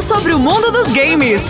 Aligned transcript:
Tudo 0.00 0.02
sobre 0.02 0.32
o 0.32 0.38
mundo 0.38 0.70
dos 0.70 0.90
games. 0.92 1.42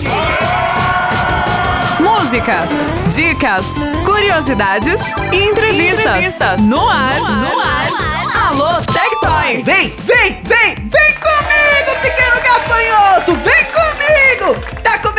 Música, 2.01 2.67
dicas, 3.15 3.67
curiosidades 4.05 5.01
e 5.33 5.37
entrevistas. 5.37 6.01
entrevistas. 6.01 6.61
No, 6.63 6.89
ar, 6.89 7.21
no 7.21 7.27
ar, 7.27 7.31
no 7.31 7.61
ar. 7.61 8.49
Alô, 8.49 8.75
Tectoy. 8.83 9.63
Vem, 9.63 9.95
vem, 10.01 10.41
vem, 10.43 10.75
vem 10.75 11.15
comigo, 11.15 12.01
pequeno 12.03 12.41
gafanhoto. 12.43 13.35
Vem 13.35 13.65
comigo. 13.67 14.70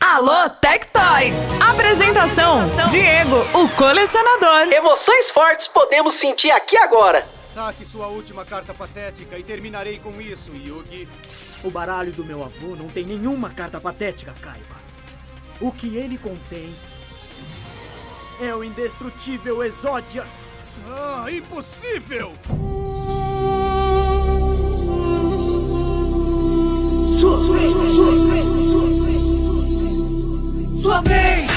Alô, 0.00 0.48
Tectoy! 0.60 1.32
Apresentação: 1.60 2.70
Diego, 2.88 3.36
o 3.58 3.68
colecionador. 3.70 4.72
Emoções 4.72 5.30
fortes 5.30 5.66
podemos 5.66 6.14
sentir 6.14 6.50
aqui 6.52 6.76
agora. 6.76 7.26
Saque 7.52 7.84
sua 7.84 8.08
última 8.08 8.44
carta 8.44 8.74
patética 8.74 9.38
e 9.38 9.42
terminarei 9.42 9.98
com 9.98 10.20
isso, 10.20 10.52
Yugi. 10.54 11.08
O 11.62 11.70
baralho 11.70 12.12
do 12.12 12.24
meu 12.24 12.42
avô 12.42 12.76
não 12.76 12.88
tem 12.88 13.04
nenhuma 13.04 13.50
carta 13.50 13.80
patética, 13.80 14.34
Kaiba. 14.41 14.74
O 15.60 15.72
que 15.72 15.96
ele 15.96 16.19
contém 16.19 16.74
é 18.40 18.54
o 18.54 18.62
indestrutível 18.64 19.62
Exódia. 19.62 20.24
Ah, 20.86 21.27
impossível! 21.30 22.32
Sua 27.20 27.38
vez! 27.52 27.72
Sua 27.94 28.12
vez! 28.30 28.46
Sua 30.82 31.00
vez! 31.00 31.14
lota! 31.14 31.53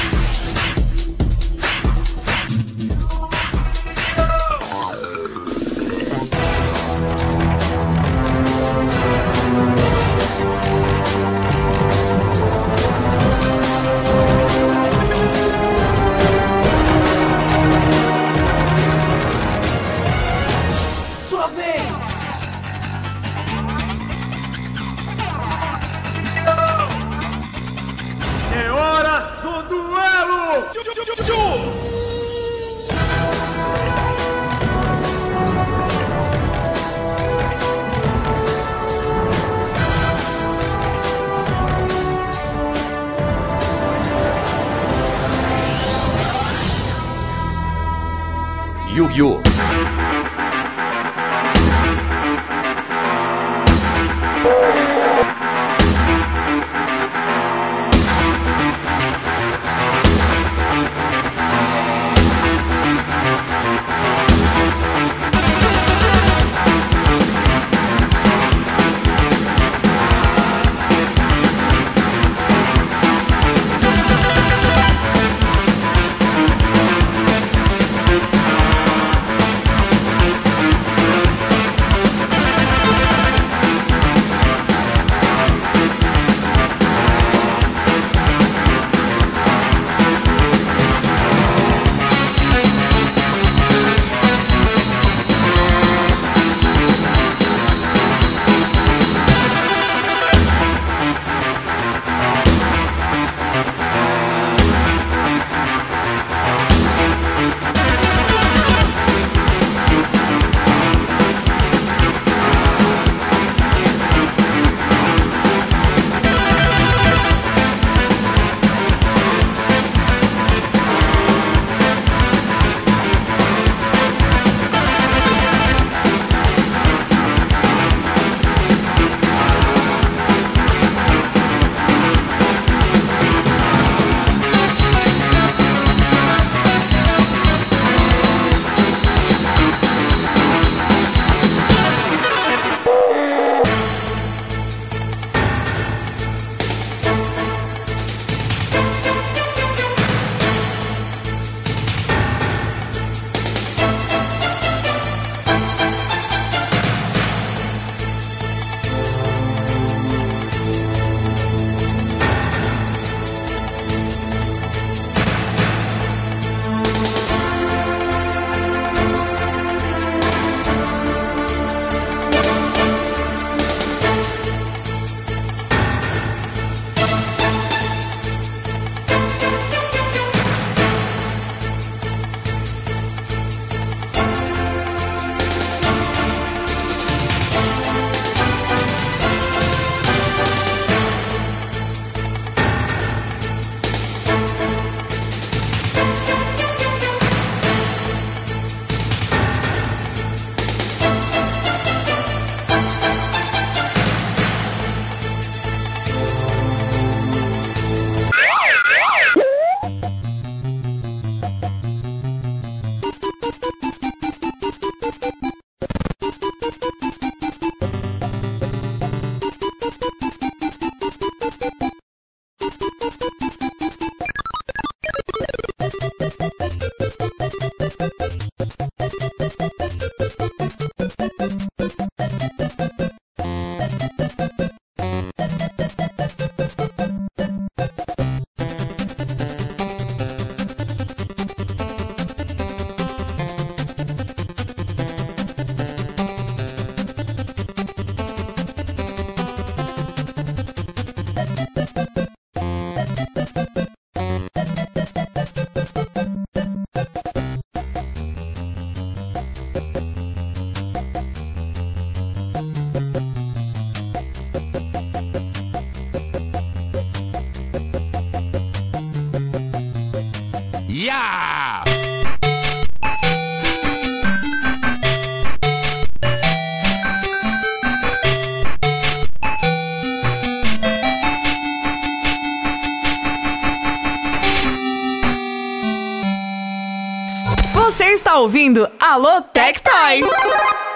Ouvindo 288.48 288.90
Alô 288.98 289.42
Tectoy. 289.42 290.24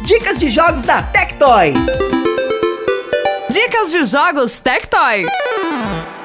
dicas 0.05 0.41
de 0.41 0.49
jogos 0.49 0.85
da 0.85 1.03
Tectoy. 1.03 1.75
Dicas 3.51 3.91
de 3.91 4.03
jogos 4.07 4.61
Tectoy. 4.61 5.27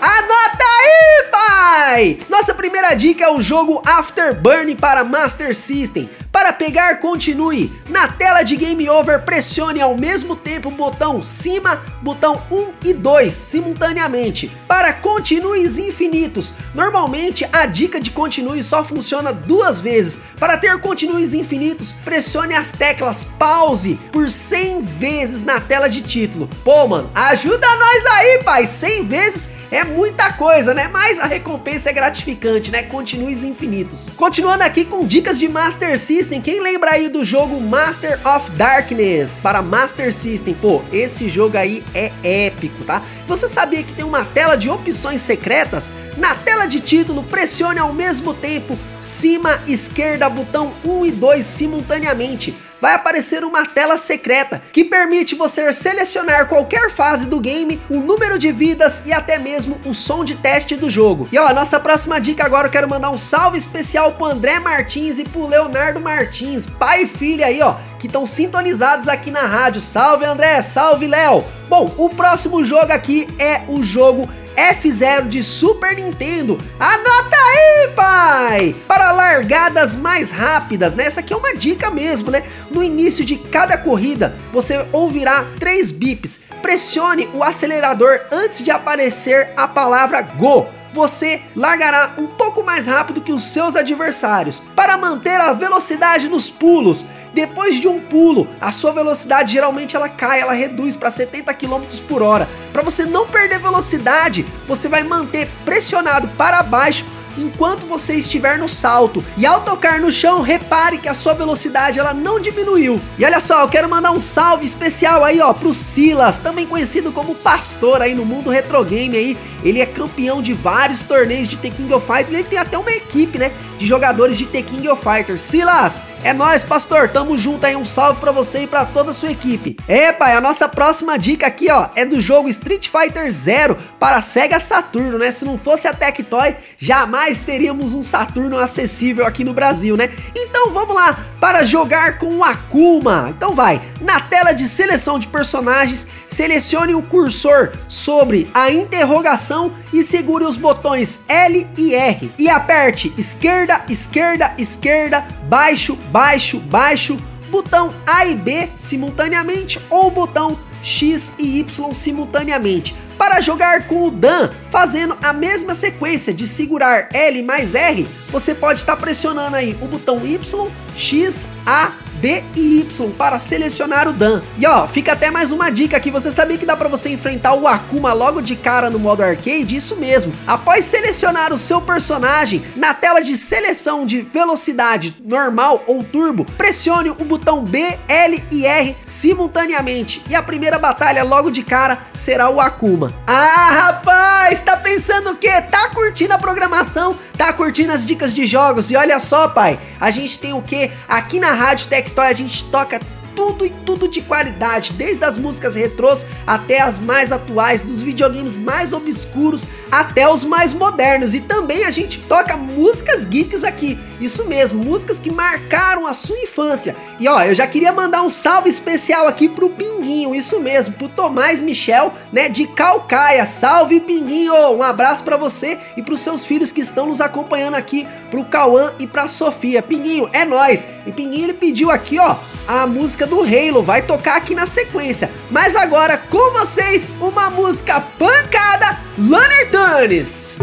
Anota 0.02 0.64
aí, 0.64 1.26
pai! 1.32 2.20
Nossa 2.30 2.54
primeira 2.54 2.94
dica 2.94 3.24
é 3.26 3.32
o 3.32 3.42
jogo 3.42 3.82
Afterburn 3.86 4.76
para 4.76 5.04
Master 5.04 5.56
System. 5.56 6.10
Para 6.38 6.54
pegar, 6.54 7.00
continue. 7.00 7.74
Na 7.90 8.08
tela 8.08 8.44
de 8.44 8.56
Game 8.56 8.88
Over, 8.88 9.24
pressione 9.24 9.82
ao 9.82 9.98
mesmo 9.98 10.36
tempo 10.36 10.70
o 10.70 10.72
botão 10.72 11.20
cima, 11.20 11.82
botão 12.00 12.40
1 12.52 12.74
e 12.90 12.94
2 12.94 13.34
simultaneamente. 13.34 14.56
Para 14.68 14.94
continues 14.94 15.80
infinitos, 15.80 16.54
normalmente 16.76 17.44
a 17.52 17.66
dica 17.66 18.00
de 18.00 18.12
continue 18.12 18.62
só 18.62 18.84
funciona 18.84 19.34
duas 19.34 19.82
vezes. 19.82 20.26
Para 20.40 20.58
ter 20.58 20.80
continues 20.80 21.34
infinitos, 21.34 21.92
pressione 21.92 22.54
as 22.54 22.72
teclas 22.72 23.24
pause 23.40 23.96
por 24.12 24.30
100 24.30 24.84
vezes 24.84 25.44
na 25.44 25.60
tela 25.60 25.88
de 25.88 26.04
título. 26.04 26.48
Pô, 26.64 26.88
mano, 26.88 27.10
ajuda 27.16 27.68
nós 27.68 28.06
aí, 28.06 28.44
pai! 28.44 28.68
100 28.68 29.04
vezes 29.08 29.50
é 29.72 29.84
muita 29.84 30.32
coisa, 30.34 30.74
né? 30.74 30.88
Mas 30.88 31.20
a 31.20 31.26
recompensa 31.26 31.90
é 31.90 31.94
gratificante, 31.94 32.72
né? 32.72 32.84
Continues 32.84 33.44
infinitos. 33.44 34.10
Continuando 34.16 34.64
aqui 34.64 34.86
com 34.86 35.06
dicas 35.06 35.38
de 35.40 35.50
Master 35.50 36.00
System, 36.00 36.27
quem 36.28 36.62
lembra 36.62 36.92
aí 36.92 37.08
do 37.08 37.24
jogo 37.24 37.60
Master 37.62 38.20
of 38.28 38.52
Darkness 38.52 39.38
para 39.42 39.62
Master 39.62 40.14
System? 40.14 40.54
Pô, 40.54 40.82
esse 40.92 41.30
jogo 41.30 41.58
aí 41.58 41.84
é 41.96 42.12
épico, 42.22 42.84
tá? 42.84 43.02
Você 43.28 43.48
sabia 43.48 43.82
que 43.82 43.94
tem 43.94 44.04
uma 44.04 44.26
tela 44.26 44.58
de 44.58 44.70
opções 44.70 45.22
secretas? 45.22 45.92
Na 46.18 46.36
tela 46.36 46.66
de 46.66 46.82
título, 46.82 47.24
pressione 47.24 47.80
ao 47.80 47.94
mesmo 47.94 48.34
tempo 48.34 48.78
cima, 49.00 49.62
esquerda, 49.66 50.30
botão 50.30 50.74
1 50.84 51.06
e 51.06 51.12
2 51.12 51.46
simultaneamente 51.46 52.54
vai 52.82 52.94
aparecer 52.94 53.44
uma 53.44 53.66
tela 53.66 53.98
secreta 53.98 54.62
que 54.72 54.84
permite 54.84 55.36
você 55.36 55.72
selecionar 55.74 56.48
qualquer 56.48 56.90
fase 56.90 57.26
do 57.26 57.40
game, 57.40 57.82
o 57.90 58.00
número 58.00 58.38
de 58.38 58.52
vidas 58.52 59.06
e 59.06 59.14
até 59.14 59.38
mesmo 59.38 59.80
o 59.86 59.94
som 59.94 60.24
de 60.24 60.36
teste 60.36 60.76
do 60.76 60.90
jogo. 60.90 61.28
E 61.32 61.38
ó, 61.38 61.48
a 61.48 61.54
nossa 61.54 61.80
próxima 61.80 62.20
dica 62.20 62.46
agora 62.46 62.68
eu 62.68 62.72
quero 62.72 62.90
mandar 62.90 63.10
um 63.10 63.18
salve 63.18 63.58
especial 63.58 64.14
pro 64.14 64.26
André 64.26 64.60
Martins 64.60 65.20
e 65.20 65.24
pro 65.24 65.48
Leonardo 65.48 66.00
Martins, 66.00 66.68
pai 66.68 67.04
e 67.04 67.08
filha 67.08 67.48
aí, 67.48 67.62
ó, 67.62 67.76
que 67.98 68.08
estão 68.08 68.26
sintonizados 68.26 69.08
aqui 69.08 69.32
na 69.32 69.42
rádio. 69.42 69.82
Salve 69.82 70.26
André, 70.26 70.62
salve 70.62 71.08
Léo. 71.08 71.44
Bom, 71.68 71.94
o 71.98 72.10
próximo 72.10 72.64
jogo 72.64 72.92
aqui 72.94 73.28
é 73.40 73.62
o 73.68 73.84
jogo 73.84 74.30
F0 74.58 75.28
de 75.28 75.44
Super 75.44 75.96
Nintendo. 75.96 76.58
Anota 76.80 77.36
aí, 77.36 77.90
pai! 77.96 78.76
Para 78.88 79.12
largadas 79.12 79.96
mais 79.96 80.32
rápidas, 80.32 80.96
né? 80.96 81.06
Essa 81.06 81.20
aqui 81.20 81.32
é 81.32 81.38
uma 81.38 81.56
dica 81.56 81.92
mesmo, 81.92 82.32
né? 82.32 82.42
No 82.72 82.84
início 82.84 83.24
de 83.24 83.38
cada 83.38 83.78
corrida, 83.78 84.36
você 84.52 84.86
ouvirá 84.92 85.46
três 85.60 85.92
bips. 85.92 86.42
Pressione 86.62 87.30
o 87.34 87.44
acelerador 87.44 88.20
antes 88.32 88.64
de 88.64 88.72
aparecer 88.72 89.52
a 89.56 89.68
palavra 89.68 90.22
Go 90.22 90.68
você 90.98 91.44
largará 91.56 92.16
um 92.18 92.26
pouco 92.26 92.64
mais 92.64 92.88
rápido 92.88 93.22
que 93.22 93.32
os 93.32 93.44
seus 93.44 93.76
adversários. 93.76 94.64
Para 94.76 94.98
manter 94.98 95.40
a 95.40 95.54
velocidade 95.54 96.28
nos 96.28 96.50
pulos, 96.50 97.06
depois 97.38 97.76
de 97.76 97.88
um 97.88 98.00
pulo, 98.00 98.48
a 98.60 98.72
sua 98.72 98.92
velocidade 98.92 99.54
geralmente 99.54 99.96
ela 99.96 100.10
cai, 100.10 100.42
ela 100.42 100.54
reduz 100.54 100.96
para 100.96 101.12
70 101.12 101.54
km 101.54 101.84
por 102.08 102.24
hora. 102.24 102.50
Para 102.74 102.82
você 102.82 103.06
não 103.06 103.28
perder 103.28 103.60
velocidade, 103.60 104.44
você 104.68 104.90
vai 104.90 105.04
manter 105.04 105.48
pressionado 105.64 106.28
para 106.30 106.64
baixo 106.64 107.06
enquanto 107.38 107.86
você 107.86 108.16
estiver 108.16 108.58
no 108.58 108.68
salto. 108.68 109.24
E 109.38 109.46
ao 109.46 109.62
tocar 109.62 110.00
no 110.00 110.12
chão, 110.12 110.42
repare 110.42 110.98
que 110.98 111.08
a 111.08 111.14
sua 111.14 111.34
velocidade 111.34 112.00
ela 112.00 112.14
não 112.14 112.40
diminuiu. 112.40 113.00
E 113.18 113.26
olha 113.26 113.40
só, 113.40 113.62
eu 113.62 113.70
quero 113.70 113.88
mandar 113.88 114.12
um 114.12 114.20
salve 114.20 114.66
especial 114.66 115.24
aí, 115.24 115.40
ó, 115.40 115.54
pro 115.54 115.74
Silas, 115.74 116.38
também 116.38 116.66
conhecido 116.66 117.12
como 117.12 117.36
Pastor 117.36 118.02
aí 118.02 118.16
no 118.16 118.26
mundo 118.26 118.50
retro 118.50 118.84
game 118.84 119.16
aí. 119.16 119.38
Ele 119.64 119.80
é 119.80 119.86
campeão 119.86 120.42
de 120.42 120.54
vários 120.54 121.04
torneios 121.04 121.48
de 121.48 121.58
The 121.58 121.70
King 121.70 121.94
of 121.94 122.06
Fighters, 122.06 122.34
ele 122.34 122.44
tem 122.44 122.60
até 122.60 122.78
uma 122.78 122.92
equipe, 122.92 123.38
né, 123.38 123.52
de 123.78 123.86
jogadores 123.86 124.38
de 124.38 124.46
The 124.46 124.62
King 124.62 124.88
of 124.88 125.02
Fighters. 125.04 125.42
Silas, 125.42 126.04
é 126.24 126.34
nós, 126.34 126.64
pastor, 126.64 127.10
tamo 127.10 127.38
junto 127.38 127.66
aí, 127.66 127.76
um 127.76 127.86
salve 127.86 128.20
para 128.20 128.32
você 128.32 128.62
e 128.62 128.68
para 128.68 128.86
toda 128.86 129.12
a 129.12 129.14
sua 129.14 129.32
equipe. 129.32 129.78
É, 129.88 130.12
pai, 130.12 130.34
a 130.34 130.42
nossa 130.42 130.68
próxima 130.68 131.18
dica 131.18 131.48
aqui, 131.48 131.72
ó, 131.72 131.90
é 131.96 132.06
do 132.06 132.20
jogo 132.20 132.50
Street 132.50 132.90
Fighter 132.90 133.32
Zero 133.32 133.78
para 134.00 134.22
Sega 134.22 134.60
Saturno, 134.60 135.18
né? 135.18 135.32
Se 135.32 135.46
não 135.46 135.58
fosse 135.58 135.88
a 135.88 135.94
Tectoy, 135.94 136.56
jamais 136.78 137.40
teríamos 137.40 137.94
um 137.94 138.04
Saturno 138.04 138.58
acessível 138.58 139.26
aqui 139.26 139.44
no 139.44 139.54
Brasil, 139.54 139.96
né? 139.96 140.10
Então 140.36 140.72
vamos 140.72 140.96
lá 140.96 141.18
para 141.40 141.64
jogar 141.64 142.18
com 142.18 142.38
o 142.38 142.44
Akuma. 142.44 143.34
Então 143.36 143.54
vai, 143.54 143.82
na 144.02 144.20
tela 144.20 144.54
de 144.54 144.68
seleção 144.68 145.20
de 145.20 145.28
personagens, 145.28 146.08
selecione 146.28 146.94
o 146.94 147.02
cursor 147.02 147.72
sobre 147.88 148.50
a 148.54 148.72
interrogação 148.72 149.72
e 149.94 150.04
segure 150.04 150.44
os 150.44 150.58
botões 150.58 151.22
L 151.28 151.68
e 151.78 151.96
R 151.96 152.32
e 152.38 152.50
aperte 152.50 153.14
esquerda, 153.18 153.84
esquerda, 153.90 154.54
esquerda, 154.58 155.22
baixo, 155.44 155.96
baixo, 156.12 156.60
baixo, 156.60 157.18
botão 157.50 157.96
A 158.06 158.26
e 158.26 158.36
B 158.36 158.70
simultaneamente 158.76 159.80
ou 159.90 160.12
botão 160.12 160.60
X 160.82 161.34
e 161.40 161.60
Y 161.60 161.94
simultaneamente. 161.94 162.96
Para 163.18 163.42
jogar 163.42 163.88
com 163.88 164.08
o 164.08 164.12
Dan, 164.12 164.52
fazendo 164.70 165.18
a 165.24 165.34
mesma 165.34 165.74
sequência 165.74 166.34
de 166.34 166.46
segurar 166.46 167.10
L 167.12 167.42
mais 167.42 167.74
R, 167.74 168.08
você 168.30 168.54
pode 168.54 168.80
estar 168.80 168.96
pressionando 168.96 169.56
aí 169.56 169.76
o 169.82 169.88
botão 169.88 170.26
Y, 170.26 170.68
X, 170.96 171.48
A, 171.66 171.92
D 172.20 172.44
e 172.56 172.80
Y 172.82 173.12
para 173.12 173.40
selecionar 173.40 174.08
o 174.08 174.14
Dan. 174.14 174.42
E 174.58 174.66
ó, 174.66 174.88
fica 174.88 175.14
até 175.14 175.32
mais 175.32 175.52
uma 175.52 175.70
dica 175.70 175.98
aqui, 175.98 176.10
você 176.10 176.32
sabia 176.32 176.58
que 176.58 176.66
dá 176.66 176.76
para 176.76 176.90
você 176.90 177.10
enfrentar 177.10 177.54
o 177.54 177.68
Akuma 177.68 178.14
logo 178.14 178.42
de 178.42 178.56
cara 178.56 178.90
no 178.90 179.00
modo 179.00 179.24
arcade? 179.24 179.76
Isso 179.76 179.98
mesmo. 179.98 180.34
Após 180.46 180.86
selecionar 180.86 181.54
o 181.54 181.58
seu 181.58 181.82
personagem, 181.82 182.64
na 182.76 182.94
tela 182.94 183.22
de 183.22 183.38
seleção 183.38 184.06
de 184.06 184.22
velocidade 184.22 185.16
normal 185.24 185.84
ou 185.88 186.04
turbo, 186.04 186.46
pressione 186.58 187.10
o 187.10 187.26
botão 187.26 187.64
B, 187.64 187.98
L 188.08 188.44
e 188.52 188.66
R 188.66 188.96
simultaneamente 189.04 190.22
e 190.30 190.36
a 190.36 190.44
primeira 190.44 190.80
batalha 190.80 191.24
logo 191.24 191.50
de 191.50 191.64
cara 191.64 192.00
será 192.14 192.50
o 192.50 192.60
Akuma. 192.60 193.14
Ah, 193.26 193.70
rapaz, 193.72 194.62
tá 194.62 194.78
pensando 194.78 195.32
o 195.32 195.36
quê? 195.36 195.62
Tá 195.62 195.90
curtindo 195.90 196.34
a 196.34 196.38
programação? 196.38 197.18
Tá 197.38 197.54
curtindo 197.54 197.94
as 197.94 198.06
dicas 198.06 198.34
de 198.34 198.46
jogos? 198.46 198.92
E 198.92 198.96
olha 198.96 199.20
só, 199.20 199.48
pai, 199.48 199.80
a 200.00 200.10
gente 200.10 200.40
tem 200.40 200.54
o 200.54 200.62
que 200.62 200.92
aqui 201.08 201.40
na 201.40 201.52
Rádio 201.52 201.88
Tectoy 202.08 202.28
a 202.28 202.34
gente 202.34 202.64
toca 202.66 203.02
tudo 203.38 203.64
e 203.64 203.70
tudo 203.70 204.08
de 204.08 204.20
qualidade, 204.20 204.94
desde 204.94 205.24
as 205.24 205.38
músicas 205.38 205.76
retrôs 205.76 206.26
até 206.48 206.82
as 206.82 207.00
mais 207.00 207.32
atuais, 207.32 207.84
dos 207.84 208.02
videogames 208.02 208.58
mais 208.58 208.94
obscuros 208.94 209.70
até 209.92 210.28
os 210.28 210.44
mais 210.44 210.74
modernos. 210.74 211.36
E 211.36 211.42
também 211.42 211.84
a 211.84 211.92
gente 211.92 212.22
toca 212.22 212.58
músicas 212.58 213.24
geeks 213.24 213.64
aqui. 213.64 214.00
Isso 214.20 214.48
mesmo, 214.48 214.84
músicas 214.84 215.20
que 215.20 215.30
marcaram 215.30 216.08
a 216.08 216.14
sua 216.14 216.40
infância. 216.40 216.96
E 217.20 217.28
ó, 217.28 217.40
eu 217.44 217.54
já 217.54 217.68
queria 217.68 217.94
mandar 217.94 218.24
um 218.24 218.30
salve 218.30 218.68
especial 218.68 219.28
aqui 219.28 219.48
pro 219.48 219.70
Pinguinho, 219.70 220.34
isso 220.34 220.60
mesmo, 220.60 220.96
pro 220.96 221.08
Tomás 221.08 221.62
Michel, 221.62 222.12
né, 222.34 222.50
de 222.50 222.66
Calcaia. 222.66 223.46
Salve 223.46 224.00
Pinguinho, 224.00 224.54
um 224.72 224.82
abraço 224.82 225.24
para 225.24 225.38
você 225.38 225.78
e 225.96 226.02
pros 226.02 226.22
seus 226.22 226.44
filhos 226.44 226.72
que 226.72 226.82
estão 226.82 227.06
nos 227.06 227.22
acompanhando 227.22 227.76
aqui, 227.76 228.08
pro 228.32 228.44
Cauã 228.46 228.94
e 228.98 229.06
pra 229.06 229.28
Sofia. 229.28 229.84
Pinguinho, 229.84 230.28
é 230.34 230.44
nós. 230.44 230.88
E 231.06 231.12
Pinguinho 231.12 231.44
ele 231.44 231.54
pediu 231.54 231.92
aqui, 231.92 232.18
ó, 232.18 232.36
a 232.68 232.86
música 232.86 233.26
do 233.26 233.42
Halo, 233.42 233.82
vai 233.82 234.02
tocar 234.02 234.36
aqui 234.38 234.54
na 234.54 234.66
sequência. 234.66 235.32
Mas 235.50 235.76
agora 235.76 236.18
com 236.18 236.52
vocês, 236.54 237.14
uma 237.22 237.50
música 237.50 238.02
pancada, 238.20 238.98
Lanner 239.18 239.72
Tunes. 239.72 240.58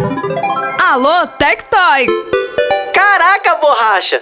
Alô, 0.79 1.27
Tectoy! 1.27 2.07
Caraca, 2.93 3.55
borracha! 3.57 4.21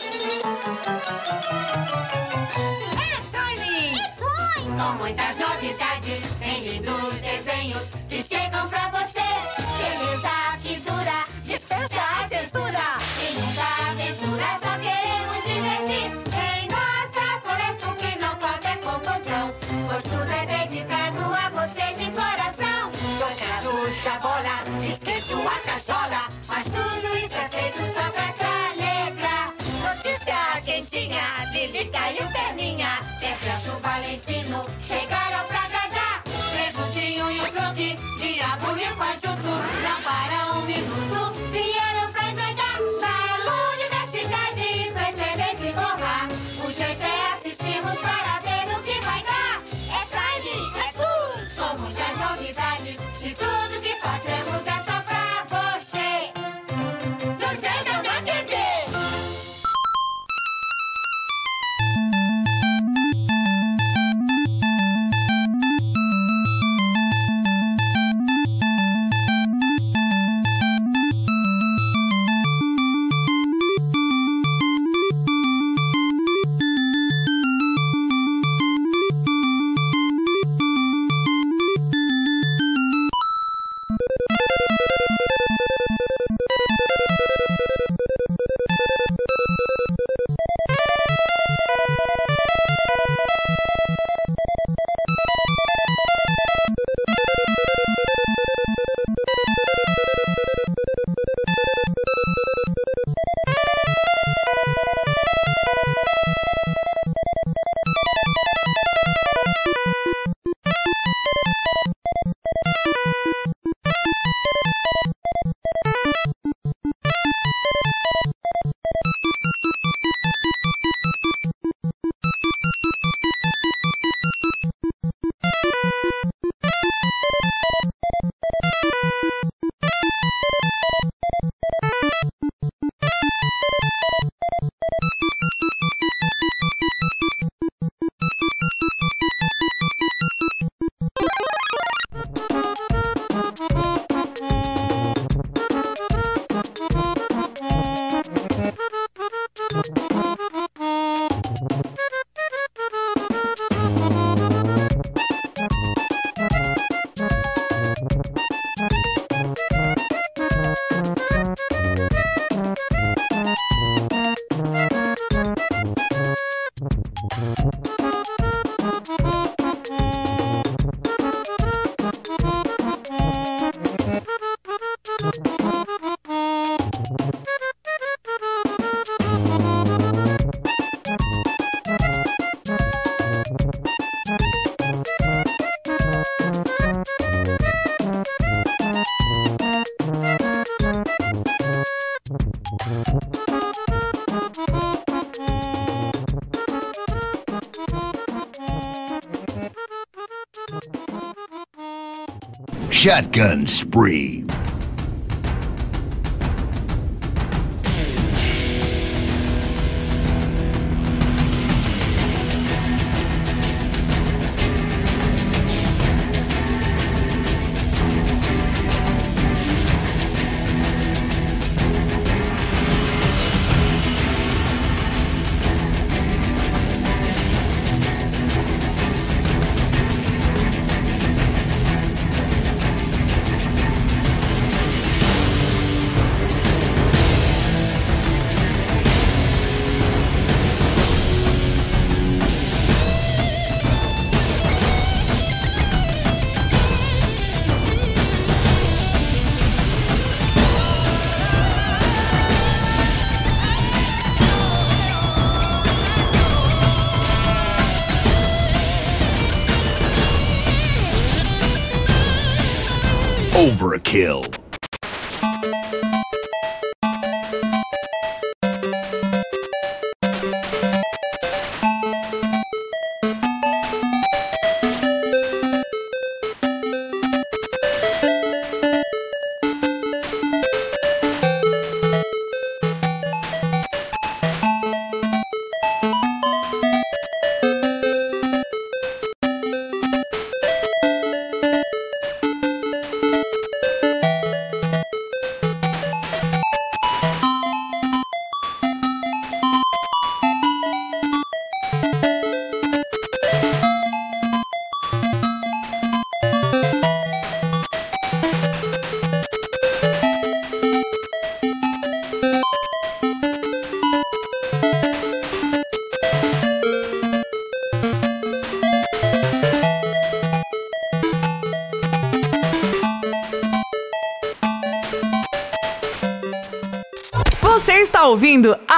Shotgun 203.03 203.67
spree. 203.67 204.42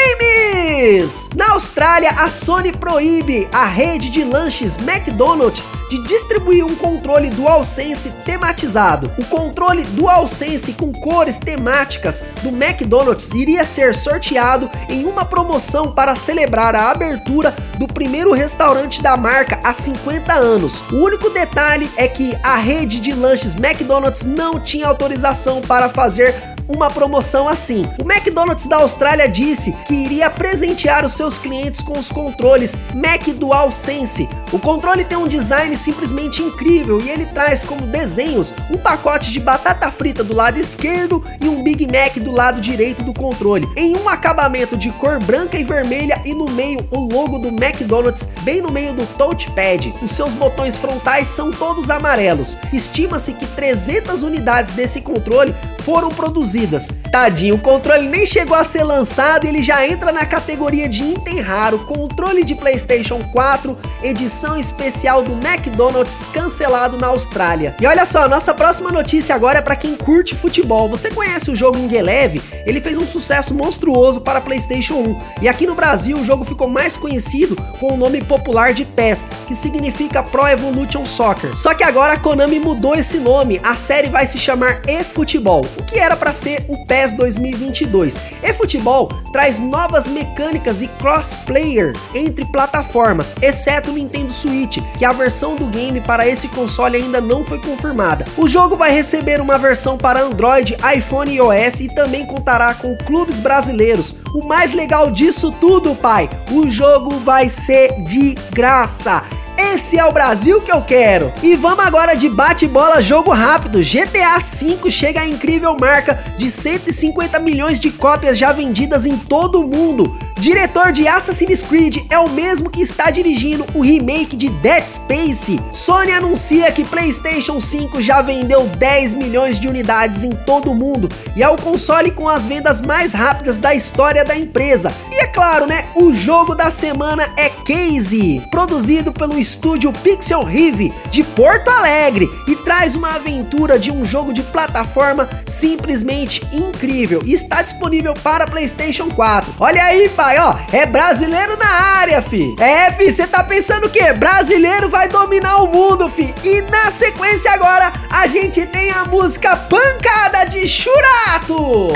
Na 1.35 1.53
Austrália, 1.53 2.09
a 2.11 2.29
Sony 2.29 2.71
proíbe 2.71 3.47
a 3.51 3.65
rede 3.65 4.09
de 4.09 4.23
lanches 4.23 4.77
McDonald's 4.77 5.71
de 5.89 6.01
distribuir 6.03 6.65
um 6.65 6.75
controle 6.75 7.29
DualSense 7.29 8.11
tematizado. 8.23 9.11
O 9.17 9.25
controle 9.25 9.83
DualSense 9.83 10.73
com 10.73 10.91
cores 10.91 11.37
temáticas 11.37 12.25
do 12.41 12.49
McDonald's 12.49 13.33
iria 13.33 13.65
ser 13.65 13.95
sorteado 13.95 14.69
em 14.89 15.05
uma 15.05 15.25
promoção 15.25 15.91
para 15.91 16.15
celebrar 16.15 16.75
a 16.75 16.91
abertura 16.91 17.55
do 17.77 17.87
primeiro 17.87 18.31
restaurante 18.31 19.01
da 19.01 19.17
marca 19.17 19.59
há 19.63 19.73
50 19.73 20.33
anos. 20.33 20.83
O 20.91 20.95
único 20.97 21.29
detalhe 21.29 21.89
é 21.97 22.07
que 22.07 22.37
a 22.43 22.55
rede 22.55 22.99
de 22.99 23.13
lanches 23.13 23.55
McDonald's 23.55 24.23
não 24.23 24.59
tinha 24.59 24.87
autorização 24.87 25.61
para 25.61 25.89
fazer 25.89 26.52
uma 26.67 26.89
promoção 26.89 27.47
assim. 27.47 27.83
O 28.01 28.11
McDonald's 28.11 28.67
da 28.67 28.77
Austrália 28.77 29.27
disse 29.27 29.73
que 29.87 29.93
iria 29.93 30.29
presentear 30.29 31.05
os 31.05 31.13
seus 31.13 31.37
clientes 31.37 31.81
com 31.81 31.97
os 31.97 32.09
controles 32.09 32.77
Mac 32.93 33.27
DualSense. 33.27 34.27
O 34.53 34.59
controle 34.59 35.03
tem 35.03 35.17
um 35.17 35.27
design 35.27 35.75
simplesmente 35.75 36.43
incrível 36.43 37.01
e 37.01 37.09
ele 37.09 37.25
traz 37.25 37.63
como 37.63 37.87
desenhos 37.87 38.53
um 38.69 38.77
pacote 38.77 39.31
de 39.31 39.39
batata 39.39 39.89
frita 39.89 40.23
do 40.23 40.35
lado 40.35 40.59
esquerdo 40.59 41.25
e 41.41 41.49
um 41.49 41.63
Big 41.63 41.87
Mac 41.87 42.17
do 42.19 42.29
lado 42.29 42.61
direito 42.61 43.01
do 43.01 43.15
controle, 43.15 43.67
em 43.75 43.97
um 43.97 44.07
acabamento 44.07 44.77
de 44.77 44.91
cor 44.91 45.19
branca 45.19 45.57
e 45.57 45.63
vermelha 45.63 46.21
e 46.23 46.35
no 46.35 46.51
meio 46.51 46.87
o 46.91 46.99
logo 46.99 47.39
do 47.39 47.47
McDonald's 47.47 48.29
bem 48.43 48.61
no 48.61 48.71
meio 48.71 48.93
do 48.93 49.07
touchpad. 49.17 49.91
Os 50.03 50.11
seus 50.11 50.35
botões 50.35 50.77
frontais 50.77 51.29
são 51.29 51.51
todos 51.51 51.89
amarelos. 51.89 52.55
Estima-se 52.71 53.33
que 53.33 53.47
300 53.47 54.21
unidades 54.21 54.71
desse 54.73 55.01
controle 55.01 55.55
foram 55.79 56.09
produzidas. 56.09 56.89
Tadinho, 57.11 57.55
o 57.55 57.59
controle 57.59 58.07
nem 58.07 58.23
chegou 58.23 58.55
a 58.55 58.63
ser 58.63 58.83
lançado 58.83 59.47
ele 59.47 59.63
já 59.63 59.87
entra 59.87 60.11
na 60.11 60.27
categoria 60.27 60.87
de 60.87 61.03
item 61.03 61.39
raro, 61.39 61.79
controle 61.79 62.43
de 62.43 62.53
PlayStation 62.53 63.19
4, 63.31 63.75
edição 64.03 64.42
especial 64.57 65.23
do 65.23 65.31
McDonald's 65.31 66.25
cancelado 66.33 66.97
na 66.97 67.07
Austrália. 67.07 67.75
E 67.79 67.87
olha 67.87 68.05
só, 68.05 68.27
nossa 68.27 68.53
próxima 68.53 68.91
notícia 68.91 69.33
agora 69.33 69.59
é 69.59 69.61
para 69.61 69.75
quem 69.77 69.95
curte 69.95 70.35
futebol. 70.35 70.89
Você 70.89 71.09
conhece 71.09 71.49
o 71.49 71.55
jogo 71.55 71.77
Ingeleve? 71.77 72.41
Ele 72.65 72.81
fez 72.81 72.97
um 72.97 73.05
sucesso 73.05 73.53
monstruoso 73.53 74.21
para 74.21 74.41
PlayStation 74.41 74.95
1. 74.95 75.21
E 75.43 75.47
aqui 75.47 75.65
no 75.65 75.75
Brasil 75.75 76.17
o 76.17 76.23
jogo 76.23 76.43
ficou 76.43 76.67
mais 76.67 76.97
conhecido 76.97 77.55
com 77.79 77.93
o 77.93 77.97
nome 77.97 78.21
popular 78.21 78.73
de 78.73 78.83
PES, 78.83 79.27
que 79.47 79.55
significa 79.55 80.21
Pro 80.21 80.47
Evolution 80.47 81.05
Soccer. 81.05 81.57
Só 81.57 81.73
que 81.73 81.83
agora 81.83 82.13
a 82.13 82.19
Konami 82.19 82.59
mudou 82.59 82.95
esse 82.95 83.19
nome. 83.19 83.61
A 83.63 83.77
série 83.77 84.09
vai 84.09 84.27
se 84.27 84.37
chamar 84.37 84.81
eFootball, 84.87 85.65
o 85.79 85.83
que 85.83 85.97
era 85.97 86.17
para 86.17 86.33
ser 86.33 86.65
o 86.67 86.85
PES 86.85 87.13
2022. 87.13 88.19
eFootball 88.43 89.07
traz 89.31 89.59
novas 89.59 90.07
mecânicas 90.07 90.81
e 90.81 90.87
crossplayer 90.87 91.93
entre 92.13 92.45
plataformas, 92.45 93.33
exceto 93.41 93.91
Nintendo 93.91 94.32
Switch, 94.33 94.79
que 94.97 95.05
a 95.05 95.13
versão 95.13 95.55
do 95.55 95.65
game 95.67 96.01
para 96.01 96.27
esse 96.27 96.47
console 96.49 96.97
ainda 96.97 97.21
não 97.21 97.43
foi 97.43 97.59
confirmada. 97.59 98.25
O 98.37 98.47
jogo 98.47 98.75
vai 98.75 98.91
receber 98.91 99.39
uma 99.39 99.57
versão 99.57 99.97
para 99.97 100.21
Android, 100.21 100.75
iPhone 100.95 101.31
e 101.31 101.35
iOS 101.35 101.81
e 101.81 101.95
também 101.95 102.25
contará 102.25 102.73
com 102.73 102.97
clubes 102.97 103.39
brasileiros. 103.39 104.15
O 104.33 104.45
mais 104.45 104.73
legal 104.73 105.11
disso 105.11 105.51
tudo, 105.51 105.95
pai, 105.95 106.29
o 106.51 106.69
jogo 106.69 107.19
vai 107.19 107.49
ser 107.49 108.01
de 108.03 108.35
graça. 108.51 109.23
Esse 109.57 109.97
é 109.97 110.05
o 110.05 110.11
Brasil 110.11 110.61
que 110.61 110.71
eu 110.71 110.81
quero. 110.81 111.31
E 111.41 111.55
vamos 111.55 111.85
agora 111.85 112.15
de 112.15 112.27
bate-bola 112.27 113.01
jogo 113.01 113.31
rápido. 113.31 113.79
GTA 113.79 114.37
V 114.37 114.89
chega 114.89 115.21
à 115.21 115.27
incrível 115.27 115.75
marca 115.79 116.23
de 116.37 116.49
150 116.49 117.39
milhões 117.39 117.79
de 117.79 117.89
cópias 117.89 118.37
já 118.37 118.51
vendidas 118.51 119.05
em 119.05 119.17
todo 119.17 119.61
o 119.61 119.67
mundo. 119.67 120.15
Diretor 120.37 120.91
de 120.91 121.07
Assassin's 121.07 121.61
Creed 121.61 122.05
é 122.09 122.17
o 122.17 122.29
mesmo 122.29 122.69
que 122.69 122.81
está 122.81 123.11
dirigindo 123.11 123.65
o 123.73 123.81
remake 123.81 124.35
de 124.35 124.49
Dead 124.49 124.85
Space. 124.85 125.59
Sony 125.71 126.11
anuncia 126.11 126.71
que 126.71 126.83
PlayStation 126.83 127.59
5 127.59 128.01
já 128.01 128.21
vendeu 128.21 128.65
10 128.65 129.13
milhões 129.13 129.59
de 129.59 129.67
unidades 129.67 130.23
em 130.23 130.31
todo 130.31 130.71
o 130.71 130.75
mundo 130.75 131.07
e 131.35 131.43
é 131.43 131.47
o 131.47 131.55
console 131.55 132.11
com 132.11 132.27
as 132.27 132.47
vendas 132.47 132.81
mais 132.81 133.13
rápidas 133.13 133.59
da 133.59 133.75
história 133.75 134.25
da 134.25 134.35
empresa. 134.35 134.93
E 135.11 135.23
é 135.23 135.27
claro, 135.27 135.67
né? 135.67 135.85
O 135.95 136.13
jogo 136.13 136.55
da 136.55 136.71
semana 136.71 137.23
é 137.37 137.49
Casey, 137.49 138.41
produzido 138.49 139.13
pelo 139.13 139.37
estúdio 139.37 139.93
Pixel 139.93 140.43
Rive 140.43 140.91
de 141.11 141.23
Porto 141.23 141.69
Alegre 141.69 142.27
e 142.47 142.55
traz 142.55 142.95
uma 142.95 143.15
aventura 143.15 143.77
de 143.77 143.91
um 143.91 144.03
jogo 144.03 144.33
de 144.33 144.41
plataforma 144.41 145.29
simplesmente 145.45 146.45
incrível 146.51 147.21
e 147.25 147.33
está 147.33 147.61
disponível 147.61 148.13
para 148.15 148.47
PlayStation 148.47 149.07
4. 149.09 149.53
Olha 149.59 149.83
aí, 149.83 150.09
pai, 150.09 150.22
ó, 150.39 150.55
é 150.71 150.85
brasileiro 150.85 151.57
na 151.57 151.69
área, 151.99 152.21
fi. 152.21 152.55
É, 152.59 152.91
fi, 152.91 153.11
você 153.11 153.27
tá 153.27 153.43
pensando 153.43 153.87
o 153.87 153.89
quê? 153.89 154.13
Brasileiro 154.13 154.89
vai 154.89 155.07
dominar 155.09 155.63
o 155.63 155.67
mundo, 155.67 156.09
fi. 156.09 156.33
E 156.43 156.61
na 156.61 156.89
sequência 156.89 157.51
agora 157.51 157.91
a 158.09 158.25
gente 158.25 158.65
tem 158.67 158.89
a 158.91 159.05
música 159.05 159.55
Pancada 159.57 160.45
de 160.45 160.67
Churato. 160.67 161.91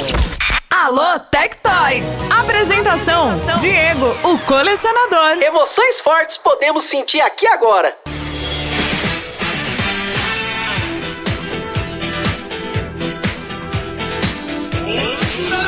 Alô 0.70 1.20
Tectoy. 1.32 2.04
Apresentação: 2.30 3.40
Diego, 3.60 4.14
o 4.24 4.38
colecionador. 4.40 5.42
Emoções 5.42 6.02
fortes 6.02 6.38
podemos 6.38 6.84
sentir 6.84 7.22
aqui 7.22 7.48
agora. 7.48 7.96
O 15.40 15.67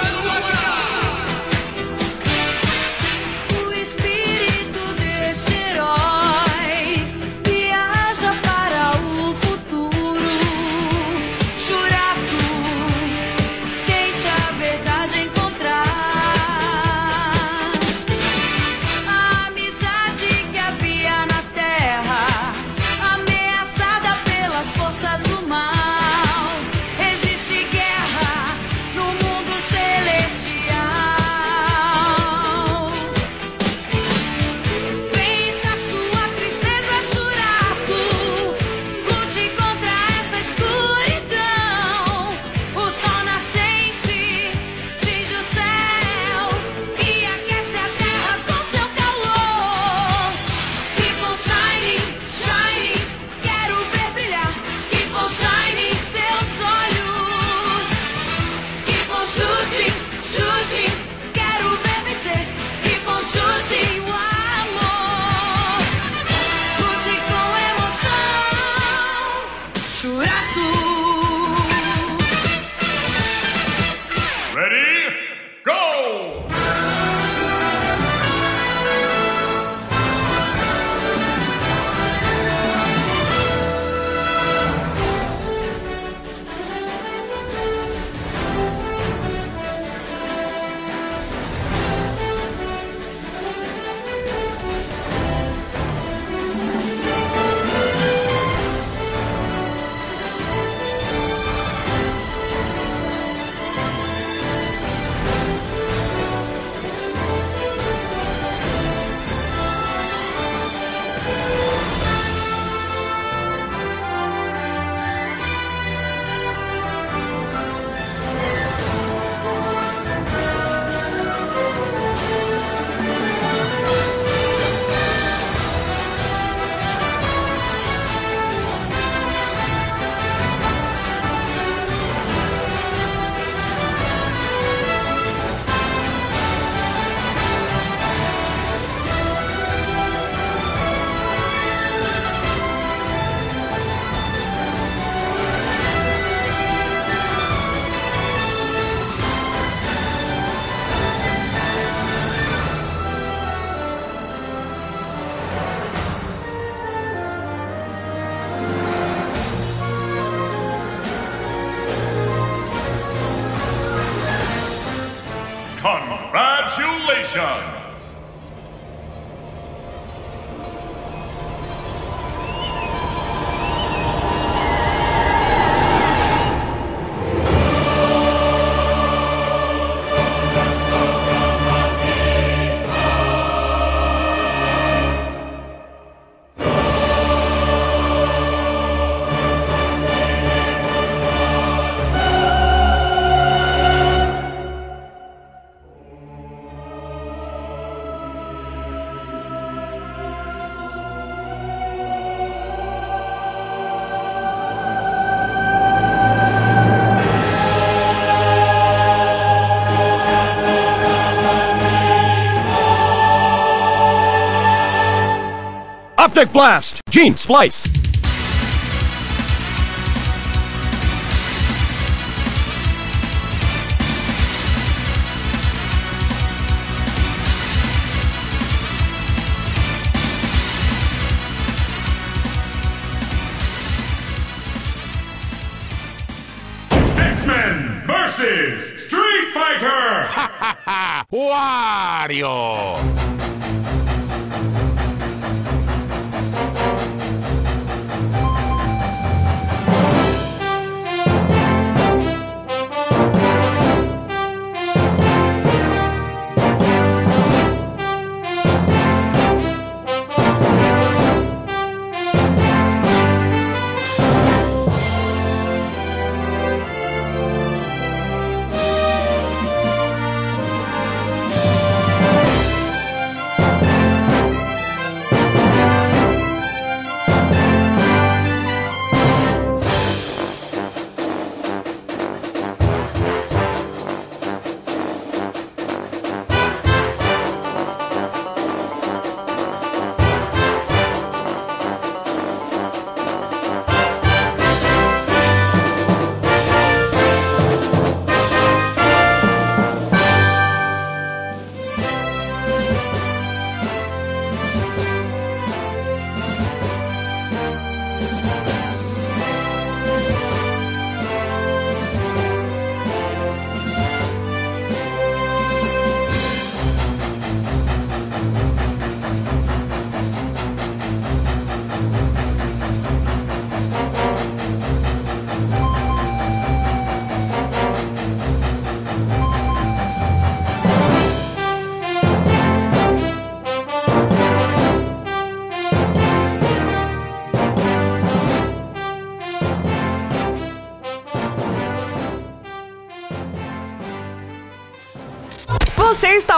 Optic 216.39 216.53
Blast! 216.53 217.01
Gene, 217.09 217.35
splice! 217.35 217.98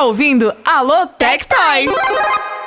Ouvindo 0.02 0.52
Alô 0.66 1.06
Tectoy. 1.06 1.86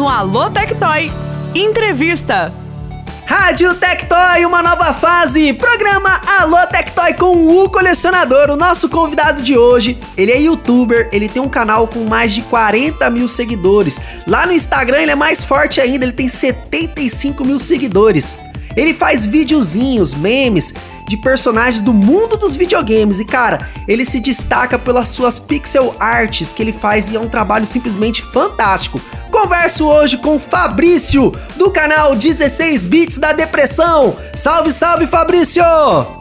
No 0.00 0.08
Alô 0.08 0.48
Tectoy. 0.48 1.12
Entrevista. 1.54 2.50
Rádio 3.26 3.74
Tectoy, 3.74 4.46
uma 4.46 4.62
nova 4.62 4.94
fase. 4.94 5.52
Programa 5.52 6.22
Alô 6.38 6.56
Tectoy 6.68 7.12
com 7.12 7.60
o 7.62 7.68
colecionador. 7.68 8.48
O 8.48 8.56
nosso 8.56 8.88
convidado 8.88 9.42
de 9.42 9.58
hoje, 9.58 10.00
ele 10.16 10.32
é 10.32 10.40
youtuber, 10.40 11.10
ele 11.12 11.28
tem 11.28 11.42
um 11.42 11.50
canal 11.50 11.86
com 11.86 12.02
mais 12.04 12.32
de 12.32 12.40
40 12.40 13.10
mil 13.10 13.28
seguidores. 13.28 14.00
Lá 14.26 14.46
no 14.46 14.54
Instagram 14.54 15.02
ele 15.02 15.10
é 15.10 15.14
mais 15.14 15.44
forte 15.44 15.82
ainda, 15.82 16.06
ele 16.06 16.14
tem 16.14 16.30
75 16.30 17.44
mil 17.44 17.58
seguidores. 17.58 18.36
Ele 18.74 18.94
faz 18.94 19.26
videozinhos, 19.26 20.14
memes 20.14 20.72
de 21.06 21.18
personagens 21.18 21.82
do 21.82 21.92
mundo 21.92 22.38
dos 22.38 22.56
videogames. 22.56 23.20
E 23.20 23.26
cara, 23.26 23.68
ele 23.86 24.06
se 24.06 24.18
destaca 24.18 24.78
pelas 24.78 25.08
suas 25.08 25.38
pixel 25.38 25.94
arts 26.00 26.54
que 26.54 26.62
ele 26.62 26.72
faz 26.72 27.10
e 27.10 27.16
é 27.16 27.20
um 27.20 27.28
trabalho 27.28 27.66
simplesmente 27.66 28.22
fantástico. 28.22 28.98
Converso 29.30 29.86
hoje 29.86 30.18
com 30.18 30.38
Fabrício, 30.40 31.32
do 31.56 31.70
canal 31.70 32.16
16 32.16 32.84
Bits 32.84 33.18
da 33.18 33.32
Depressão. 33.32 34.16
Salve, 34.34 34.72
salve, 34.72 35.06
Fabrício! 35.06 35.62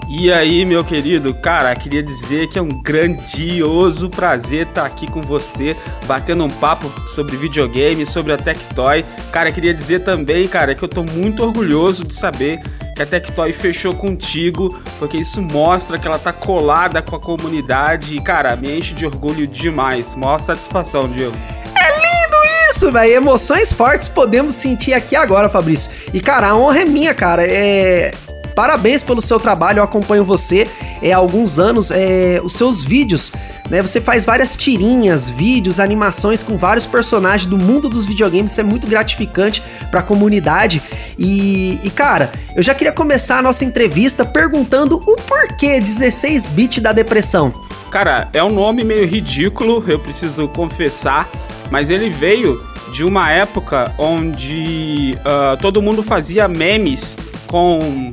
E 0.08 0.32
aí, 0.32 0.64
meu 0.64 0.84
querido, 0.84 1.34
cara, 1.34 1.76
queria 1.76 2.04
dizer 2.04 2.48
que 2.48 2.60
é 2.60 2.62
um 2.62 2.82
grandioso 2.82 4.10
prazer 4.10 4.68
estar 4.68 4.86
aqui 4.86 5.10
com 5.10 5.22
você, 5.22 5.76
batendo 6.06 6.44
um 6.46 6.50
papo 6.50 6.92
sobre 7.10 7.36
videogame, 7.36 8.06
sobre 8.06 8.32
a 8.32 8.38
Tectoy. 8.38 9.04
Cara, 9.32 9.52
queria 9.52 9.74
dizer 9.74 10.00
também, 10.00 10.48
cara, 10.48 10.76
que 10.76 10.84
eu 10.84 10.90
tô 10.90 11.04
muito 11.04 11.44
orgulhoso 11.44 12.06
de 12.06 12.14
saber 12.14 12.62
que 12.96 13.02
a 13.02 13.06
Tectoy 13.06 13.54
fechou 13.54 13.94
contigo, 13.94 14.78
porque 15.00 15.18
isso 15.18 15.42
mostra 15.42 15.98
que 15.98 16.08
ela 16.08 16.20
tá 16.20 16.34
colada 16.34 17.02
com 17.02 17.16
a 17.16 17.20
comunidade 17.20 18.16
e, 18.16 18.22
cara, 18.22 18.56
me 18.56 18.78
enche 18.78 18.94
de 18.94 19.06
orgulho 19.06 19.48
demais. 19.48 20.16
Maior 20.16 20.40
satisfação, 20.40 21.08
Diego. 21.08 21.36
É 21.76 22.00
lindo 22.00 22.19
isso, 22.80 22.92
velho. 22.94 23.14
Emoções 23.14 23.74
fortes 23.74 24.08
podemos 24.08 24.56
sentir 24.56 24.94
aqui 24.94 25.14
agora, 25.14 25.50
Fabrício. 25.50 25.92
E, 26.14 26.22
cara, 26.22 26.48
a 26.48 26.58
honra 26.58 26.80
é 26.80 26.86
minha, 26.86 27.14
cara. 27.14 27.44
É. 27.46 28.14
Parabéns 28.56 29.04
pelo 29.04 29.22
seu 29.22 29.40
trabalho, 29.40 29.80
eu 29.80 29.84
acompanho 29.84 30.26
você 30.26 30.68
é, 31.02 31.14
há 31.14 31.18
alguns 31.18 31.60
anos, 31.60 31.92
é, 31.92 32.42
os 32.44 32.54
seus 32.54 32.84
vídeos, 32.84 33.32
né? 33.70 33.82
Você 33.82 34.02
faz 34.02 34.26
várias 34.26 34.58
tirinhas, 34.58 35.30
vídeos, 35.30 35.80
animações 35.80 36.44
com 36.44 36.58
vários 36.58 36.86
personagens 36.86 37.46
do 37.46 37.58
mundo 37.58 37.88
dos 37.88 38.06
videogames, 38.06 38.52
isso 38.52 38.60
é 38.60 38.64
muito 38.64 38.86
gratificante 38.86 39.64
para 39.90 40.02
a 40.02 40.04
comunidade. 40.04 40.82
E, 41.18 41.80
e, 41.84 41.90
cara, 41.90 42.32
eu 42.54 42.62
já 42.62 42.74
queria 42.74 42.92
começar 42.92 43.38
a 43.38 43.42
nossa 43.42 43.64
entrevista 43.64 44.26
perguntando 44.26 44.98
o 44.98 45.16
porquê 45.16 45.80
16-bit 45.80 46.82
da 46.82 46.92
depressão. 46.92 47.54
Cara, 47.92 48.30
é 48.34 48.44
um 48.44 48.52
nome 48.52 48.84
meio 48.84 49.08
ridículo, 49.08 49.84
eu 49.88 49.98
preciso 49.98 50.48
confessar, 50.48 51.28
mas 51.72 51.90
ele 51.90 52.10
veio 52.10 52.64
de 52.92 53.04
uma 53.04 53.32
época 53.32 53.94
onde 53.98 55.18
uh, 55.20 55.58
todo 55.58 55.82
mundo 55.82 56.04
fazia 56.04 56.48
memes 56.48 57.18
com 57.48 58.10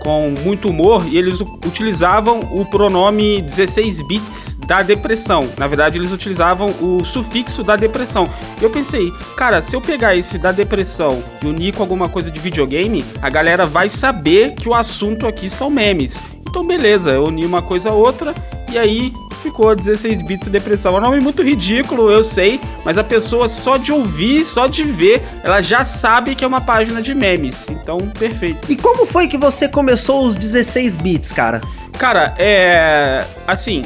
com 0.00 0.32
muito 0.42 0.68
humor 0.68 1.04
e 1.06 1.18
eles 1.18 1.40
utilizavam 1.40 2.38
o 2.52 2.64
pronome 2.64 3.42
16 3.42 4.06
bits 4.06 4.56
da 4.66 4.80
depressão. 4.80 5.48
Na 5.58 5.66
verdade, 5.66 5.98
eles 5.98 6.12
utilizavam 6.12 6.72
o 6.80 7.04
sufixo 7.04 7.64
da 7.64 7.74
depressão. 7.74 8.30
Eu 8.62 8.70
pensei, 8.70 9.12
cara, 9.36 9.60
se 9.60 9.74
eu 9.74 9.80
pegar 9.80 10.14
esse 10.16 10.38
da 10.38 10.52
depressão 10.52 11.22
e 11.42 11.46
unir 11.46 11.74
com 11.74 11.82
alguma 11.82 12.08
coisa 12.08 12.30
de 12.30 12.38
videogame, 12.38 13.04
a 13.20 13.28
galera 13.28 13.66
vai 13.66 13.88
saber 13.88 14.54
que 14.54 14.68
o 14.68 14.74
assunto 14.74 15.26
aqui 15.26 15.50
são 15.50 15.68
memes. 15.68 16.22
Então, 16.48 16.64
beleza, 16.64 17.10
eu 17.10 17.24
uni 17.24 17.44
uma 17.44 17.60
coisa 17.60 17.90
a 17.90 17.92
outra 17.92 18.32
e 18.70 18.78
aí 18.78 19.12
ficou 19.42 19.74
16 19.74 20.22
bits 20.22 20.44
de 20.44 20.50
depressão. 20.50 20.96
É 20.96 20.98
um 20.98 21.02
nome 21.02 21.20
muito 21.20 21.42
ridículo, 21.42 22.10
eu 22.10 22.22
sei, 22.22 22.60
mas 22.84 22.98
a 22.98 23.04
pessoa 23.04 23.48
só 23.48 23.76
de 23.76 23.92
ouvir, 23.92 24.44
só 24.44 24.66
de 24.66 24.82
ver, 24.82 25.22
ela 25.42 25.60
já 25.60 25.84
sabe 25.84 26.34
que 26.34 26.44
é 26.44 26.46
uma 26.46 26.60
página 26.60 27.00
de 27.00 27.14
memes. 27.14 27.68
Então, 27.70 27.98
perfeito. 27.98 28.70
E 28.70 28.76
como 28.76 29.06
foi 29.06 29.28
que 29.28 29.38
você 29.38 29.68
começou 29.68 30.24
os 30.24 30.36
16 30.36 30.96
bits, 30.96 31.32
cara? 31.32 31.60
Cara, 31.98 32.34
é. 32.38 33.24
Assim, 33.46 33.84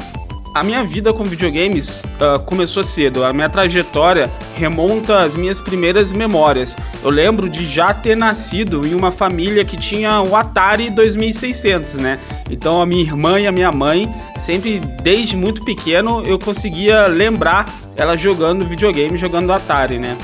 a 0.53 0.63
minha 0.63 0.83
vida 0.83 1.11
com 1.11 1.23
videogames 1.23 2.01
uh, 2.21 2.39
começou 2.45 2.83
cedo. 2.83 3.23
A 3.23 3.33
minha 3.33 3.49
trajetória 3.49 4.29
remonta 4.55 5.19
às 5.19 5.35
minhas 5.35 5.59
primeiras 5.59 6.11
memórias. 6.11 6.77
Eu 7.03 7.09
lembro 7.09 7.49
de 7.49 7.65
já 7.65 7.93
ter 7.93 8.15
nascido 8.15 8.85
em 8.85 8.93
uma 8.93 9.11
família 9.11 9.65
que 9.65 9.75
tinha 9.75 10.21
o 10.21 10.35
Atari 10.35 10.91
2600, 10.91 11.95
né? 11.95 12.19
Então 12.49 12.81
a 12.81 12.85
minha 12.85 13.01
irmã 13.01 13.39
e 13.39 13.47
a 13.47 13.51
minha 13.51 13.71
mãe, 13.71 14.13
sempre 14.37 14.79
desde 15.01 15.35
muito 15.35 15.63
pequeno, 15.63 16.21
eu 16.23 16.37
conseguia 16.37 17.07
lembrar 17.07 17.65
ela 17.95 18.15
jogando 18.15 18.67
videogame, 18.67 19.17
jogando 19.17 19.51
Atari, 19.51 19.97
né? 19.97 20.15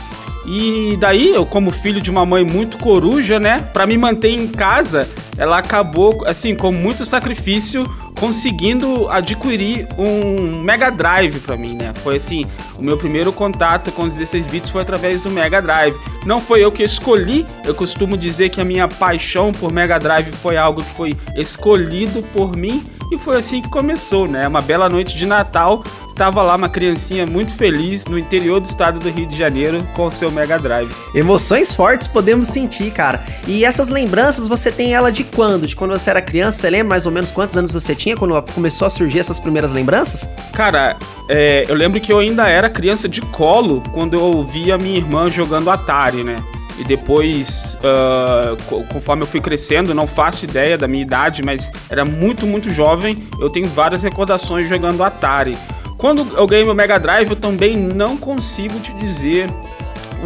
E 0.51 0.97
daí, 0.97 1.29
eu 1.35 1.45
como 1.45 1.69
filho 1.69 2.01
de 2.01 2.09
uma 2.09 2.25
mãe 2.25 2.43
muito 2.43 2.79
coruja, 2.79 3.39
né, 3.39 3.63
para 3.71 3.85
me 3.85 3.95
manter 3.99 4.29
em 4.29 4.47
casa, 4.47 5.07
ela 5.37 5.59
acabou 5.59 6.23
assim 6.25 6.55
com 6.55 6.71
muito 6.71 7.05
sacrifício 7.05 7.83
conseguindo 8.19 9.07
adquirir 9.09 9.87
um 9.97 10.61
Mega 10.61 10.89
Drive 10.89 11.39
para 11.39 11.55
mim, 11.55 11.75
né? 11.75 11.93
Foi 12.03 12.17
assim, 12.17 12.45
o 12.77 12.81
meu 12.81 12.97
primeiro 12.97 13.31
contato 13.31 13.91
com 13.91 14.03
os 14.03 14.15
16 14.15 14.45
bits 14.47 14.69
foi 14.71 14.81
através 14.81 15.21
do 15.21 15.29
Mega 15.29 15.61
Drive. 15.61 15.95
Não 16.25 16.41
foi 16.41 16.63
eu 16.63 16.71
que 16.71 16.83
escolhi, 16.83 17.45
eu 17.63 17.73
costumo 17.73 18.17
dizer 18.17 18.49
que 18.49 18.59
a 18.59 18.65
minha 18.65 18.87
paixão 18.87 19.53
por 19.53 19.71
Mega 19.71 19.97
Drive 19.99 20.31
foi 20.31 20.57
algo 20.57 20.83
que 20.83 20.91
foi 20.91 21.15
escolhido 21.37 22.21
por 22.33 22.57
mim 22.57 22.83
e 23.11 23.17
foi 23.17 23.37
assim 23.37 23.61
que 23.61 23.69
começou, 23.69 24.27
né? 24.27 24.47
Uma 24.47 24.61
bela 24.61 24.89
noite 24.89 25.15
de 25.15 25.25
Natal, 25.25 25.83
estava 26.19 26.43
lá 26.43 26.57
uma 26.57 26.67
criancinha 26.67 27.25
muito 27.25 27.55
feliz 27.55 28.05
no 28.05 28.19
interior 28.19 28.59
do 28.59 28.65
estado 28.65 28.99
do 28.99 29.09
Rio 29.09 29.25
de 29.25 29.37
Janeiro 29.37 29.81
com 29.93 30.07
o 30.07 30.11
seu 30.11 30.29
Mega 30.29 30.59
Drive. 30.59 30.93
Emoções 31.15 31.73
fortes 31.73 32.07
podemos 32.09 32.49
sentir, 32.49 32.91
cara. 32.91 33.23
E 33.47 33.63
essas 33.63 33.87
lembranças 33.87 34.45
você 34.45 34.69
tem 34.69 34.93
ela 34.93 35.13
de 35.13 35.23
quando? 35.23 35.65
De 35.65 35.77
quando 35.77 35.91
você 35.91 36.09
era 36.09 36.21
criança? 36.21 36.57
Você 36.57 36.69
lembra 36.69 36.89
mais 36.89 37.05
ou 37.05 37.13
menos 37.13 37.31
quantos 37.31 37.55
anos 37.55 37.71
você 37.71 37.95
tinha 37.95 38.17
quando 38.17 38.41
começou 38.53 38.85
a 38.85 38.89
surgir 38.89 39.19
essas 39.19 39.39
primeiras 39.39 39.71
lembranças? 39.71 40.27
Cara, 40.51 40.97
é, 41.29 41.63
eu 41.69 41.75
lembro 41.75 42.01
que 42.01 42.11
eu 42.11 42.19
ainda 42.19 42.49
era 42.49 42.69
criança 42.69 43.07
de 43.07 43.21
colo 43.21 43.81
quando 43.93 44.15
eu 44.15 44.21
ouvia 44.21 44.77
minha 44.77 44.97
irmã 44.97 45.31
jogando 45.31 45.69
Atari, 45.69 46.25
né? 46.25 46.35
E 46.77 46.83
depois, 46.83 47.77
uh, 47.77 48.83
conforme 48.91 49.23
eu 49.23 49.27
fui 49.27 49.39
crescendo, 49.39 49.93
não 49.93 50.05
faço 50.05 50.43
ideia 50.43 50.77
da 50.77 50.87
minha 50.87 51.03
idade, 51.03 51.41
mas 51.43 51.71
era 51.89 52.03
muito, 52.03 52.45
muito 52.45 52.69
jovem. 52.73 53.17
Eu 53.39 53.49
tenho 53.49 53.69
várias 53.69 54.03
recordações 54.03 54.67
jogando 54.67 55.01
Atari. 55.01 55.57
Quando 55.99 56.25
eu 56.37 56.47
ganhei 56.47 56.63
meu 56.63 56.73
Mega 56.73 56.97
Drive, 56.97 57.29
eu 57.29 57.35
também 57.35 57.75
não 57.75 58.15
consigo 58.15 58.79
te 58.79 58.93
dizer 58.93 59.49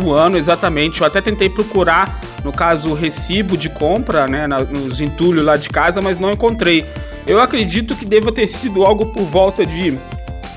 o 0.05 0.13
ano 0.13 0.37
exatamente. 0.37 1.01
Eu 1.01 1.07
até 1.07 1.19
tentei 1.19 1.49
procurar, 1.49 2.21
no 2.43 2.51
caso, 2.51 2.91
o 2.91 2.93
recibo 2.93 3.57
de 3.57 3.69
compra, 3.69 4.27
né, 4.27 4.45
nos 4.47 5.01
entulhos 5.01 5.43
lá 5.43 5.57
de 5.57 5.69
casa, 5.69 5.99
mas 5.99 6.19
não 6.19 6.29
encontrei. 6.29 6.85
Eu 7.25 7.41
acredito 7.41 7.95
que 7.95 8.05
deva 8.05 8.31
ter 8.31 8.47
sido 8.47 8.85
algo 8.85 9.07
por 9.07 9.23
volta 9.23 9.65
de 9.65 9.97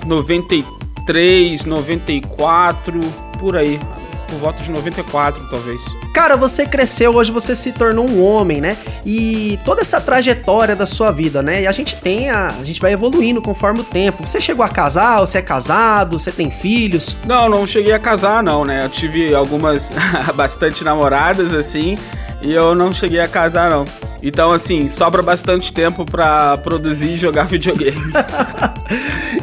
93, 0.05 1.65
94, 1.65 3.01
por 3.41 3.57
aí 3.57 3.81
por 4.27 4.37
volta 4.39 4.63
de 4.63 4.71
94, 4.71 5.47
talvez. 5.49 5.83
Cara, 6.13 6.37
você 6.37 6.67
cresceu, 6.67 7.15
hoje 7.15 7.31
você 7.31 7.55
se 7.55 7.73
tornou 7.73 8.09
um 8.09 8.23
homem, 8.23 8.61
né? 8.61 8.77
E 9.05 9.59
toda 9.65 9.81
essa 9.81 10.01
trajetória 10.01 10.75
da 10.75 10.87
sua 10.87 11.11
vida, 11.11 11.43
né? 11.43 11.63
E 11.63 11.67
a 11.67 11.73
gente 11.73 11.97
tem 11.97 12.31
a, 12.31 12.49
a 12.49 12.65
gente 12.65 12.81
vai 12.81 12.93
evoluindo 12.93 13.41
conforme 13.41 13.81
o 13.81 13.85
tempo. 13.85 14.27
Você 14.27 14.41
chegou 14.41 14.65
a 14.65 14.69
casar, 14.69 15.21
você 15.21 15.39
é 15.39 15.43
casado, 15.43 16.19
você 16.19 16.33
tem 16.33 16.51
filhos? 16.51 17.17
Não, 17.27 17.49
não 17.49 17.67
cheguei 17.67 17.93
a 17.93 17.99
casar 17.99 18.43
não, 18.43 18.65
né? 18.65 18.85
Eu 18.85 18.89
tive 18.89 19.35
algumas 19.35 19.93
bastante 20.35 20.85
namoradas 20.85 21.55
assim, 21.55 21.99
e 22.43 22.53
eu 22.53 22.75
não 22.75 22.93
cheguei 22.93 23.21
a 23.21 23.29
casar 23.29 23.71
não. 23.71 23.85
Então, 24.27 24.51
assim, 24.51 24.89
sobra 24.89 25.23
bastante 25.23 25.73
tempo 25.73 26.05
para 26.05 26.57
produzir 26.57 27.11
e 27.11 27.17
jogar 27.17 27.45
videogame. 27.47 27.97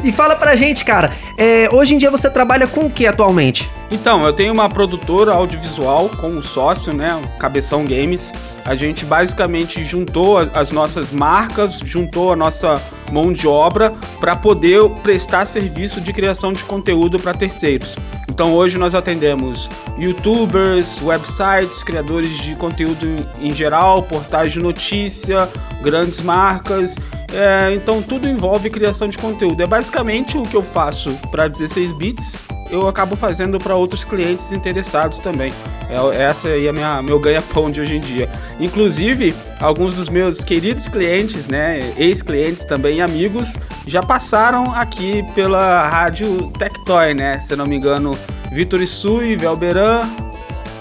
e 0.04 0.12
fala 0.12 0.36
pra 0.36 0.54
gente, 0.54 0.84
cara, 0.84 1.10
é, 1.38 1.70
hoje 1.72 1.94
em 1.94 1.98
dia 1.98 2.10
você 2.10 2.28
trabalha 2.28 2.66
com 2.66 2.82
o 2.82 2.90
que 2.90 3.06
atualmente? 3.06 3.70
Então, 3.90 4.22
eu 4.26 4.32
tenho 4.34 4.52
uma 4.52 4.68
produtora 4.68 5.32
audiovisual 5.32 6.10
com 6.10 6.28
um 6.28 6.42
sócio, 6.42 6.92
né, 6.92 7.14
o 7.14 7.38
Cabeção 7.38 7.86
Games. 7.86 8.34
A 8.62 8.74
gente 8.74 9.06
basicamente 9.06 9.82
juntou 9.82 10.36
as 10.36 10.70
nossas 10.70 11.10
marcas, 11.10 11.78
juntou 11.78 12.30
a 12.30 12.36
nossa 12.36 12.82
mão 13.10 13.32
de 13.32 13.46
obra 13.46 13.94
para 14.20 14.36
poder 14.36 14.86
prestar 15.02 15.46
serviço 15.46 15.98
de 15.98 16.12
criação 16.12 16.52
de 16.52 16.62
conteúdo 16.62 17.18
para 17.18 17.32
terceiros. 17.32 17.96
Então 18.34 18.52
hoje 18.52 18.78
nós 18.78 18.96
atendemos 18.96 19.70
youtubers, 19.96 21.00
websites, 21.00 21.84
criadores 21.84 22.36
de 22.38 22.56
conteúdo 22.56 23.06
em 23.40 23.54
geral, 23.54 24.02
portais 24.02 24.52
de 24.52 24.58
notícia, 24.74 25.48
grandes 25.82 26.20
marcas. 26.20 26.96
É, 27.32 27.72
então 27.74 28.02
tudo 28.02 28.28
envolve 28.28 28.68
criação 28.68 29.08
de 29.08 29.16
conteúdo. 29.16 29.62
É 29.62 29.66
basicamente 29.66 30.36
o 30.36 30.42
que 30.42 30.56
eu 30.56 30.62
faço 30.62 31.12
para 31.30 31.48
16 31.48 31.92
bits 31.92 32.42
eu 32.70 32.88
acabo 32.88 33.14
fazendo 33.14 33.58
para 33.58 33.74
outros 33.76 34.04
clientes 34.04 34.52
interessados 34.52 35.18
também. 35.18 35.52
É, 35.88 36.22
essa 36.22 36.48
aí 36.48 36.66
é 36.66 36.72
minha, 36.72 37.00
meu 37.02 37.20
ganha-pão 37.20 37.70
de 37.70 37.80
hoje 37.80 37.96
em 37.96 38.00
dia. 38.00 38.28
Inclusive, 38.58 39.34
alguns 39.60 39.94
dos 39.94 40.08
meus 40.08 40.42
queridos 40.42 40.88
clientes, 40.88 41.46
né, 41.46 41.92
ex-clientes 41.96 42.64
também, 42.64 43.00
amigos, 43.00 43.58
já 43.86 44.02
passaram 44.02 44.74
aqui 44.74 45.24
pela 45.34 45.88
rádio 45.88 46.50
Tectoy, 46.58 47.14
né? 47.14 47.38
Se 47.38 47.54
não 47.54 47.66
me 47.66 47.76
engano, 47.76 48.18
Vitor 48.50 48.80
Isui, 48.80 49.36
Velberan, 49.36 50.08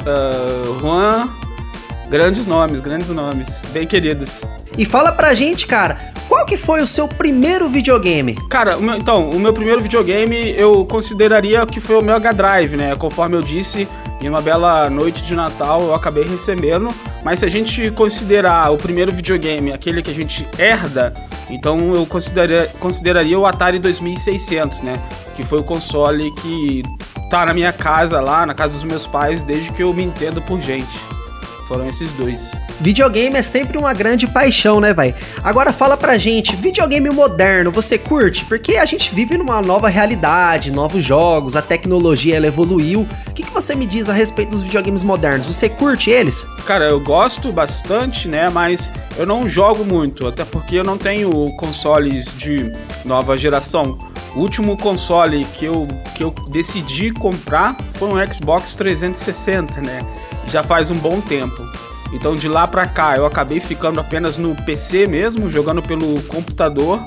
uh, 0.06 0.80
Juan, 0.80 1.30
grandes 2.14 2.46
nomes, 2.46 2.80
grandes 2.80 3.10
nomes, 3.10 3.64
bem 3.74 3.88
queridos. 3.88 4.44
E 4.78 4.86
fala 4.86 5.12
pra 5.12 5.34
gente, 5.34 5.66
cara, 5.66 5.96
qual 6.30 6.46
que 6.46 6.56
foi 6.56 6.80
o 6.80 6.86
seu 6.86 7.08
primeiro 7.08 7.68
videogame? 7.68 8.36
Cara, 8.52 8.78
o 8.78 8.82
meu- 8.84 8.96
então, 8.96 9.32
o 9.32 9.40
meu 9.40 9.52
primeiro 9.52 9.82
videogame 9.82 10.54
eu 10.56 10.86
consideraria 10.86 11.66
que 11.66 11.80
foi 11.80 11.96
o 11.98 12.04
Mega 12.04 12.32
Drive, 12.32 12.78
né? 12.78 12.96
Conforme 12.96 13.36
eu 13.36 13.42
disse, 13.42 13.88
em 14.22 14.30
uma 14.30 14.42
bela 14.44 14.92
noite 14.92 15.24
de 15.24 15.34
Natal 15.36 15.82
eu 15.82 15.96
acabei 15.96 16.24
recebendo. 16.24 16.94
Mas 17.24 17.40
se 17.40 17.46
a 17.46 17.50
gente 17.50 17.90
considerar 17.90 18.72
o 18.72 18.78
primeiro 18.78 19.12
videogame 19.12 19.74
aquele 19.74 20.04
que 20.04 20.12
a 20.12 20.14
gente 20.14 20.48
herda, 20.60 21.14
então 21.50 21.96
eu 21.96 22.06
consideraria, 22.06 22.70
consideraria 22.80 23.40
o 23.40 23.46
Atari 23.48 23.80
2600, 23.80 24.82
né? 24.82 24.94
Que 25.36 25.42
foi 25.44 25.60
o 25.60 25.64
console 25.64 26.30
que 26.36 26.84
tá 27.32 27.44
na 27.44 27.56
minha 27.56 27.74
casa 27.74 28.22
lá, 28.22 28.46
na 28.46 28.54
casa 28.54 28.74
dos 28.74 28.84
meus 28.84 29.08
pais, 29.08 29.44
desde 29.44 29.72
que 29.74 29.82
eu 29.82 29.92
me 29.92 30.04
entendo 30.04 30.44
por 30.44 30.62
gente. 30.62 30.96
Foram 31.68 31.88
esses 31.88 32.12
dois. 32.14 32.52
Videogame 32.80 33.38
é 33.38 33.42
sempre 33.42 33.78
uma 33.78 33.94
grande 33.94 34.28
paixão, 34.28 34.80
né, 34.80 34.94
vai? 34.94 35.16
Agora 35.42 35.72
fala 35.72 35.96
pra 35.96 36.18
gente, 36.18 36.56
videogame 36.56 37.10
moderno, 37.10 37.72
você 37.72 37.98
curte? 37.98 38.46
Porque 38.46 38.78
a 38.78 38.86
gente 38.86 39.14
vive 39.14 39.38
numa 39.38 39.62
nova 39.62 39.88
realidade, 39.88 40.72
novos 40.72 41.04
jogos, 41.04 41.56
a 41.56 41.62
tecnologia 41.62 42.36
ela 42.36 42.48
evoluiu. 42.48 43.08
O 43.28 43.34
que, 43.34 43.44
que 43.44 43.52
você 43.52 43.76
me 43.76 43.86
diz 43.86 44.10
a 44.10 44.14
respeito 44.14 44.50
dos 44.50 44.62
videogames 44.62 45.04
modernos? 45.04 45.46
Você 45.46 45.70
curte 45.70 46.10
eles? 46.10 46.46
Cara, 46.66 46.86
eu 46.86 47.00
gosto 47.00 47.52
bastante, 47.52 48.28
né? 48.28 48.50
Mas 48.50 48.92
eu 49.18 49.26
não 49.26 49.48
jogo 49.48 49.86
muito, 49.86 50.28
até 50.28 50.44
porque 50.44 50.76
eu 50.76 50.84
não 50.84 50.98
tenho 50.98 51.32
consoles 51.58 52.34
de 52.36 52.72
nova 53.06 53.38
geração. 53.38 53.98
O 54.36 54.40
último 54.40 54.76
console 54.78 55.46
que 55.54 55.66
eu, 55.66 55.88
que 56.16 56.24
eu 56.24 56.32
decidi 56.50 57.12
comprar 57.12 57.78
foi 57.94 58.10
um 58.10 58.34
Xbox 58.34 58.74
360, 58.74 59.80
né? 59.82 60.00
Já 60.48 60.64
faz 60.64 60.92
um 60.92 60.98
bom 60.98 61.20
tempo. 61.22 61.62
Então 62.14 62.36
de 62.36 62.48
lá 62.48 62.68
pra 62.68 62.86
cá 62.86 63.18
eu 63.18 63.26
acabei 63.26 63.60
ficando 63.60 64.00
apenas 64.00 64.38
no 64.38 64.56
PC 64.56 65.08
mesmo, 65.08 65.50
jogando 65.50 65.82
pelo 65.82 66.22
computador 66.24 67.00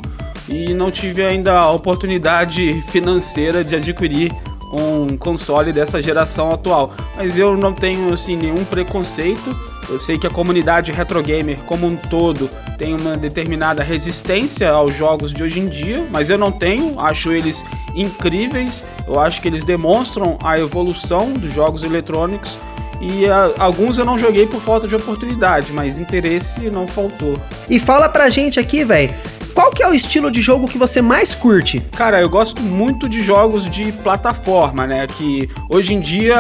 e 0.49 0.75
não 0.75 0.91
tive 0.91 1.25
ainda 1.25 1.59
a 1.59 1.71
oportunidade 1.71 2.81
financeira 2.91 3.65
de 3.65 3.77
adquirir 3.77 4.33
um 4.73 5.17
console 5.17 5.73
dessa 5.73 6.03
geração 6.03 6.51
atual. 6.51 6.93
Mas 7.17 7.39
eu 7.39 7.57
não 7.57 7.73
tenho 7.73 8.13
assim 8.13 8.37
nenhum 8.37 8.65
preconceito. 8.65 9.57
Eu 9.89 9.99
sei 9.99 10.19
que 10.19 10.27
a 10.27 10.31
comunidade 10.31 10.91
retro 10.91 11.23
gamer 11.23 11.59
como 11.67 11.87
um 11.87 11.97
todo 11.97 12.51
tem 12.77 12.95
uma 12.95 13.17
determinada 13.17 13.85
resistência 13.85 14.69
aos 14.71 14.95
jogos 14.95 15.33
de 15.33 15.43
hoje 15.43 15.61
em 15.61 15.67
dia, 15.67 16.05
mas 16.11 16.29
eu 16.29 16.37
não 16.37 16.51
tenho, 16.51 16.99
acho 16.99 17.33
eles 17.33 17.65
incríveis. 17.95 18.85
Eu 19.07 19.21
acho 19.21 19.41
que 19.41 19.47
eles 19.47 19.65
demonstram 19.65 20.37
a 20.43 20.59
evolução 20.59 21.33
dos 21.33 21.53
jogos 21.53 21.85
eletrônicos 21.85 22.59
e 23.01 23.27
ah, 23.29 23.53
alguns 23.59 23.99
eu 23.99 24.05
não 24.05 24.19
joguei 24.19 24.47
por 24.47 24.61
falta 24.61 24.87
de 24.89 24.95
oportunidade, 24.95 25.73
mas 25.73 25.99
interesse 25.99 26.71
não 26.71 26.87
faltou. 26.87 27.39
E 27.69 27.79
fala 27.79 28.09
pra 28.09 28.29
gente 28.29 28.59
aqui, 28.59 28.85
velho, 28.85 29.15
qual 29.57 29.71
que 29.71 29.83
é 29.83 29.89
o 29.89 29.95
estilo 29.95 30.31
de 30.31 30.43
jogo 30.43 30.69
que 30.69 30.77
você 30.77 31.01
mais 31.01 31.35
curte? 31.35 31.81
Cara, 31.97 32.21
eu 32.21 32.29
gosto 32.29 32.61
muito 32.61 33.09
de 33.09 33.23
jogos 33.23 33.71
de 33.71 33.91
plataforma, 33.91 34.87
né? 34.87 35.07
Que 35.07 35.49
hoje 35.71 35.95
em 35.95 36.01
dia 36.01 36.37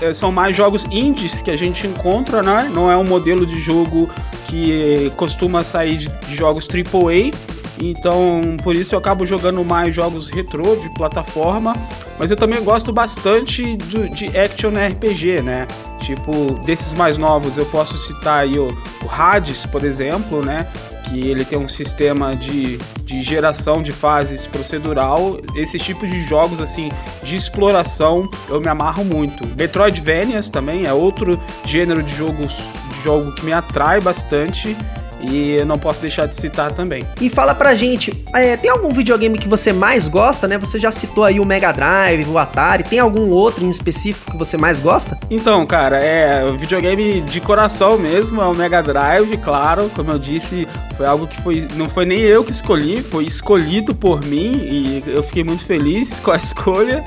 eh, 0.00 0.14
são 0.14 0.32
mais 0.32 0.56
jogos 0.56 0.86
indies 0.90 1.42
que 1.42 1.50
a 1.50 1.58
gente 1.58 1.86
encontra, 1.86 2.42
né? 2.42 2.70
Não 2.72 2.90
é 2.90 2.96
um 2.96 3.04
modelo 3.04 3.44
de 3.44 3.58
jogo 3.58 4.08
que 4.46 5.12
costuma 5.14 5.62
sair 5.62 5.98
de, 5.98 6.08
de 6.08 6.34
jogos 6.34 6.66
AAA. 6.66 7.36
Então, 7.80 8.40
por 8.62 8.74
isso 8.74 8.94
eu 8.94 8.98
acabo 8.98 9.24
jogando 9.26 9.64
mais 9.64 9.94
jogos 9.94 10.28
retrô 10.28 10.76
de 10.76 10.88
plataforma. 10.94 11.74
Mas 12.18 12.30
eu 12.30 12.36
também 12.36 12.62
gosto 12.62 12.92
bastante 12.92 13.76
do- 13.76 14.08
de 14.08 14.26
action 14.36 14.70
RPG, 14.70 15.40
né? 15.42 15.66
Tipo, 16.00 16.54
desses 16.64 16.92
mais 16.94 17.16
novos 17.18 17.58
eu 17.58 17.66
posso 17.66 17.96
citar 17.98 18.40
aí 18.42 18.58
o, 18.58 18.66
o 18.68 19.08
Hades, 19.10 19.66
por 19.66 19.84
exemplo, 19.84 20.44
né? 20.44 20.66
que 21.04 21.26
ele 21.26 21.42
tem 21.42 21.58
um 21.58 21.66
sistema 21.66 22.36
de, 22.36 22.76
de 23.02 23.22
geração 23.22 23.82
de 23.82 23.92
fases 23.92 24.46
procedural. 24.46 25.38
Esse 25.56 25.78
tipo 25.78 26.06
de 26.06 26.22
jogos 26.26 26.60
assim 26.60 26.90
de 27.22 27.34
exploração 27.34 28.28
eu 28.46 28.60
me 28.60 28.68
amarro 28.68 29.02
muito. 29.02 29.48
Metroidvanias 29.56 30.50
também 30.50 30.84
é 30.84 30.92
outro 30.92 31.40
gênero 31.64 32.02
de 32.02 32.14
jogos 32.14 32.60
de 32.94 33.02
jogo 33.02 33.32
que 33.34 33.42
me 33.42 33.54
atrai 33.54 34.02
bastante 34.02 34.76
e 35.20 35.56
eu 35.56 35.66
não 35.66 35.78
posso 35.78 36.00
deixar 36.00 36.26
de 36.26 36.36
citar 36.36 36.72
também. 36.72 37.04
E 37.20 37.28
fala 37.28 37.54
pra 37.54 37.74
gente, 37.74 38.12
é, 38.34 38.56
tem 38.56 38.70
algum 38.70 38.90
videogame 38.90 39.38
que 39.38 39.48
você 39.48 39.72
mais 39.72 40.08
gosta, 40.08 40.46
né? 40.46 40.58
Você 40.58 40.78
já 40.78 40.90
citou 40.90 41.24
aí 41.24 41.40
o 41.40 41.44
Mega 41.44 41.72
Drive, 41.72 42.28
o 42.28 42.38
Atari, 42.38 42.84
tem 42.84 42.98
algum 42.98 43.30
outro 43.30 43.64
em 43.64 43.68
específico 43.68 44.30
que 44.30 44.36
você 44.36 44.56
mais 44.56 44.80
gosta? 44.80 45.18
Então, 45.30 45.66
cara, 45.66 45.98
é 45.98 46.44
o 46.44 46.56
videogame 46.56 47.20
de 47.22 47.40
coração 47.40 47.98
mesmo, 47.98 48.40
é 48.40 48.46
o 48.46 48.54
Mega 48.54 48.82
Drive, 48.82 49.36
claro, 49.38 49.90
como 49.94 50.12
eu 50.12 50.18
disse, 50.18 50.66
foi 50.96 51.06
algo 51.06 51.26
que 51.26 51.40
foi 51.42 51.66
não 51.74 51.88
foi 51.88 52.04
nem 52.04 52.20
eu 52.20 52.44
que 52.44 52.52
escolhi, 52.52 53.02
foi 53.02 53.24
escolhido 53.24 53.94
por 53.94 54.24
mim 54.24 54.52
e 54.52 55.02
eu 55.06 55.22
fiquei 55.22 55.44
muito 55.44 55.64
feliz 55.64 56.18
com 56.20 56.30
a 56.30 56.36
escolha. 56.36 57.04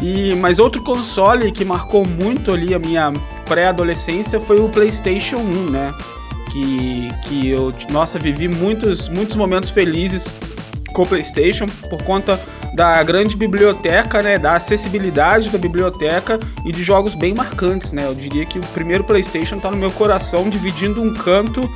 E 0.00 0.34
mas 0.36 0.60
outro 0.60 0.82
console 0.84 1.50
que 1.50 1.64
marcou 1.64 2.06
muito 2.06 2.52
ali 2.52 2.72
a 2.72 2.78
minha 2.78 3.12
pré-adolescência 3.46 4.38
foi 4.38 4.60
o 4.60 4.68
PlayStation 4.68 5.38
1, 5.38 5.70
né? 5.70 5.94
Que 6.50 7.08
que 7.24 7.48
eu, 7.48 7.72
nossa, 7.90 8.18
vivi 8.18 8.48
muitos 8.48 9.08
muitos 9.08 9.36
momentos 9.36 9.70
felizes 9.70 10.32
com 10.92 11.02
o 11.02 11.06
PlayStation 11.06 11.66
por 11.88 12.02
conta 12.02 12.40
da 12.74 13.02
grande 13.02 13.36
biblioteca, 13.36 14.22
né, 14.22 14.38
da 14.38 14.54
acessibilidade 14.54 15.50
da 15.50 15.58
biblioteca 15.58 16.38
e 16.64 16.72
de 16.72 16.82
jogos 16.82 17.14
bem 17.14 17.34
marcantes, 17.34 17.92
né? 17.92 18.04
Eu 18.06 18.14
diria 18.14 18.44
que 18.44 18.58
o 18.58 18.62
primeiro 18.68 19.04
PlayStation 19.04 19.58
tá 19.58 19.70
no 19.70 19.76
meu 19.76 19.90
coração, 19.90 20.48
dividindo 20.48 21.02
um 21.02 21.12
canto 21.14 21.68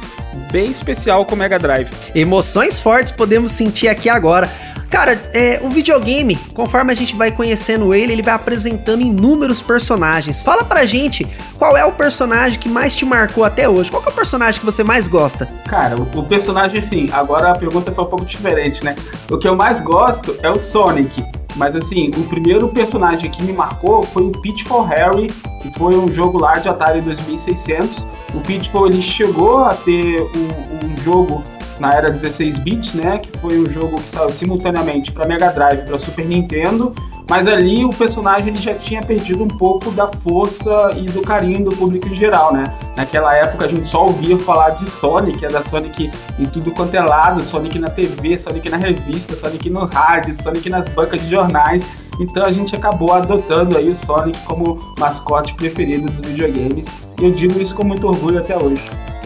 bem 0.51 0.71
especial 0.71 1.25
com 1.25 1.35
o 1.35 1.39
Mega 1.39 1.59
Drive. 1.59 1.91
Emoções 2.15 2.79
fortes 2.79 3.11
podemos 3.11 3.51
sentir 3.51 3.89
aqui 3.89 4.09
agora. 4.09 4.51
Cara, 4.93 5.19
é, 5.33 5.59
o 5.63 5.71
videogame, 5.71 6.37
conforme 6.53 6.93
a 6.93 6.95
gente 6.95 7.17
vai 7.17 7.33
conhecendo 7.33 7.95
ele, 7.95 8.13
ele 8.13 8.21
vai 8.21 8.35
apresentando 8.35 9.01
inúmeros 9.01 9.59
personagens. 9.59 10.43
Fala 10.43 10.63
pra 10.65 10.85
gente 10.85 11.27
qual 11.59 11.79
é 11.79 11.85
o 11.87 11.93
personagem 11.93 12.59
que 12.59 12.69
mais 12.69 12.95
te 12.95 13.07
marcou 13.07 13.43
até 13.43 13.67
hoje. 13.67 13.91
Qual 13.91 14.03
é 14.05 14.09
o 14.11 14.13
personagem 14.13 14.61
que 14.61 14.67
você 14.67 14.85
mais 14.85 15.09
gosta? 15.09 15.49
Cara, 15.67 15.97
o, 15.97 16.19
o 16.19 16.23
personagem, 16.23 16.79
assim, 16.79 17.09
agora 17.11 17.53
a 17.53 17.59
pergunta 17.59 17.91
foi 17.91 18.05
um 18.05 18.07
pouco 18.07 18.27
diferente, 18.27 18.85
né? 18.85 18.95
O 19.31 19.39
que 19.39 19.49
eu 19.49 19.57
mais 19.57 19.81
gosto 19.81 20.37
é 20.43 20.51
o 20.51 20.61
Sonic. 20.61 21.25
Mas 21.57 21.75
assim, 21.75 22.11
o 22.15 22.25
primeiro 22.25 22.69
personagem 22.69 23.31
que 23.31 23.43
me 23.43 23.55
marcou 23.55 24.03
foi 24.03 24.25
o 24.25 24.31
Pitfall 24.31 24.83
Harry, 24.83 25.29
que 25.63 25.73
foi 25.79 25.97
um 25.97 26.13
jogo 26.13 26.39
lá 26.39 26.59
de 26.59 26.69
Atari 26.69 27.01
2600. 27.01 28.07
O 28.35 28.41
Pitfall 28.41 28.89
ele 28.89 29.01
chegou 29.01 29.65
a 29.65 29.75
ter 29.75 30.21
um, 30.21 30.87
um 30.87 31.03
jogo 31.03 31.43
na 31.83 31.93
era 31.93 32.09
16 32.09 32.59
bits, 32.59 32.95
né, 32.95 33.19
que 33.19 33.37
foi 33.41 33.59
um 33.59 33.69
jogo 33.69 34.01
que 34.01 34.09
saiu 34.09 34.31
simultaneamente 34.31 35.11
para 35.11 35.27
Mega 35.27 35.51
Drive 35.51 35.81
e 35.81 35.83
para 35.83 35.99
Super 35.99 36.25
Nintendo, 36.25 36.95
mas 37.29 37.49
ali 37.49 37.85
o 37.85 37.91
personagem 37.91 38.49
ele 38.49 38.61
já 38.61 38.73
tinha 38.73 39.03
perdido 39.03 39.43
um 39.43 39.49
pouco 39.49 39.91
da 39.91 40.07
força 40.07 40.91
e 40.97 41.07
do 41.07 41.23
carinho 41.23 41.65
do 41.65 41.77
público 41.77 42.07
em 42.09 42.15
geral, 42.15 42.53
né? 42.53 42.63
Naquela 42.97 43.35
época 43.35 43.65
a 43.65 43.69
gente 43.69 43.89
só 43.89 44.07
ouvia 44.07 44.39
falar 44.39 44.71
de 44.71 44.89
Sonic, 44.89 45.41
da 45.49 45.63
Sonic 45.63 46.09
em 46.39 46.45
tudo 46.45 46.71
quanto 46.71 46.95
é 46.95 47.01
lado, 47.01 47.43
Sonic 47.43 47.79
na 47.81 47.89
TV, 47.89 48.39
Sonic 48.39 48.69
na 48.69 48.77
revista, 48.77 49.35
Sonic 49.35 49.69
no 49.69 49.87
rádio, 49.87 50.41
Sonic 50.41 50.71
nas 50.71 50.89
bancas 50.89 51.21
de 51.21 51.31
jornais. 51.31 51.85
Então 52.21 52.45
a 52.45 52.53
gente 52.53 52.77
acabou 52.77 53.13
adotando 53.13 53.77
aí 53.77 53.91
o 53.91 53.97
Sonic 53.97 54.39
como 54.45 54.79
mascote 55.01 55.55
preferido 55.55 56.07
dos 56.07 56.21
videogames. 56.21 56.97
E 57.21 57.25
eu 57.25 57.33
digo 57.33 57.61
isso 57.61 57.75
com 57.75 57.83
muito 57.83 58.07
orgulho 58.07 58.39
até 58.39 58.57
hoje. 58.57 58.83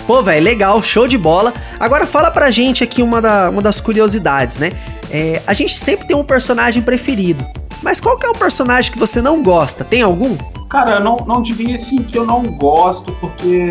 Pô, 0.07 0.23
velho, 0.23 0.45
legal, 0.45 0.83
show 0.83 1.09
de 1.09 1.19
bola. 1.19 1.53
Agora 1.81 2.07
fala 2.07 2.31
pra 2.31 2.51
gente 2.51 2.85
aqui 2.85 3.03
uma, 3.03 3.21
da- 3.21 3.51
uma 3.51 3.61
das 3.61 3.81
curiosidades, 3.81 4.59
né? 4.59 4.71
É, 5.11 5.43
a 5.47 5.53
gente 5.53 5.75
sempre 5.75 6.07
tem 6.07 6.17
um 6.17 6.25
personagem 6.25 6.83
preferido. 6.83 7.45
Mas 7.83 8.01
qual 8.01 8.17
que 8.17 8.25
é 8.27 8.31
o 8.31 8.33
personagem 8.35 8.91
que 8.93 8.99
você 8.99 9.21
não 9.21 9.43
gosta? 9.43 9.85
Tem 9.85 10.03
algum? 10.03 10.37
Cara, 10.69 10.95
eu 10.97 11.01
não, 11.01 11.17
não 11.27 11.43
diria 11.43 11.75
assim 11.77 11.99
que 11.99 12.19
eu 12.19 12.27
não 12.27 12.43
gosto, 12.43 13.13
porque 13.21 13.71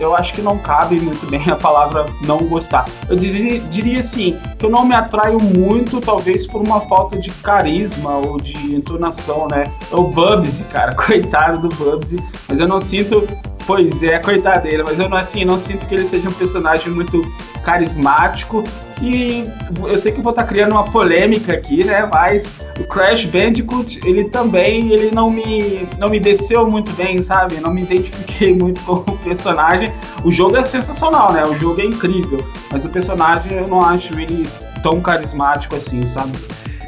eu 0.00 0.16
acho 0.16 0.34
que 0.34 0.42
não 0.42 0.58
cabe 0.58 1.00
muito 1.00 1.24
bem 1.26 1.42
a 1.48 1.54
palavra 1.54 2.06
não 2.22 2.38
gostar. 2.38 2.86
Eu 3.08 3.14
diria, 3.16 3.60
diria 3.60 3.98
assim, 4.00 4.36
que 4.58 4.66
eu 4.66 4.70
não 4.70 4.84
me 4.84 4.94
atraio 4.94 5.38
muito, 5.40 6.00
talvez 6.00 6.44
por 6.46 6.60
uma 6.60 6.80
falta 6.82 7.18
de 7.18 7.30
carisma 7.30 8.16
ou 8.16 8.36
de 8.40 8.74
entonação, 8.74 9.46
né? 9.48 9.64
É 9.92 9.94
o 9.94 10.04
Bubsy, 10.04 10.64
cara, 10.64 10.92
coitado 10.96 11.68
do 11.68 11.74
Bubsy, 11.76 12.16
mas 12.48 12.58
eu 12.58 12.66
não 12.66 12.80
sinto. 12.80 13.24
Pois 13.66 14.02
é, 14.02 14.18
coitado 14.18 14.62
dele, 14.62 14.82
mas 14.82 14.98
eu 14.98 15.08
não 15.08 15.16
assim, 15.16 15.44
não 15.44 15.58
sinto 15.58 15.86
que 15.86 15.94
ele 15.94 16.06
seja 16.06 16.28
um 16.28 16.32
personagem 16.32 16.92
muito 16.92 17.22
carismático. 17.64 18.62
E 19.00 19.44
eu 19.86 19.98
sei 19.98 20.12
que 20.12 20.20
vou 20.20 20.30
estar 20.30 20.44
criando 20.44 20.72
uma 20.72 20.84
polêmica 20.84 21.52
aqui, 21.54 21.82
né? 21.82 22.08
Mas 22.12 22.56
o 22.78 22.84
Crash 22.84 23.24
Bandicoot, 23.24 24.00
ele 24.04 24.24
também, 24.24 24.92
ele 24.92 25.10
não 25.10 25.30
me, 25.30 25.88
não 25.98 26.08
me 26.08 26.20
desceu 26.20 26.70
muito 26.70 26.92
bem, 26.92 27.22
sabe? 27.22 27.56
Não 27.56 27.72
me 27.72 27.82
identifiquei 27.82 28.54
muito 28.56 28.80
com 28.82 28.92
o 28.92 29.18
personagem. 29.18 29.92
O 30.22 30.30
jogo 30.30 30.56
é 30.56 30.64
sensacional, 30.64 31.32
né? 31.32 31.44
O 31.44 31.56
jogo 31.58 31.80
é 31.80 31.84
incrível, 31.84 32.44
mas 32.70 32.84
o 32.84 32.88
personagem 32.88 33.52
eu 33.52 33.66
não 33.66 33.82
acho 33.82 34.18
ele 34.18 34.46
tão 34.82 35.00
carismático 35.00 35.74
assim, 35.74 36.06
sabe? 36.06 36.38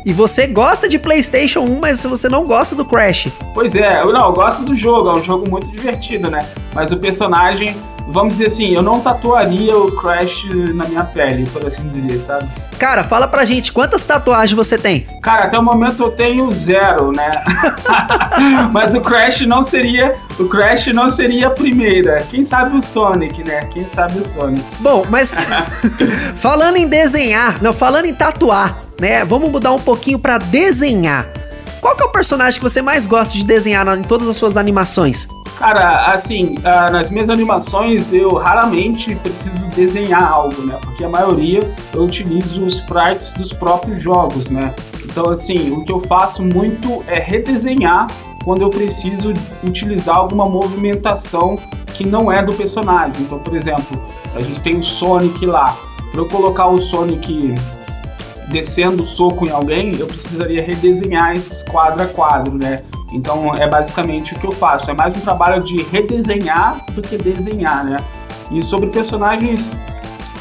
E 0.07 0.13
você 0.13 0.47
gosta 0.47 0.89
de 0.89 1.01
PlayStation 1.01 1.63
1, 1.63 1.81
mas 1.81 2.05
você 2.05 2.29
não 2.29 2.45
gosta 2.45 2.77
do 2.77 2.85
Crash. 2.85 3.27
Pois 3.53 3.75
é, 3.75 4.03
eu 4.03 4.13
não, 4.13 4.27
eu 4.27 4.33
gosto 4.33 4.63
do 4.63 4.73
jogo, 4.73 5.09
é 5.09 5.15
um 5.15 5.21
jogo 5.21 5.51
muito 5.51 5.69
divertido, 5.69 6.31
né? 6.31 6.49
Mas 6.73 6.93
o 6.93 6.97
personagem 6.97 7.77
vamos 8.09 8.35
dizer 8.35 8.47
assim, 8.47 8.75
eu 8.75 8.83
não 8.83 9.01
tatuaria 9.01 9.77
o 9.77 9.93
Crash 9.93 10.45
na 10.75 10.87
minha 10.87 11.05
pele, 11.05 11.49
por 11.51 11.67
assim 11.67 11.89
dizer, 11.89 12.21
sabe? 12.21 12.49
Cara, 12.79 13.03
fala 13.03 13.27
pra 13.27 13.45
gente, 13.45 13.73
quantas 13.73 14.05
tatuagens 14.05 14.53
você 14.53 14.77
tem? 14.77 15.07
Cara, 15.23 15.45
até 15.45 15.59
o 15.59 15.63
momento 15.63 16.03
eu 16.03 16.11
tenho 16.11 16.51
zero, 16.53 17.11
né? 17.11 17.31
Mas 18.71 18.95
o 18.95 19.01
Crash 19.01 19.43
não 19.43 19.63
seria, 19.63 20.13
o 20.39 20.45
Crash 20.45 20.89
não 20.89 21.09
seria 21.09 21.49
a 21.49 21.51
primeira. 21.51 22.23
Quem 22.31 22.45
sabe 22.45 22.77
o 22.77 22.83
Sonic, 22.83 23.43
né? 23.43 23.61
Quem 23.73 23.89
sabe 23.89 24.21
o 24.21 24.29
Sonic. 24.29 24.65
Bom, 24.81 25.07
mas 25.09 25.35
falando 26.37 26.77
em 26.77 26.87
desenhar, 26.87 27.63
não, 27.63 27.73
falando 27.73 28.05
em 28.05 28.15
tatuar, 28.15 28.77
né? 29.01 29.25
Vamos 29.25 29.51
mudar 29.51 29.73
um 29.73 29.81
pouquinho 29.81 30.19
pra 30.19 30.39
desenhar. 30.39 31.27
Qual 31.81 31.97
que 31.97 32.03
é 32.03 32.07
o 32.07 32.11
personagem 32.11 32.59
que 32.61 32.69
você 32.69 32.83
mais 32.83 33.07
gosta 33.07 33.37
de 33.37 33.45
desenhar 33.45 33.87
em 33.97 34.03
todas 34.03 34.29
as 34.29 34.37
suas 34.37 34.57
animações? 34.57 35.29
Cara, 35.59 36.07
assim, 36.13 36.55
ah, 36.65 36.91
nas 36.91 37.09
minhas 37.09 37.31
animações 37.31 38.13
eu 38.13 38.35
raramente 38.35 39.15
preciso 39.17 39.65
desenhar 39.75 40.31
algo, 40.31 40.63
né? 40.63 40.79
Porque 40.83 41.03
a 41.03 41.09
maioria 41.09 41.61
eu 41.95 42.03
utilizo 42.03 42.63
os 42.63 42.75
sprites 42.75 43.33
dos 43.33 43.55
próprios 43.55 44.03
jogos, 44.03 44.51
né? 44.51 44.75
Então, 45.05 45.31
assim, 45.31 45.71
o 45.71 45.83
que 45.83 45.91
eu 45.91 45.99
faço 46.01 46.43
muito 46.43 47.03
é 47.07 47.19
redesenhar 47.19 48.07
quando 48.45 48.61
eu 48.61 48.69
preciso 48.69 49.33
utilizar 49.67 50.17
alguma 50.17 50.45
movimentação 50.45 51.59
que 51.95 52.07
não 52.07 52.31
é 52.31 52.45
do 52.45 52.53
personagem. 52.53 53.23
Então, 53.23 53.39
por 53.39 53.57
exemplo, 53.57 53.99
a 54.35 54.41
gente 54.41 54.61
tem 54.61 54.77
o 54.79 54.85
Sonic 54.85 55.47
lá. 55.47 55.75
Para 56.13 56.21
eu 56.21 56.29
colocar 56.29 56.67
o 56.67 56.79
Sonic 56.79 57.55
descendo 58.49 59.03
o 59.03 59.07
soco 59.07 59.47
em 59.47 59.51
alguém, 59.51 59.97
eu 59.99 60.07
precisaria 60.07 60.63
redesenhar 60.63 61.35
esses 61.35 61.63
quadro 61.65 62.03
a 62.03 62.07
quadro, 62.07 62.57
né? 62.57 62.81
Então 63.13 63.55
é 63.55 63.69
basicamente 63.69 64.35
o 64.35 64.39
que 64.39 64.47
eu 64.47 64.53
faço. 64.53 64.91
É 64.91 64.95
mais 64.95 65.17
um 65.17 65.21
trabalho 65.21 65.63
de 65.63 65.83
redesenhar 65.83 66.85
do 66.93 67.03
que 67.03 67.17
desenhar, 67.17 67.85
né? 67.85 67.97
E 68.51 68.63
sobre 68.63 68.89
personagens 68.91 69.77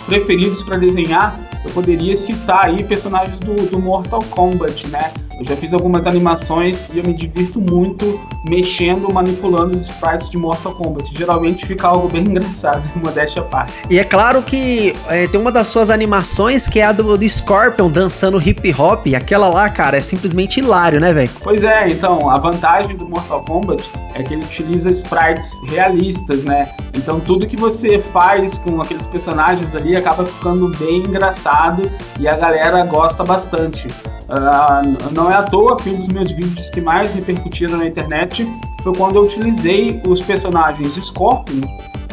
preferidos 0.05 0.61
para 0.61 0.77
desenhar, 0.77 1.35
eu 1.63 1.71
poderia 1.71 2.15
citar 2.15 2.65
aí 2.65 2.83
personagens 2.83 3.37
do, 3.39 3.69
do 3.69 3.79
Mortal 3.79 4.21
Kombat, 4.29 4.87
né? 4.87 5.11
Eu 5.39 5.45
já 5.45 5.55
fiz 5.55 5.73
algumas 5.73 6.07
animações 6.07 6.89
e 6.93 6.99
eu 6.99 7.03
me 7.03 7.13
divirto 7.13 7.59
muito 7.59 8.19
mexendo, 8.45 9.11
manipulando 9.13 9.77
os 9.77 9.85
sprites 9.85 10.29
de 10.29 10.37
Mortal 10.37 10.73
Kombat. 10.75 11.11
Geralmente 11.13 11.65
fica 11.65 11.87
algo 11.87 12.07
bem 12.07 12.21
engraçado, 12.27 12.81
modéstia 12.95 13.41
à 13.41 13.45
parte. 13.45 13.73
E 13.89 13.99
é 13.99 14.03
claro 14.03 14.41
que 14.41 14.95
é, 15.09 15.27
tem 15.27 15.39
uma 15.39 15.51
das 15.51 15.67
suas 15.67 15.89
animações 15.89 16.67
que 16.67 16.79
é 16.79 16.85
a 16.85 16.91
do, 16.91 17.17
do 17.17 17.29
Scorpion 17.29 17.89
dançando 17.89 18.41
hip 18.41 18.73
hop. 18.79 19.07
E 19.07 19.15
aquela 19.15 19.49
lá, 19.49 19.69
cara, 19.69 19.97
é 19.97 20.01
simplesmente 20.01 20.59
hilário, 20.59 20.99
né, 20.99 21.13
velho? 21.13 21.29
Pois 21.41 21.63
é, 21.63 21.89
então, 21.89 22.29
a 22.29 22.39
vantagem 22.39 22.95
do 22.95 23.09
Mortal 23.09 23.43
Kombat 23.43 23.89
é 24.13 24.23
que 24.23 24.33
ele 24.33 24.43
utiliza 24.43 24.89
sprites 24.91 25.51
realistas, 25.67 26.43
né? 26.43 26.69
Então 26.93 27.19
tudo 27.19 27.45
que 27.45 27.57
você 27.57 27.99
faz 27.99 28.57
com 28.57 28.81
aqueles 28.81 29.05
personagens 29.05 29.75
ali 29.75 29.95
acaba 29.95 30.25
ficando 30.25 30.69
bem 30.77 30.99
engraçado 30.99 31.91
e 32.19 32.27
a 32.27 32.35
galera 32.35 32.83
gosta 32.85 33.23
bastante. 33.23 33.87
Ah, 34.29 34.81
não 35.11 35.31
é 35.31 35.35
à 35.35 35.43
toa 35.43 35.77
que 35.77 35.89
um 35.89 35.97
dos 35.97 36.07
meus 36.07 36.31
vídeos 36.31 36.69
que 36.69 36.81
mais 36.81 37.13
repercutiram 37.13 37.77
na 37.77 37.85
internet 37.85 38.47
foi 38.83 38.95
quando 38.95 39.17
eu 39.17 39.23
utilizei 39.23 40.01
os 40.07 40.21
personagens 40.21 40.95
Scorpion 40.95 41.61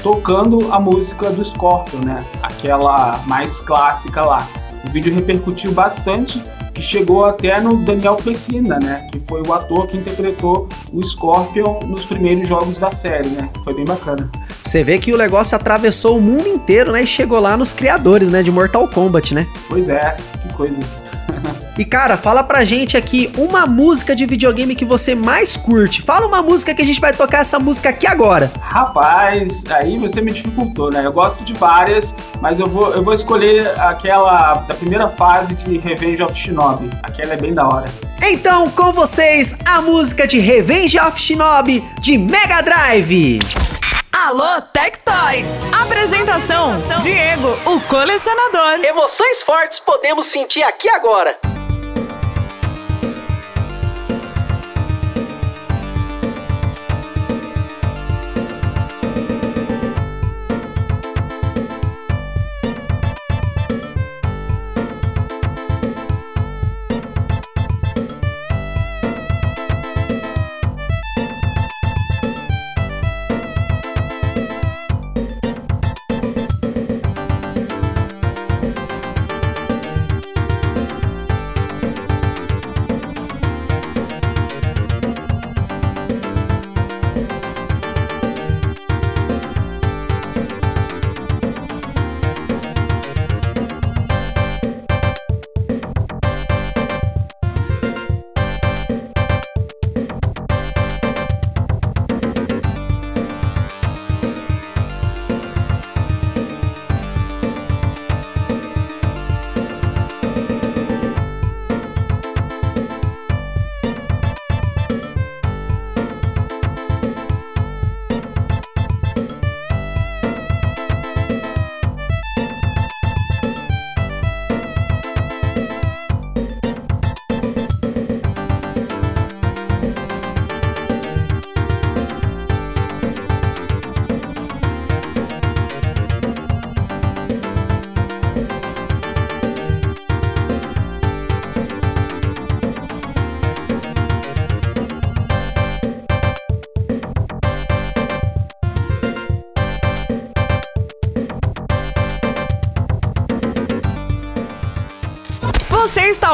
tocando 0.02 0.72
a 0.72 0.80
música 0.80 1.30
do 1.30 1.44
Scorpion, 1.44 2.00
né? 2.04 2.24
Aquela 2.42 3.20
mais 3.26 3.60
clássica 3.60 4.22
lá. 4.22 4.46
O 4.84 4.90
vídeo 4.90 5.14
repercutiu 5.14 5.72
bastante, 5.72 6.42
que 6.74 6.82
chegou 6.82 7.24
até 7.24 7.60
no 7.60 7.76
Daniel 7.76 8.16
Pessina, 8.16 8.78
né? 8.80 9.08
Que 9.12 9.22
foi 9.28 9.42
o 9.46 9.52
ator 9.52 9.86
que 9.86 9.96
interpretou 9.96 10.68
o 10.92 11.02
Scorpion 11.02 11.80
nos 11.86 12.04
primeiros 12.04 12.48
jogos 12.48 12.76
da 12.78 12.90
série, 12.90 13.28
né? 13.28 13.48
Foi 13.62 13.74
bem 13.74 13.84
bacana. 13.84 14.28
Você 14.64 14.82
vê 14.82 14.98
que 14.98 15.12
o 15.12 15.16
negócio 15.16 15.56
atravessou 15.56 16.18
o 16.18 16.20
mundo 16.20 16.48
inteiro, 16.48 16.92
né? 16.92 17.02
E 17.02 17.06
chegou 17.06 17.38
lá 17.38 17.56
nos 17.56 17.72
criadores, 17.72 18.30
né? 18.30 18.42
De 18.42 18.50
Mortal 18.50 18.88
Kombat, 18.88 19.34
né? 19.34 19.46
Pois 19.68 19.88
é, 19.88 20.16
que 20.42 20.52
coisa. 20.54 20.80
E 21.78 21.86
cara, 21.86 22.18
fala 22.18 22.44
pra 22.44 22.64
gente 22.66 22.98
aqui 22.98 23.32
uma 23.36 23.66
música 23.66 24.14
de 24.14 24.26
videogame 24.26 24.74
que 24.74 24.84
você 24.84 25.14
mais 25.14 25.56
curte. 25.56 26.02
Fala 26.02 26.26
uma 26.26 26.42
música 26.42 26.74
que 26.74 26.82
a 26.82 26.84
gente 26.84 27.00
vai 27.00 27.14
tocar 27.14 27.38
essa 27.38 27.58
música 27.58 27.88
aqui 27.88 28.06
agora. 28.06 28.52
Rapaz, 28.60 29.64
aí 29.70 29.96
você 29.96 30.20
me 30.20 30.32
dificultou, 30.32 30.90
né? 30.90 31.04
Eu 31.04 31.12
gosto 31.12 31.42
de 31.42 31.54
várias, 31.54 32.14
mas 32.42 32.60
eu 32.60 32.66
vou, 32.66 32.92
eu 32.92 33.02
vou 33.02 33.14
escolher 33.14 33.72
aquela 33.80 34.54
da 34.54 34.74
primeira 34.74 35.08
fase 35.08 35.54
de 35.54 35.78
Revenge 35.78 36.22
of 36.22 36.34
Shinobi. 36.34 36.90
Aquela 37.02 37.32
é 37.32 37.36
bem 37.36 37.54
da 37.54 37.66
hora. 37.66 37.86
Então, 38.22 38.68
com 38.70 38.92
vocês, 38.92 39.58
a 39.66 39.80
música 39.80 40.26
de 40.26 40.38
Revenge 40.38 40.98
of 41.00 41.18
Shinobi 41.18 41.82
de 42.00 42.18
Mega 42.18 42.60
Drive. 42.60 43.40
Alô, 44.12 44.60
Tectoy. 44.74 45.42
Apresentação: 45.72 46.74
Diego, 47.00 47.48
o 47.64 47.80
colecionador. 47.80 48.84
Emoções 48.84 49.42
fortes 49.42 49.80
podemos 49.80 50.26
sentir 50.26 50.62
aqui 50.62 50.88
agora. 50.90 51.51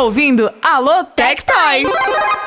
Ouvindo 0.09 0.51
Alô, 0.63 1.05
Tectoy. 1.05 1.85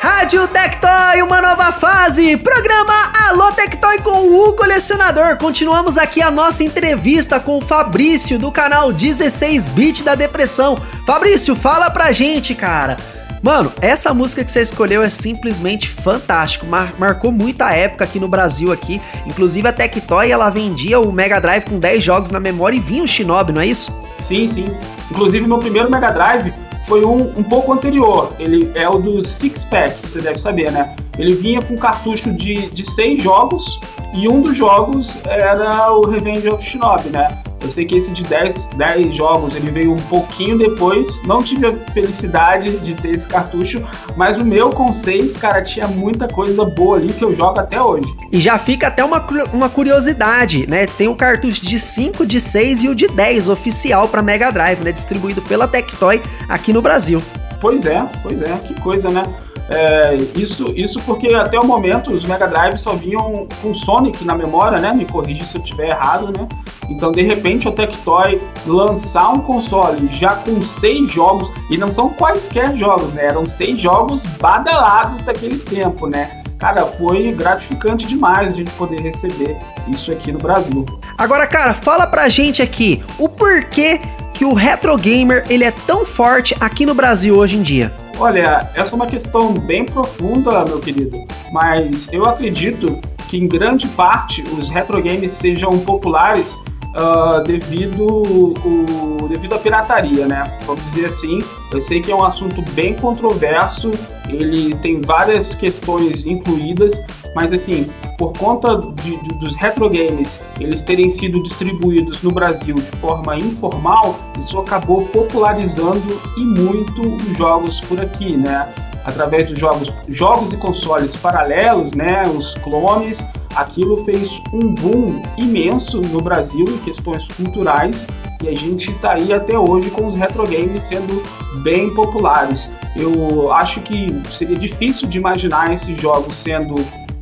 Rádio 0.02 0.48
Tectoy, 0.48 1.22
uma 1.22 1.40
nova 1.44 1.72
fase. 1.72 2.36
Programa 2.38 2.92
Alô 3.28 3.52
Tectoy 3.52 4.00
com 4.00 4.36
o 4.36 4.54
colecionador. 4.54 5.38
Continuamos 5.38 5.96
aqui 5.96 6.24
a 6.24 6.32
nossa 6.32 6.64
entrevista 6.64 7.40
com 7.40 7.60
o 7.60 7.62
Fabrício 7.62 8.40
do 8.40 8.52
canal 8.52 8.92
16-bit 8.92 10.04
da 10.04 10.16
depressão. 10.16 10.76
Fabrício, 11.06 11.56
fala 11.56 11.92
pra 11.92 12.12
gente, 12.12 12.56
cara. 12.56 12.98
Mano, 13.44 13.72
essa 13.80 14.12
música 14.12 14.44
que 14.44 14.50
você 14.52 14.62
escolheu 14.62 15.04
é 15.04 15.10
simplesmente 15.10 15.88
fantástico. 15.88 16.66
Mar- 16.66 16.94
marcou 16.98 17.32
muito 17.32 17.62
a 17.62 17.72
época 17.74 18.04
aqui 18.06 18.20
no 18.20 18.28
Brasil 18.28 18.72
aqui. 18.72 19.00
Inclusive 19.28 19.68
a 19.68 19.74
Tectoy, 19.74 20.32
ela 20.32 20.50
vendia 20.50 21.00
o 21.00 21.12
Mega 21.12 21.40
Drive 21.40 21.66
com 21.66 21.78
10 21.78 22.04
jogos 22.04 22.32
na 22.32 22.40
memória 22.40 22.76
e 22.76 22.80
vinha 22.80 23.04
o 23.04 23.08
Shinobi, 23.08 23.52
não 23.54 23.62
é 23.62 23.68
isso? 23.68 23.96
Sim, 24.20 24.48
sim. 24.48 24.66
Inclusive, 25.12 25.46
meu 25.46 25.60
primeiro 25.60 25.92
Mega 25.92 26.10
Drive 26.12 26.52
foi 26.88 27.06
um, 27.06 27.34
um 27.38 27.44
pouco 27.44 27.72
anterior. 27.72 28.32
Ele 28.40 28.72
é 28.76 28.88
o 28.88 28.98
do 28.98 29.24
Six 29.24 29.64
Pack, 29.66 29.96
você 30.08 30.20
deve 30.20 30.40
saber, 30.40 30.72
né? 30.72 30.96
Ele 31.18 31.34
vinha 31.36 31.62
com 31.62 31.78
cartucho 31.78 32.32
de, 32.34 32.70
de 32.70 32.90
seis 32.90 33.22
jogos 33.22 33.80
e 34.14 34.28
um 34.28 34.42
dos 34.42 34.58
jogos 34.58 35.20
era 35.26 35.92
o 35.94 36.08
Revenge 36.08 36.50
of 36.50 36.64
Shinobi, 36.64 37.10
né? 37.10 37.28
Eu 37.62 37.70
sei 37.70 37.86
que 37.86 37.96
esse 37.96 38.12
de 38.12 38.24
10, 38.24 38.70
10 38.76 39.16
jogos 39.16 39.56
ele 39.56 39.70
veio 39.70 39.94
um 39.94 40.02
pouquinho 40.02 40.58
depois. 40.58 41.22
Não 41.24 41.44
tive 41.44 41.68
a 41.68 41.74
felicidade 41.74 42.78
de 42.80 42.96
ter 42.96 43.10
esse 43.10 43.28
cartucho, 43.28 43.82
mas 44.16 44.40
o 44.40 44.46
meu 44.46 44.72
com 44.72 44.92
6, 44.92 45.38
cara, 45.38 45.62
tinha 45.62 45.88
muita 45.88 46.28
coisa 46.28 46.66
boa 46.66 46.98
ali 46.98 47.14
que 47.14 47.24
eu 47.24 47.36
jogo 47.36 47.60
até 47.60 47.82
hoje. 47.82 48.08
E 48.32 48.40
já 48.40 48.58
fica 48.58 48.88
até 48.88 49.04
uma, 49.04 49.26
uma 49.54 49.70
curiosidade, 49.70 50.66
né? 50.68 50.88
Tem 50.88 51.08
o 51.08 51.16
cartucho 51.16 51.62
de 51.62 51.80
5, 51.80 52.26
de 52.26 52.40
6 52.40 52.84
e 52.84 52.90
o 52.90 52.96
de 52.96 53.08
10 53.08 53.50
oficial 53.50 54.08
para 54.08 54.22
Mega 54.22 54.52
Drive, 54.52 54.84
né? 54.84 54.92
Distribuído 54.92 55.42
pela 55.42 55.68
Tectoy 55.68 56.22
aqui 56.50 56.74
no 56.74 56.82
Brasil. 56.82 57.22
Pois 57.60 57.86
é, 57.86 58.04
pois 58.24 58.42
é, 58.42 58.58
que 58.58 58.74
coisa, 58.82 59.10
né? 59.10 59.24
É, 59.72 60.18
isso, 60.36 60.74
isso 60.76 61.00
porque 61.06 61.34
até 61.34 61.58
o 61.58 61.66
momento 61.66 62.12
os 62.12 62.26
Mega 62.26 62.46
Drive 62.48 62.78
só 62.78 62.94
vinham 62.94 63.48
com 63.62 63.74
Sonic 63.74 64.24
na 64.26 64.36
memória, 64.36 64.80
né? 64.80 64.92
Me 64.94 65.06
corrija 65.06 65.46
se 65.46 65.58
eu 65.58 65.64
estiver 65.64 65.90
errado, 65.90 66.28
né? 66.38 66.48
Então, 66.90 67.12
de 67.12 67.22
repente, 67.22 67.70
a 67.70 67.72
Tectoy 67.72 68.42
lançar 68.68 69.30
um 69.30 69.40
console 69.40 70.10
já 70.12 70.36
com 70.36 70.62
seis 70.62 71.10
jogos, 71.10 71.52
e 71.70 71.78
não 71.78 71.90
são 71.90 72.10
quaisquer 72.10 72.76
jogos, 72.76 73.14
né? 73.14 73.28
Eram 73.28 73.46
seis 73.46 73.80
jogos 73.80 74.26
badalados 74.42 75.22
daquele 75.22 75.58
tempo, 75.58 76.08
né? 76.08 76.42
Cara, 76.60 76.86
foi 76.86 77.32
gratificante 77.32 78.06
demais 78.06 78.50
a 78.50 78.58
gente 78.58 78.70
poder 78.72 79.02
receber 79.02 79.58
isso 79.88 80.12
aqui 80.12 80.32
no 80.32 80.38
Brasil. 80.38 80.86
Agora, 81.18 81.48
cara, 81.48 81.74
fala 81.74 82.06
pra 82.06 82.30
gente 82.30 82.62
aqui 82.62 83.02
o 83.18 83.28
porquê 83.28 84.00
que 84.34 84.46
o 84.46 84.54
retro 84.54 84.96
gamer 84.98 85.46
ele 85.50 85.64
é 85.64 85.72
tão 85.72 86.06
forte 86.06 86.56
aqui 86.60 86.86
no 86.86 86.94
Brasil 86.94 87.36
hoje 87.36 87.58
em 87.58 87.62
dia. 87.64 87.92
Olha, 88.22 88.70
essa 88.76 88.94
é 88.94 88.96
uma 88.96 89.08
questão 89.08 89.52
bem 89.52 89.84
profunda, 89.84 90.64
meu 90.64 90.80
querido, 90.80 91.18
mas 91.52 92.08
eu 92.14 92.24
acredito 92.24 93.02
que 93.28 93.36
em 93.36 93.48
grande 93.48 93.88
parte 93.88 94.44
os 94.44 94.70
retro 94.70 95.02
games 95.02 95.32
sejam 95.32 95.80
populares 95.80 96.62
ah, 96.96 97.42
devido, 97.44 98.06
o, 98.06 99.28
devido 99.28 99.56
à 99.56 99.58
pirataria, 99.58 100.28
né? 100.28 100.44
Vamos 100.68 100.84
dizer 100.86 101.06
assim. 101.08 101.42
Eu 101.74 101.82
sei 101.82 102.00
que 102.00 102.12
é 102.12 102.16
um 102.16 102.24
assunto 102.24 102.62
bem 102.74 102.94
controverso, 102.94 103.90
ele 104.30 104.76
tem 104.76 105.02
várias 105.02 105.56
questões 105.56 106.24
incluídas, 106.28 106.94
mas 107.36 107.54
assim, 107.54 107.88
por 108.18 108.34
conta 108.34 108.78
de- 108.78 109.18
de- 109.18 109.40
dos 109.40 109.56
retro 109.56 109.90
games 109.90 110.42
eles 110.60 110.82
terem 110.82 111.10
sido 111.10 111.42
distribuídos 111.44 112.22
no 112.22 112.32
Brasil 112.32 112.76
de 112.76 112.98
forma 112.98 113.38
informal, 113.38 114.16
isso 114.40 114.60
acabou 114.60 115.06
popularizando 115.08 116.20
e 116.38 116.42
muito 116.42 117.02
os 117.02 117.38
jogos 117.38 117.80
por 117.82 118.00
aqui, 118.02 118.36
né? 118.36 118.68
Através 119.04 119.50
dos 119.50 119.58
jogos, 119.58 119.92
jogos 120.08 120.54
e 120.54 120.58
consoles 120.58 121.16
paralelos, 121.16 121.92
né? 121.94 122.24
Os 122.38 122.54
clones, 122.56 123.26
aquilo 123.56 124.04
fez 124.06 124.40
um 124.54 124.76
boom 124.76 125.24
imenso 125.38 126.00
no 126.02 126.22
Brasil 126.22 126.66
em 126.68 126.78
questões 126.78 127.28
culturais 127.30 128.08
e 128.44 128.48
a 128.48 128.56
gente 128.56 128.94
tá 129.00 129.14
aí 129.14 129.34
até 129.34 129.58
hoje 129.58 129.90
com 129.90 130.06
os 130.08 130.16
retro 130.16 130.44
games 130.44 130.84
sendo 130.84 131.24
bem 131.64 131.94
populares. 131.96 132.72
Eu 132.96 133.52
acho 133.52 133.80
que 133.82 134.14
seria 134.30 134.56
difícil 134.56 135.08
de 135.08 135.18
imaginar 135.18 135.74
esses 135.74 136.00
jogos 136.00 136.36
sendo 136.36 136.76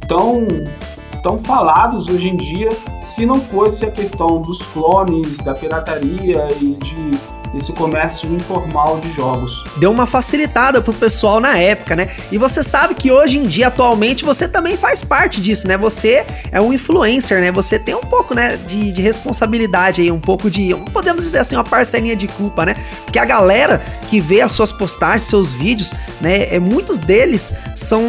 tão 0.10 0.46
tão 1.24 1.38
falados 1.38 2.08
hoje 2.08 2.30
em 2.30 2.36
dia 2.36 2.70
se 3.02 3.26
não 3.26 3.40
fosse 3.40 3.86
a 3.86 3.92
questão 3.92 4.42
dos 4.42 4.66
clones, 4.68 5.38
da 5.38 5.54
pirataria 5.54 6.48
e 6.60 6.76
de 6.76 7.39
desse 7.54 7.74
comércio 7.74 8.32
informal 8.34 9.00
de 9.00 9.12
jogos. 9.12 9.64
Deu 9.78 9.92
uma 9.92 10.06
facilitada 10.06 10.82
pro 10.82 10.94
pessoal 10.94 11.40
na 11.40 11.58
época, 11.58 11.96
né? 11.96 12.10
E 12.32 12.38
você 12.38 12.64
sabe 12.64 12.94
que 12.94 13.12
hoje 13.12 13.38
em 13.40 13.44
dia, 13.44 13.68
atualmente, 13.68 14.24
você 14.24 14.48
também 14.48 14.78
faz 14.78 15.04
parte 15.04 15.42
disso, 15.42 15.68
né? 15.68 15.78
Você 15.78 16.26
é 16.52 16.62
um 16.62 16.74
influencer, 16.74 17.42
né? 17.42 17.52
Você 17.52 17.80
tem 17.80 17.96
um 17.96 18.02
pouco, 18.02 18.34
né, 18.34 18.58
de, 18.58 18.92
de 18.92 19.02
responsabilidade 19.02 20.02
aí, 20.02 20.12
um 20.12 20.20
pouco 20.20 20.50
de, 20.50 20.76
podemos 20.94 21.24
dizer 21.24 21.40
assim, 21.40 21.56
uma 21.56 21.64
parcelinha 21.64 22.16
de 22.16 22.28
culpa, 22.28 22.66
né? 22.66 22.76
Porque 23.06 23.20
a 23.20 23.26
galera 23.26 23.82
que 24.08 24.20
vê 24.20 24.42
as 24.42 24.52
suas 24.52 24.72
postagens, 24.72 25.24
seus 25.24 25.54
vídeos, 25.54 25.94
né, 26.22 26.54
é, 26.54 26.60
muitos 26.60 27.00
deles 27.00 27.54
são 27.76 28.02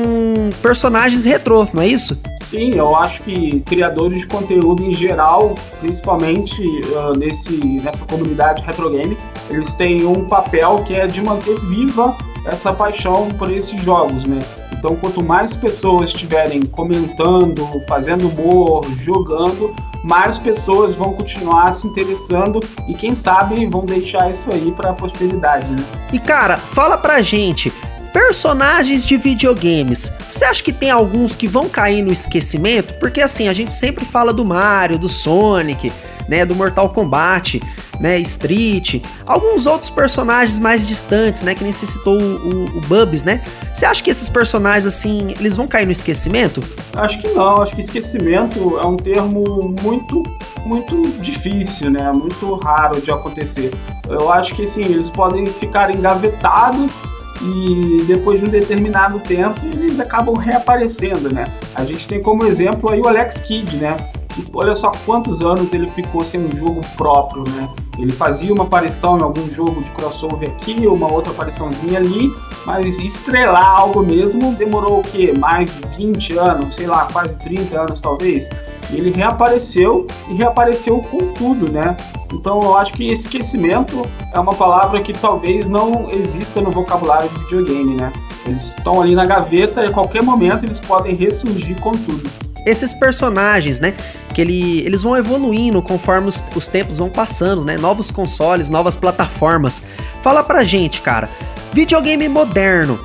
personagens 0.63 1.25
retrô, 1.25 1.67
não 1.73 1.83
é 1.83 1.87
isso? 1.87 2.21
Sim, 2.43 2.73
eu 2.75 2.97
acho 2.97 3.23
que 3.23 3.61
criadores 3.61 4.21
de 4.21 4.27
conteúdo 4.27 4.83
em 4.83 4.95
geral, 4.95 5.55
principalmente 5.81 6.63
ah, 6.97 7.13
nesse, 7.17 7.53
nessa 7.53 8.05
comunidade 8.07 8.63
retro 8.63 8.91
game, 8.91 9.17
eles 9.49 9.73
têm 9.75 10.07
um 10.07 10.29
papel 10.29 10.83
que 10.87 10.95
é 10.95 11.07
de 11.07 11.21
manter 11.21 11.59
viva 11.61 12.17
essa 12.45 12.73
paixão 12.73 13.29
por 13.29 13.51
esses 13.51 13.81
jogos, 13.83 14.25
né? 14.25 14.41
Então, 14.73 14.97
quanto 14.97 15.23
mais 15.23 15.55
pessoas 15.55 16.09
estiverem 16.09 16.63
comentando, 16.63 17.69
fazendo 17.87 18.29
humor, 18.29 18.83
jogando, 19.03 19.75
mais 20.03 20.39
pessoas 20.39 20.95
vão 20.95 21.13
continuar 21.13 21.73
se 21.73 21.87
interessando 21.87 22.61
e 22.89 22.95
quem 22.95 23.15
sabe 23.15 23.67
vão 23.67 23.85
deixar 23.85 24.31
isso 24.31 24.51
aí 24.51 24.73
para 24.73 24.91
a 24.91 24.93
posteridade, 24.95 25.67
né? 25.67 25.85
E 26.13 26.19
cara, 26.19 26.57
fala 26.57 26.97
pra 26.97 27.21
gente, 27.21 27.71
personagens 28.13 29.05
de 29.05 29.17
videogames, 29.17 30.13
você 30.31 30.45
acha 30.45 30.63
que 30.63 30.73
tem 30.73 30.91
alguns 30.91 31.37
que 31.37 31.49
vão 31.49 31.69
cair 31.69 32.03
no 32.03 32.13
esquecimento? 32.13 32.95
Porque 32.95 33.21
assim, 33.21 33.49
a 33.49 33.53
gente 33.53 33.73
sempre 33.73 34.05
fala 34.05 34.33
do 34.33 34.45
Mario, 34.45 34.99
do 34.99 35.09
Sonic, 35.09 35.93
né, 36.29 36.45
do 36.45 36.55
Mortal 36.55 36.89
Kombat, 36.91 37.61
né, 37.99 38.19
Street, 38.21 39.03
alguns 39.27 39.67
outros 39.67 39.91
personagens 39.91 40.59
mais 40.59 40.87
distantes, 40.87 41.43
né, 41.43 41.55
que 41.55 41.63
nem 41.63 41.73
citou 41.73 42.21
o, 42.21 42.37
o, 42.37 42.79
o 42.79 42.81
Bubs, 42.83 43.25
né? 43.25 43.43
Você 43.75 43.85
acha 43.85 44.03
que 44.03 44.11
esses 44.11 44.29
personagens 44.29 44.87
assim, 44.87 45.35
eles 45.39 45.57
vão 45.57 45.67
cair 45.67 45.87
no 45.87 45.93
esquecimento? 45.93 46.63
Acho 46.95 47.21
que 47.21 47.29
não, 47.29 47.61
acho 47.61 47.75
que 47.75 47.81
esquecimento 47.81 48.79
é 48.79 48.87
um 48.87 48.97
termo 48.97 49.75
muito, 49.83 50.23
muito 50.65 51.09
difícil, 51.21 51.91
né? 51.91 52.11
Muito 52.13 52.55
raro 52.57 53.01
de 53.01 53.11
acontecer. 53.11 53.71
Eu 54.09 54.33
acho 54.33 54.55
que 54.55 54.65
assim, 54.65 54.85
eles 54.85 55.11
podem 55.11 55.47
ficar 55.47 55.95
engavetados 55.95 57.05
e 57.43 58.05
depois 58.07 58.41
de 58.41 58.47
um 58.47 58.51
determinado 58.51 59.19
tempo 59.21 59.61
eles 59.65 59.99
acabam 59.99 60.35
reaparecendo, 60.35 61.33
né? 61.33 61.45
A 61.75 61.85
gente 61.85 62.07
tem 62.07 62.23
como 62.23 62.45
exemplo 62.45 62.91
aí 62.91 63.01
o 63.01 63.09
Alex 63.09 63.41
Kidd, 63.41 63.77
né? 63.77 63.97
Que, 64.29 64.45
olha 64.53 64.75
só 64.75 64.93
quantos 65.05 65.43
anos 65.43 65.73
ele 65.73 65.89
ficou 65.89 66.25
sem 66.25 66.41
um 66.41 66.51
jogo 66.57 66.81
próprio, 66.97 67.45
né? 67.51 67.69
Ele 67.99 68.13
fazia 68.13 68.53
uma 68.53 68.65
aparição 68.65 69.19
em 69.19 69.23
algum 69.23 69.51
jogo 69.51 69.83
de 69.83 69.91
crossover 69.91 70.49
aqui, 70.49 70.87
uma 70.87 71.13
outra 71.13 71.33
apariçãozinha 71.33 71.99
ali, 71.99 72.33
mas 72.65 72.99
estrelar 72.99 73.67
algo 73.67 74.03
mesmo 74.03 74.55
demorou 74.55 75.01
o 75.01 75.03
quê? 75.03 75.35
Mais 75.37 75.71
de 75.71 75.97
20 75.97 76.39
anos, 76.39 76.77
sei 76.77 76.87
lá, 76.87 77.09
quase 77.13 77.37
30 77.37 77.81
anos 77.81 78.01
talvez. 78.01 78.49
Ele 78.93 79.11
reapareceu 79.11 80.07
e 80.29 80.35
reapareceu 80.35 80.99
com 80.99 81.33
tudo, 81.33 81.71
né? 81.71 81.97
Então 82.33 82.61
eu 82.63 82.77
acho 82.77 82.93
que 82.93 83.07
esquecimento 83.07 84.03
é 84.33 84.39
uma 84.39 84.55
palavra 84.55 85.01
que 85.03 85.13
talvez 85.13 85.69
não 85.69 86.09
exista 86.11 86.61
no 86.61 86.71
vocabulário 86.71 87.29
de 87.29 87.39
videogame, 87.41 87.97
né? 87.97 88.13
Eles 88.47 88.67
estão 88.67 89.01
ali 89.01 89.15
na 89.15 89.25
gaveta 89.25 89.83
e 89.83 89.87
a 89.87 89.93
qualquer 89.93 90.23
momento 90.23 90.65
eles 90.65 90.81
podem 90.81 91.15
ressurgir 91.15 91.79
com 91.81 91.93
tudo. 91.93 92.29
Esses 92.67 92.93
personagens, 92.93 93.81
né, 93.81 93.95
que 94.35 94.41
ele, 94.41 94.81
eles 94.81 95.03
vão 95.03 95.17
evoluindo 95.17 95.81
conforme 95.81 96.29
os, 96.29 96.45
os 96.55 96.67
tempos 96.67 96.99
vão 96.99 97.09
passando, 97.09 97.65
né? 97.65 97.77
Novos 97.77 98.11
consoles, 98.11 98.69
novas 98.69 98.97
plataformas. 98.97 99.83
Fala 100.23 100.43
pra 100.43 100.63
gente, 100.63 101.01
cara, 101.01 101.29
videogame 101.73 102.29
moderno, 102.29 102.99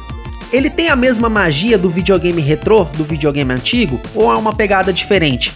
ele 0.52 0.70
tem 0.70 0.90
a 0.90 0.96
mesma 0.96 1.30
magia 1.30 1.78
do 1.78 1.90
videogame 1.90 2.42
retrô, 2.42 2.84
do 2.84 3.04
videogame 3.04 3.54
antigo, 3.54 4.00
ou 4.14 4.32
é 4.32 4.36
uma 4.36 4.54
pegada 4.54 4.94
diferente? 4.94 5.54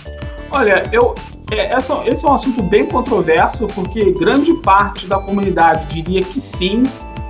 Olha, 0.51 0.83
eu. 0.91 1.13
é, 1.51 1.73
essa- 1.73 2.01
esse 2.05 2.25
é 2.25 2.29
um 2.29 2.33
assunto 2.33 2.61
bem 2.63 2.85
controverso, 2.85 3.67
porque 3.67 4.11
grande 4.11 4.53
parte 4.61 5.07
da 5.07 5.17
comunidade 5.19 5.87
diria 5.95 6.21
que 6.21 6.39
sim, 6.39 6.83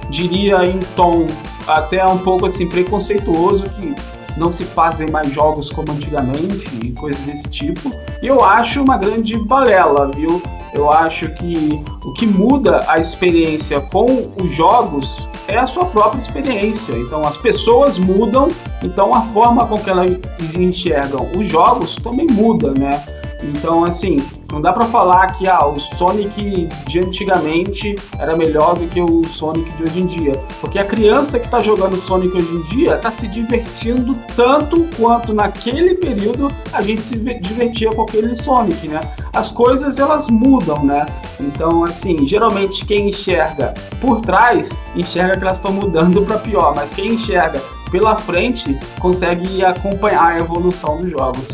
diria 0.09 0.65
em 0.65 0.79
tom 0.95 1.25
até 1.67 2.05
um 2.05 2.17
pouco 2.17 2.45
assim 2.45 2.67
preconceituoso 2.67 3.63
que 3.69 3.95
não 4.39 4.51
se 4.51 4.63
fazem 4.63 5.07
mais 5.11 5.31
jogos 5.31 5.69
como 5.69 5.91
antigamente 5.91 6.69
e 6.83 6.91
coisas 6.91 7.21
desse 7.23 7.47
tipo. 7.49 7.91
E 8.23 8.27
eu 8.27 8.43
acho 8.43 8.81
uma 8.81 8.97
grande 8.97 9.37
balela, 9.37 10.09
viu? 10.15 10.41
Eu 10.73 10.91
acho 10.91 11.29
que 11.29 11.83
o 12.03 12.13
que 12.13 12.25
muda 12.25 12.79
a 12.87 12.97
experiência 12.97 13.81
com 13.81 14.31
os 14.41 14.55
jogos 14.55 15.27
é 15.47 15.57
a 15.57 15.65
sua 15.65 15.85
própria 15.85 16.19
experiência. 16.19 16.93
Então 16.93 17.27
as 17.27 17.37
pessoas 17.37 17.97
mudam, 17.97 18.49
então 18.81 19.13
a 19.13 19.21
forma 19.27 19.67
com 19.67 19.77
que 19.77 19.89
elas 19.89 20.11
enxergam 20.57 21.27
os 21.35 21.47
jogos 21.47 21.95
também 21.95 22.27
muda, 22.27 22.73
né? 22.77 23.18
Então, 23.41 23.83
assim, 23.85 24.17
não 24.51 24.61
dá 24.61 24.73
pra 24.73 24.85
falar 24.87 25.27
que 25.33 25.47
ah, 25.47 25.65
o 25.65 25.79
Sonic 25.79 26.67
de 26.87 26.99
antigamente 26.99 27.95
era 28.19 28.35
melhor 28.35 28.75
do 28.77 28.85
que 28.87 28.99
o 28.99 29.23
Sonic 29.25 29.69
de 29.77 29.83
hoje 29.83 30.01
em 30.01 30.05
dia. 30.05 30.33
Porque 30.59 30.77
a 30.77 30.83
criança 30.83 31.39
que 31.39 31.47
tá 31.47 31.61
jogando 31.61 31.97
Sonic 31.97 32.35
hoje 32.37 32.53
em 32.53 32.61
dia 32.63 32.97
tá 32.97 33.11
se 33.11 33.27
divertindo 33.27 34.15
tanto 34.35 34.85
quanto 34.97 35.33
naquele 35.33 35.95
período 35.95 36.49
a 36.73 36.81
gente 36.81 37.01
se 37.01 37.17
ve- 37.17 37.39
divertia 37.39 37.89
com 37.91 38.01
aquele 38.01 38.35
Sonic, 38.35 38.87
né? 38.89 38.99
As 39.33 39.49
coisas 39.49 39.99
elas 39.99 40.29
mudam, 40.29 40.83
né? 40.83 41.05
Então, 41.39 41.85
assim, 41.85 42.27
geralmente 42.27 42.85
quem 42.85 43.07
enxerga 43.09 43.73
por 44.01 44.19
trás 44.19 44.75
enxerga 44.95 45.37
que 45.37 45.43
elas 45.43 45.57
estão 45.57 45.71
mudando 45.71 46.21
pra 46.23 46.37
pior, 46.37 46.75
mas 46.75 46.91
quem 46.91 47.13
enxerga 47.13 47.61
pela 47.89 48.15
frente 48.17 48.77
consegue 48.99 49.63
acompanhar 49.63 50.33
a 50.33 50.39
evolução 50.39 50.97
dos 51.01 51.09
jogos. 51.09 51.47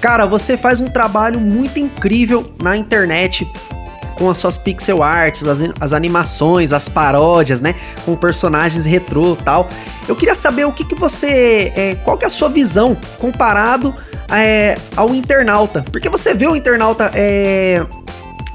Cara, 0.00 0.26
você 0.26 0.56
faz 0.56 0.80
um 0.80 0.88
trabalho 0.88 1.40
muito 1.40 1.78
incrível 1.78 2.46
na 2.62 2.76
internet 2.76 3.46
com 4.14 4.28
as 4.28 4.38
suas 4.38 4.58
pixel 4.58 5.02
arts, 5.02 5.44
as, 5.46 5.60
as 5.80 5.92
animações, 5.92 6.72
as 6.72 6.88
paródias, 6.88 7.60
né? 7.60 7.74
Com 8.04 8.16
personagens 8.16 8.84
retrô 8.84 9.36
tal. 9.36 9.68
Eu 10.08 10.16
queria 10.16 10.34
saber 10.34 10.64
o 10.64 10.72
que, 10.72 10.84
que 10.84 10.94
você. 10.94 11.72
é, 11.74 11.94
qual 12.04 12.18
que 12.18 12.24
é 12.24 12.26
a 12.26 12.30
sua 12.30 12.48
visão 12.48 12.96
comparado 13.18 13.94
é, 14.30 14.76
ao 14.96 15.14
internauta? 15.14 15.84
Porque 15.90 16.08
você 16.08 16.34
vê 16.34 16.46
o 16.46 16.56
internauta 16.56 17.10
é, 17.14 17.86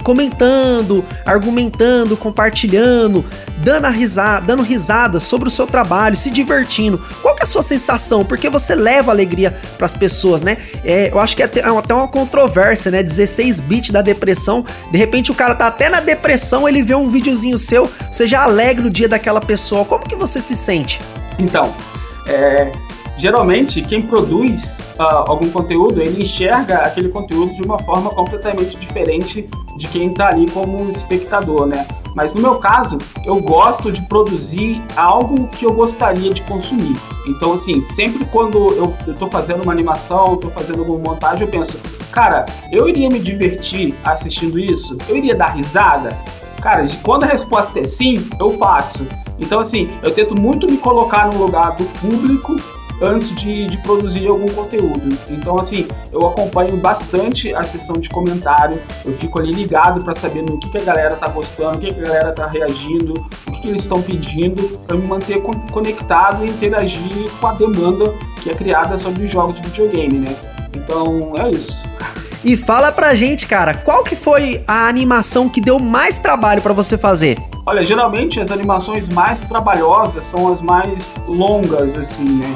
comentando, 0.03 1.03
argumentando, 1.25 2.15
compartilhando, 2.17 3.25
dando, 3.57 3.87
risada, 3.87 4.45
dando 4.45 4.61
risada 4.61 5.19
sobre 5.19 5.47
o 5.47 5.51
seu 5.51 5.65
trabalho, 5.65 6.15
se 6.15 6.29
divertindo. 6.29 7.01
Qual 7.21 7.35
é 7.39 7.43
a 7.43 7.45
sua 7.45 7.61
sensação? 7.61 8.23
Porque 8.25 8.49
você 8.49 8.75
leva 8.75 9.11
alegria 9.11 9.57
para 9.77 9.85
as 9.85 9.93
pessoas, 9.93 10.41
né? 10.41 10.57
É, 10.83 11.09
eu 11.09 11.19
acho 11.19 11.35
que 11.35 11.41
é 11.41 11.45
até, 11.45 11.61
é 11.61 11.71
uma 11.71 12.07
controvérsia, 12.07 12.91
né? 12.91 13.01
16 13.01 13.61
bits 13.61 13.91
da 13.91 14.01
depressão. 14.01 14.65
De 14.91 14.97
repente 14.97 15.31
o 15.31 15.35
cara 15.35 15.55
tá 15.55 15.67
até 15.67 15.89
na 15.89 15.99
depressão, 15.99 16.67
ele 16.67 16.83
vê 16.83 16.93
um 16.93 17.09
videozinho 17.09 17.57
seu, 17.57 17.89
você 18.11 18.27
já 18.27 18.43
alegra 18.43 18.85
o 18.85 18.89
dia 18.89 19.07
daquela 19.07 19.39
pessoa. 19.39 19.85
Como 19.85 20.03
que 20.03 20.15
você 20.15 20.41
se 20.41 20.55
sente? 20.55 21.01
Então, 21.39 21.73
é, 22.27 22.71
geralmente 23.18 23.82
quem 23.82 24.01
produz 24.01 24.80
ah, 24.97 25.26
algum 25.28 25.49
conteúdo, 25.49 26.01
ele 26.01 26.24
enxerga 26.24 26.78
aquele 26.80 27.09
conteúdo 27.09 27.53
de 27.53 27.61
uma 27.61 27.80
forma 27.80 28.09
completamente 28.09 28.78
diferente 28.78 29.49
de 29.78 29.88
quem 29.88 30.11
está 30.11 30.30
ali 30.30 30.49
como 30.49 30.89
espectador, 30.89 31.66
né? 31.66 31.88
Mas 32.16 32.34
no 32.34 32.41
meu 32.41 32.55
caso, 32.55 32.97
eu 33.26 33.41
gosto 33.41 33.91
de 33.91 34.01
produzir 34.03 34.82
algo 34.95 35.47
que 35.47 35.66
eu 35.66 35.74
gostaria 35.74 36.32
de 36.32 36.41
consumir. 36.43 36.95
Então, 37.28 37.53
assim, 37.53 37.82
sempre 37.82 38.26
quando 38.26 38.57
eu, 38.74 38.93
tô 39.16 39.28
fazendo 39.28 39.64
uma 39.64 39.72
animação, 39.72 40.36
tô 40.38 40.49
fazendo 40.49 40.80
alguma 40.80 41.14
montagem, 41.14 41.45
eu 41.45 41.51
penso, 41.51 41.80
cara, 42.11 42.45
eu 42.72 42.88
iria 42.88 43.09
me 43.09 43.20
divertir 43.20 43.95
assistindo 44.03 44.59
isso? 44.59 44.97
Eu 45.07 45.18
iria 45.18 45.36
dar 45.36 45.55
risada? 45.55 46.16
Cara, 46.61 46.86
quando 47.01 47.24
a 47.24 47.28
resposta 47.28 47.80
é 47.80 47.84
sim, 47.84 48.28
eu 48.39 48.57
faço. 48.57 49.07
Então, 49.39 49.59
assim, 49.59 49.89
eu 50.03 50.14
tento 50.14 50.39
muito 50.39 50.68
me 50.68 50.78
colocar 50.78 51.28
no 51.28 51.43
lugar 51.43 51.76
do 51.76 51.84
público 51.99 52.55
antes 53.03 53.35
de, 53.35 53.65
de 53.67 53.77
produzir 53.79 54.27
algum 54.27 54.47
conteúdo. 54.47 55.17
Então, 55.29 55.59
assim, 55.59 55.85
eu 56.11 56.25
acompanho 56.25 56.77
bastante 56.77 57.53
a 57.53 57.63
sessão 57.63 57.97
de 57.97 58.09
comentário, 58.09 58.79
eu 59.03 59.13
fico 59.17 59.39
ali 59.39 59.51
ligado 59.51 60.03
para 60.03 60.15
saber 60.15 60.41
no 60.41 60.57
que, 60.59 60.69
que 60.69 60.77
a 60.77 60.83
galera 60.83 61.15
tá 61.15 61.27
gostando, 61.27 61.77
o 61.77 61.81
que, 61.81 61.93
que 61.93 61.99
a 61.99 62.03
galera 62.03 62.31
tá 62.31 62.47
reagindo, 62.47 63.13
o 63.47 63.51
que, 63.51 63.61
que 63.61 63.67
eles 63.67 63.81
estão 63.81 64.01
pedindo, 64.01 64.79
para 64.87 64.95
me 64.95 65.05
manter 65.05 65.41
con- 65.41 65.67
conectado 65.71 66.45
e 66.45 66.49
interagir 66.49 67.29
com 67.39 67.47
a 67.47 67.53
demanda 67.53 68.13
que 68.41 68.49
é 68.49 68.53
criada 68.53 68.97
sobre 68.97 69.25
os 69.25 69.31
jogos 69.31 69.57
de 69.57 69.61
videogame, 69.63 70.19
né? 70.19 70.35
Então, 70.75 71.33
é 71.39 71.49
isso. 71.51 71.83
E 72.43 72.57
fala 72.57 72.91
pra 72.91 73.15
gente, 73.15 73.47
cara, 73.47 73.73
qual 73.73 74.03
que 74.03 74.15
foi 74.15 74.63
a 74.67 74.87
animação 74.87 75.47
que 75.47 75.61
deu 75.61 75.79
mais 75.79 76.17
trabalho 76.17 76.61
pra 76.61 76.73
você 76.73 76.97
fazer? 76.97 77.37
Olha, 77.65 77.83
geralmente 77.85 78.41
as 78.41 78.51
animações 78.51 79.07
mais 79.07 79.39
trabalhosas 79.39 80.25
são 80.25 80.51
as 80.51 80.59
mais 80.59 81.13
longas, 81.25 81.97
assim, 81.97 82.25
né? 82.25 82.53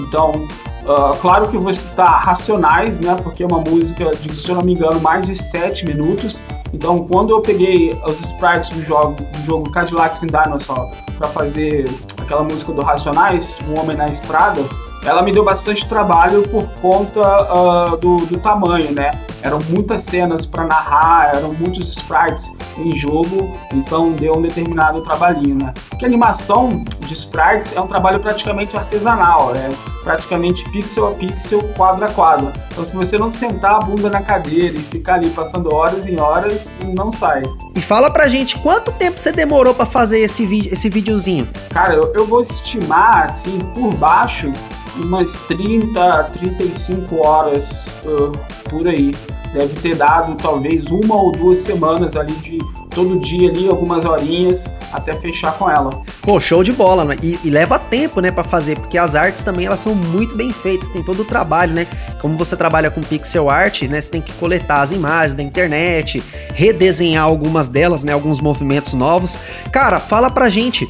Então, 0.00 0.46
ah, 0.86 1.16
claro 1.20 1.48
que 1.48 1.56
eu 1.56 1.60
vou 1.60 1.72
citar 1.72 2.22
Racionais, 2.24 3.00
né? 3.00 3.16
Porque 3.22 3.42
é 3.42 3.46
uma 3.46 3.60
música 3.60 4.10
de, 4.16 4.34
se 4.34 4.48
eu 4.48 4.56
não 4.56 4.62
me 4.62 4.72
engano, 4.72 5.00
mais 5.00 5.26
de 5.26 5.36
7 5.36 5.86
minutos. 5.86 6.42
Então, 6.72 6.98
quando 6.98 7.30
eu 7.30 7.40
peguei 7.40 7.90
os 8.06 8.20
sprites 8.20 8.70
do 8.70 8.82
jogo, 8.84 9.14
do 9.14 9.42
jogo 9.42 9.70
Cadillacs 9.70 10.22
and 10.22 10.28
Dinosaur 10.28 10.90
para 11.18 11.28
fazer 11.28 11.88
aquela 12.20 12.42
música 12.42 12.72
do 12.72 12.80
Racionais, 12.80 13.58
Um 13.68 13.78
Homem 13.78 13.96
na 13.96 14.08
Estrada, 14.08 14.62
ela 15.04 15.22
me 15.22 15.32
deu 15.32 15.44
bastante 15.44 15.86
trabalho 15.86 16.42
por 16.48 16.64
conta 16.80 17.20
ah, 17.20 17.96
do, 18.00 18.18
do 18.26 18.38
tamanho, 18.38 18.92
né? 18.92 19.10
Eram 19.42 19.58
muitas 19.68 20.02
cenas 20.02 20.44
para 20.44 20.64
narrar, 20.64 21.36
eram 21.36 21.52
muitos 21.54 21.88
sprites 21.88 22.54
em 22.76 22.96
jogo, 22.96 23.50
então 23.72 24.12
deu 24.12 24.36
um 24.36 24.42
determinado 24.42 25.02
trabalhinho, 25.02 25.56
né? 25.56 25.72
Porque 25.88 26.04
animação 26.04 26.68
de 27.00 27.14
sprites 27.14 27.72
é 27.74 27.80
um 27.80 27.86
trabalho 27.86 28.20
praticamente 28.20 28.76
artesanal, 28.76 29.52
né? 29.52 29.70
Praticamente 30.02 30.68
pixel 30.70 31.08
a 31.08 31.10
pixel, 31.12 31.62
quadro 31.76 32.04
a 32.04 32.08
quadro. 32.08 32.52
Então 32.70 32.84
se 32.84 32.94
você 32.94 33.16
não 33.16 33.30
sentar 33.30 33.76
a 33.76 33.78
bunda 33.78 34.10
na 34.10 34.22
cadeira 34.22 34.76
e 34.78 34.82
ficar 34.82 35.14
ali 35.14 35.30
passando 35.30 35.74
horas 35.74 36.06
e 36.06 36.16
horas, 36.16 36.70
não 36.96 37.10
sai. 37.10 37.42
E 37.74 37.80
fala 37.80 38.10
pra 38.10 38.28
gente 38.28 38.58
quanto 38.58 38.92
tempo 38.92 39.18
você 39.18 39.32
demorou 39.32 39.74
pra 39.74 39.86
fazer 39.86 40.20
esse, 40.20 40.46
vi 40.46 40.68
esse 40.68 40.88
videozinho? 40.88 41.48
Cara, 41.70 41.94
eu, 41.94 42.12
eu 42.14 42.26
vou 42.26 42.40
estimar, 42.40 43.26
assim, 43.26 43.58
por 43.74 43.94
baixo, 43.94 44.52
umas 44.96 45.34
30, 45.48 46.24
35 46.24 47.26
horas 47.26 47.86
uh, 48.04 48.32
por 48.70 48.86
aí. 48.88 49.12
Deve 49.52 49.74
ter 49.80 49.96
dado 49.96 50.36
talvez 50.36 50.86
uma 50.86 51.16
ou 51.16 51.32
duas 51.32 51.58
semanas 51.58 52.14
ali 52.14 52.34
de 52.34 52.58
todo 52.90 53.18
dia 53.18 53.50
ali, 53.50 53.68
algumas 53.68 54.04
horinhas, 54.04 54.72
até 54.92 55.12
fechar 55.14 55.52
com 55.58 55.68
ela. 55.68 55.90
Pô, 56.22 56.38
show 56.38 56.62
de 56.62 56.72
bola, 56.72 57.04
né? 57.04 57.16
E, 57.22 57.38
e 57.42 57.50
leva 57.50 57.78
tempo, 57.78 58.20
né, 58.20 58.30
pra 58.30 58.44
fazer, 58.44 58.78
porque 58.78 58.98
as 58.98 59.14
artes 59.14 59.42
também 59.42 59.66
elas 59.66 59.80
são 59.80 59.94
muito 59.94 60.36
bem 60.36 60.52
feitas, 60.52 60.88
tem 60.88 61.02
todo 61.02 61.22
o 61.22 61.24
trabalho, 61.24 61.72
né? 61.72 61.86
Como 62.20 62.36
você 62.36 62.56
trabalha 62.56 62.90
com 62.90 63.00
pixel 63.00 63.48
art, 63.48 63.82
né, 63.82 64.00
você 64.00 64.10
tem 64.10 64.20
que 64.20 64.32
coletar 64.34 64.82
as 64.82 64.92
imagens 64.92 65.34
da 65.34 65.42
internet, 65.42 66.22
redesenhar 66.54 67.24
algumas 67.24 67.68
delas, 67.68 68.04
né, 68.04 68.12
alguns 68.12 68.40
movimentos 68.40 68.94
novos. 68.94 69.38
Cara, 69.72 69.98
fala 69.98 70.30
pra 70.30 70.48
gente, 70.48 70.88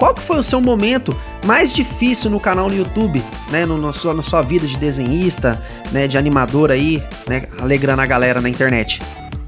qual 0.00 0.14
que 0.14 0.22
foi 0.22 0.38
o 0.38 0.42
seu 0.42 0.62
momento 0.62 1.14
mais 1.44 1.74
difícil 1.74 2.30
no 2.30 2.40
canal 2.40 2.70
no 2.70 2.74
YouTube, 2.74 3.22
né, 3.50 3.66
no, 3.66 3.76
na, 3.76 3.92
sua, 3.92 4.14
na 4.14 4.22
sua 4.22 4.40
vida 4.40 4.66
de 4.66 4.78
desenhista, 4.78 5.60
né, 5.92 6.08
de 6.08 6.16
animador 6.16 6.70
aí, 6.70 7.02
né, 7.28 7.42
alegrando 7.60 8.00
a 8.00 8.06
galera 8.06 8.40
na 8.40 8.48
internet? 8.48 9.02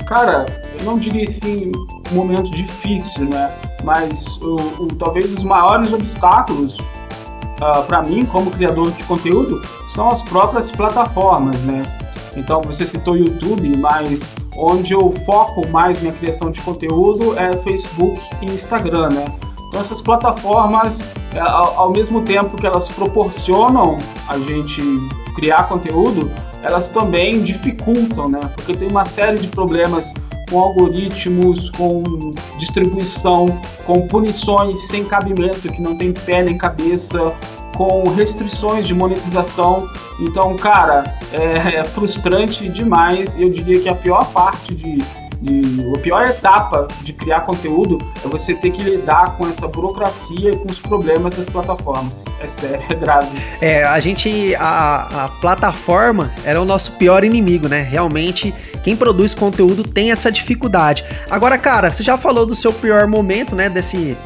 Cara, 0.06 0.44
eu 0.78 0.84
não 0.84 0.98
diria 0.98 1.24
assim 1.24 1.72
um 2.10 2.14
momento 2.14 2.50
difícil, 2.50 3.24
né? 3.24 3.50
Mas 3.82 4.36
o, 4.42 4.56
o- 4.82 4.88
talvez 4.98 5.32
os 5.32 5.42
maiores 5.42 5.90
obstáculos 5.90 6.76
para 7.86 8.02
mim, 8.02 8.26
como 8.26 8.50
criador 8.50 8.90
de 8.90 9.04
conteúdo, 9.04 9.62
são 9.88 10.10
as 10.10 10.20
próprias 10.20 10.70
plataformas, 10.70 11.58
né? 11.62 11.82
Então 12.36 12.60
você 12.60 12.86
citou 12.86 13.16
YouTube, 13.16 13.74
mas 13.78 14.28
onde 14.56 14.92
eu 14.92 15.14
foco 15.24 15.66
mais 15.68 15.98
minha 16.00 16.12
criação 16.12 16.50
de 16.50 16.60
conteúdo 16.60 17.38
é 17.38 17.56
Facebook 17.58 18.20
e 18.42 18.46
Instagram, 18.46 19.08
né? 19.10 19.24
Então 19.72 19.80
essas 19.80 20.02
plataformas, 20.02 21.02
é, 21.34 21.40
ao, 21.40 21.90
mesmo 21.90 22.20
tempo 22.20 22.58
que 22.58 22.66
elas 22.66 22.90
proporcionam 22.90 23.98
a 24.28 24.36
gente 24.36 24.82
criar 25.34 25.66
conteúdo, 25.66 26.30
elas 26.62 26.90
também 26.90 27.42
dificultam, 27.42 28.28
né? 28.28 28.40
Porque 28.54 28.74
tem 28.74 28.86
uma 28.86 29.06
série 29.06 29.38
de 29.38 29.48
problemas 29.48 30.12
com 30.50 30.60
algoritmos, 30.60 31.70
com 31.70 32.02
distribuição, 32.58 33.46
com 33.86 34.06
punições 34.08 34.78
sem 34.88 35.06
cabimento 35.06 35.60
que 35.60 35.80
não 35.80 35.96
tem 35.96 36.12
pé 36.12 36.42
nem 36.42 36.58
cabeça, 36.58 37.34
com 37.74 38.10
restrições 38.10 38.86
de 38.86 38.92
monetização. 38.92 39.88
Então, 40.20 40.54
cara, 40.58 41.02
é, 41.32 41.76
é 41.76 41.84
frustrante 41.84 42.68
demais. 42.68 43.40
Eu 43.40 43.48
diria 43.48 43.80
que 43.80 43.88
a 43.88 43.94
pior 43.94 44.26
parte 44.32 44.74
de, 44.74 44.98
de- 45.42 45.92
a 45.94 45.98
pior 45.98 46.26
etapa 46.28 46.86
de 47.02 47.12
criar 47.12 47.40
conteúdo 47.40 47.98
é 48.24 48.28
você 48.28 48.54
ter 48.54 48.70
que 48.70 48.82
lidar 48.82 49.36
com 49.36 49.46
essa 49.48 49.66
burocracia 49.68 50.50
e 50.50 50.56
com 50.56 50.70
os 50.70 50.78
problemas 50.78 51.34
das 51.34 51.46
plataformas. 51.46 52.14
É 52.40 52.48
sério, 52.48 52.82
é 52.88 52.94
grave. 52.94 53.28
É, 53.60 53.84
a 53.84 53.98
gente. 54.00 54.54
A, 54.56 55.24
a 55.24 55.28
plataforma 55.40 56.32
era 56.44 56.60
o 56.60 56.64
nosso 56.64 56.92
pior 56.96 57.24
inimigo, 57.24 57.68
né? 57.68 57.82
Realmente, 57.82 58.54
quem 58.82 58.96
produz 58.96 59.34
conteúdo 59.34 59.82
tem 59.84 60.10
essa 60.10 60.30
dificuldade. 60.30 61.04
Agora, 61.30 61.56
cara, 61.58 61.90
você 61.90 62.02
já 62.02 62.16
falou 62.16 62.46
do 62.46 62.54
seu 62.54 62.72
pior 62.72 63.06
momento, 63.06 63.54
né? 63.54 63.68
Desse. 63.68 64.16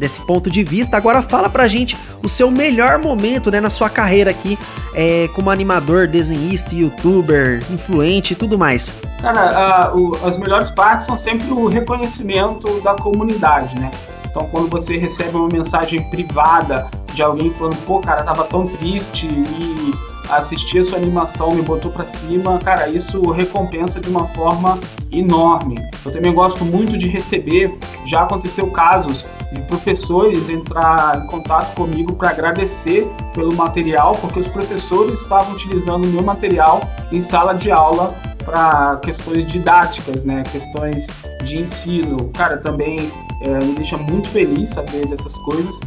Desse 0.00 0.26
ponto 0.26 0.50
de 0.50 0.64
vista. 0.64 0.96
Agora 0.96 1.22
fala 1.22 1.48
pra 1.48 1.68
gente 1.68 1.96
o 2.22 2.28
seu 2.28 2.50
melhor 2.50 2.98
momento, 2.98 3.50
né? 3.50 3.60
Na 3.60 3.70
sua 3.70 3.88
carreira 3.88 4.30
aqui, 4.30 4.58
é, 4.94 5.28
como 5.34 5.50
animador, 5.50 6.06
desenhista, 6.06 6.74
youtuber, 6.74 7.62
influente 7.70 8.32
e 8.32 8.36
tudo 8.36 8.56
mais. 8.58 8.94
Cara, 9.20 9.40
a- 9.88 9.94
o- 9.94 10.12
as 10.26 10.36
melhores 10.38 10.70
partes 10.70 11.06
são 11.06 11.16
sempre 11.16 11.50
o 11.50 11.68
reconhecimento 11.68 12.80
da 12.80 12.94
comunidade, 12.94 13.78
né? 13.80 13.90
Então, 14.30 14.46
quando 14.50 14.68
você 14.68 14.96
recebe 14.98 15.36
uma 15.36 15.48
mensagem 15.52 16.02
privada 16.10 16.88
de 17.14 17.22
alguém 17.22 17.50
falando, 17.50 17.76
pô, 17.86 18.00
cara, 18.00 18.22
tava 18.22 18.44
tão 18.44 18.66
triste 18.66 19.26
e 19.26 19.92
assistir 20.28 20.78
a 20.80 20.84
sua 20.84 20.98
animação 20.98 21.54
me 21.54 21.62
botou 21.62 21.90
pra 21.90 22.04
cima, 22.04 22.58
cara, 22.58 22.88
isso 22.88 23.20
recompensa 23.30 24.00
de 24.00 24.08
uma 24.08 24.26
forma 24.28 24.78
enorme. 25.12 25.76
Eu 26.04 26.10
também 26.10 26.32
gosto 26.32 26.64
muito 26.64 26.96
de 26.98 27.08
receber, 27.08 27.72
já 28.06 28.22
aconteceu 28.22 28.66
casos 28.70 29.24
de 29.54 29.62
professores 29.62 30.48
entrar 30.48 31.22
em 31.22 31.26
contato 31.28 31.74
comigo 31.74 32.14
para 32.14 32.30
agradecer 32.30 33.06
pelo 33.32 33.54
material, 33.54 34.16
porque 34.20 34.40
os 34.40 34.48
professores 34.48 35.22
estavam 35.22 35.54
utilizando 35.54 36.04
o 36.04 36.08
meu 36.08 36.22
material 36.22 36.80
em 37.10 37.20
sala 37.20 37.54
de 37.54 37.70
aula 37.70 38.14
para 38.44 38.96
questões 38.96 39.46
didáticas, 39.46 40.22
né, 40.24 40.42
questões 40.52 41.06
de 41.44 41.60
ensino. 41.60 42.30
Cara, 42.34 42.58
também 42.58 43.10
é, 43.40 43.64
me 43.64 43.74
deixa 43.74 43.96
muito 43.96 44.28
feliz 44.28 44.70
saber 44.70 45.06
dessas 45.06 45.36
coisas. 45.38 45.78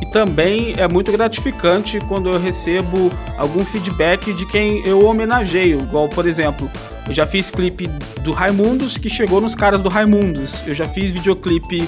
E 0.00 0.06
também 0.06 0.72
é 0.78 0.88
muito 0.88 1.12
gratificante 1.12 1.98
quando 2.08 2.30
eu 2.30 2.38
recebo 2.38 3.10
algum 3.36 3.64
feedback 3.64 4.32
de 4.32 4.46
quem 4.46 4.84
eu 4.86 5.04
homenageio. 5.04 5.78
Igual, 5.78 6.08
por 6.08 6.26
exemplo, 6.26 6.70
eu 7.06 7.12
já 7.12 7.26
fiz 7.26 7.50
clipe 7.50 7.86
do 8.22 8.32
Raimundos 8.32 8.96
que 8.96 9.10
chegou 9.10 9.40
nos 9.40 9.54
caras 9.54 9.82
do 9.82 9.90
Raimundos. 9.90 10.64
Eu 10.66 10.74
já 10.74 10.86
fiz 10.86 11.12
videoclipe 11.12 11.86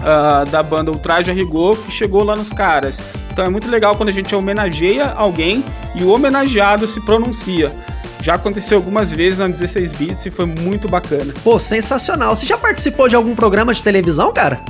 uh, 0.00 0.48
da 0.50 0.62
banda 0.62 0.90
Ultraje 0.90 1.30
a 1.30 1.34
Rigor 1.34 1.76
que 1.76 1.90
chegou 1.90 2.24
lá 2.24 2.36
nos 2.36 2.52
caras. 2.52 3.00
Então 3.32 3.44
é 3.44 3.48
muito 3.48 3.68
legal 3.68 3.96
quando 3.96 4.08
a 4.08 4.12
gente 4.12 4.34
homenageia 4.34 5.12
alguém 5.12 5.64
e 5.94 6.02
o 6.02 6.10
homenageado 6.10 6.86
se 6.86 7.00
pronuncia. 7.00 7.72
Já 8.20 8.34
aconteceu 8.34 8.76
algumas 8.76 9.10
vezes 9.10 9.38
na 9.38 9.48
16 9.48 9.92
bits 9.92 10.26
e 10.26 10.30
foi 10.30 10.44
muito 10.44 10.88
bacana. 10.88 11.32
Pô, 11.42 11.58
sensacional. 11.58 12.36
Você 12.36 12.44
já 12.44 12.58
participou 12.58 13.08
de 13.08 13.16
algum 13.16 13.34
programa 13.34 13.72
de 13.72 13.82
televisão, 13.82 14.32
cara? 14.32 14.60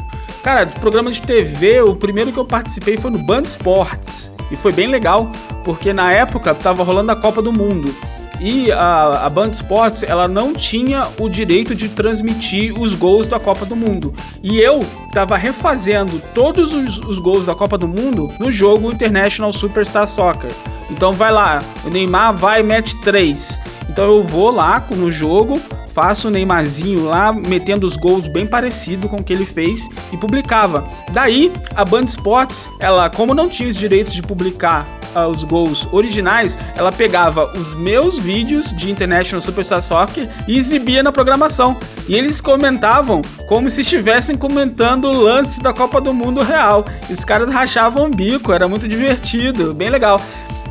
Cara, 0.43 0.64
de 0.64 0.78
programa 0.78 1.11
de 1.11 1.20
TV, 1.20 1.83
o 1.83 1.97
primeiro 1.97 2.33
que 2.33 2.39
eu 2.39 2.45
participei 2.45 2.97
foi 2.97 3.11
no 3.11 3.18
Band 3.18 3.43
Esportes. 3.43 4.33
E 4.51 4.57
foi 4.57 4.72
bem 4.72 4.87
legal, 4.87 5.31
porque 5.64 5.93
na 5.93 6.12
época 6.12 6.55
tava 6.55 6.83
rolando 6.83 7.12
a 7.12 7.16
Copa 7.16 7.43
do 7.43 7.53
Mundo. 7.53 7.95
E 8.41 8.72
a, 8.72 9.26
a 9.26 9.30
Band 9.30 9.51
Esportes, 9.51 10.03
ela 10.03 10.26
não 10.26 10.55
tinha 10.55 11.09
o 11.20 11.28
direito 11.28 11.74
de 11.74 11.91
transmitir 11.91 12.72
os 12.80 12.95
gols 12.95 13.26
da 13.26 13.38
Copa 13.38 13.66
do 13.66 13.76
Mundo. 13.76 14.14
E 14.43 14.59
eu 14.59 14.84
tava 15.12 15.36
refazendo 15.36 16.20
todos 16.34 16.72
os, 16.72 16.99
os 17.01 17.18
gols 17.18 17.45
da 17.45 17.55
Copa 17.55 17.76
do 17.76 17.86
Mundo 17.86 18.32
no 18.38 18.51
jogo 18.51 18.91
International 18.91 19.53
Superstar 19.53 20.09
Soccer. 20.09 20.51
Então 20.91 21.12
vai 21.12 21.30
lá, 21.30 21.62
o 21.84 21.91
Neymar 21.91 22.34
vai 22.34 22.61
e 22.61 22.62
mete 22.62 22.97
3. 23.03 23.61
Então 23.91 24.05
eu 24.05 24.22
vou 24.22 24.51
lá 24.51 24.82
no 24.91 25.11
jogo, 25.11 25.61
faço 25.93 26.28
o 26.28 26.30
Neymarzinho 26.30 27.05
lá, 27.05 27.32
metendo 27.32 27.86
os 27.86 27.97
gols 27.97 28.26
bem 28.26 28.47
parecido 28.47 29.07
com 29.07 29.16
o 29.16 29.22
que 29.22 29.32
ele 29.34 29.45
fez 29.45 29.86
e 30.11 30.16
publicava. 30.16 30.82
Daí, 31.12 31.53
a 31.74 31.84
Band 31.84 32.05
Esportes, 32.05 32.70
ela, 32.80 33.11
como 33.11 33.34
não 33.34 33.49
tinha 33.49 33.68
os 33.68 33.76
direitos 33.76 34.14
de 34.14 34.22
publicar 34.22 34.99
os 35.15 35.45
gols 35.45 35.89
originais, 35.93 36.59
ela 36.77 36.93
pegava 36.93 37.53
os 37.59 37.75
meus 37.75 38.19
vídeos 38.19 38.75
de 38.77 38.91
International 38.91 39.41
Superstar 39.41 39.83
Soccer 39.83 40.29
e 40.47 40.57
exibia 40.57 41.03
na 41.03 41.13
programação. 41.13 41.77
E 42.09 42.15
eles 42.15 42.41
comentavam 42.41 43.23
como 43.47 43.71
se 43.71 43.81
estivessem 43.81 44.37
comentando 44.37 45.07
o 45.07 45.23
lance 45.23 45.63
da 45.63 45.73
Copa 45.73 46.01
do 46.01 46.13
Mundo 46.13 46.43
real. 46.43 46.85
E 47.09 47.13
os 47.13 47.25
caras 47.25 47.49
rachavam 47.53 48.07
o 48.07 48.11
bico, 48.11 48.53
era 48.53 48.69
muito 48.69 48.87
divertido, 48.87 49.75
bem 49.75 49.91
legal. 49.91 50.21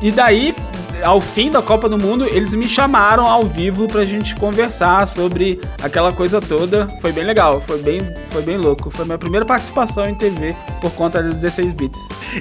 E 0.01 0.11
daí, 0.11 0.55
ao 1.03 1.19
fim 1.21 1.51
da 1.51 1.61
Copa 1.61 1.87
do 1.87 1.97
Mundo, 1.97 2.25
eles 2.25 2.53
me 2.53 2.67
chamaram 2.67 3.25
ao 3.25 3.43
vivo 3.43 3.87
pra 3.87 4.05
gente 4.05 4.35
conversar 4.35 5.07
sobre 5.07 5.59
aquela 5.81 6.11
coisa 6.11 6.41
toda. 6.41 6.87
Foi 7.01 7.11
bem 7.11 7.23
legal, 7.23 7.61
foi 7.61 7.81
bem, 7.81 8.01
foi 8.29 8.41
bem 8.41 8.57
louco. 8.57 8.89
Foi 8.89 9.05
minha 9.05 9.17
primeira 9.17 9.45
participação 9.45 10.05
em 10.05 10.15
TV 10.15 10.55
por 10.81 10.91
conta 10.91 11.21
das 11.21 11.35
16 11.35 11.71
bits. 11.73 11.99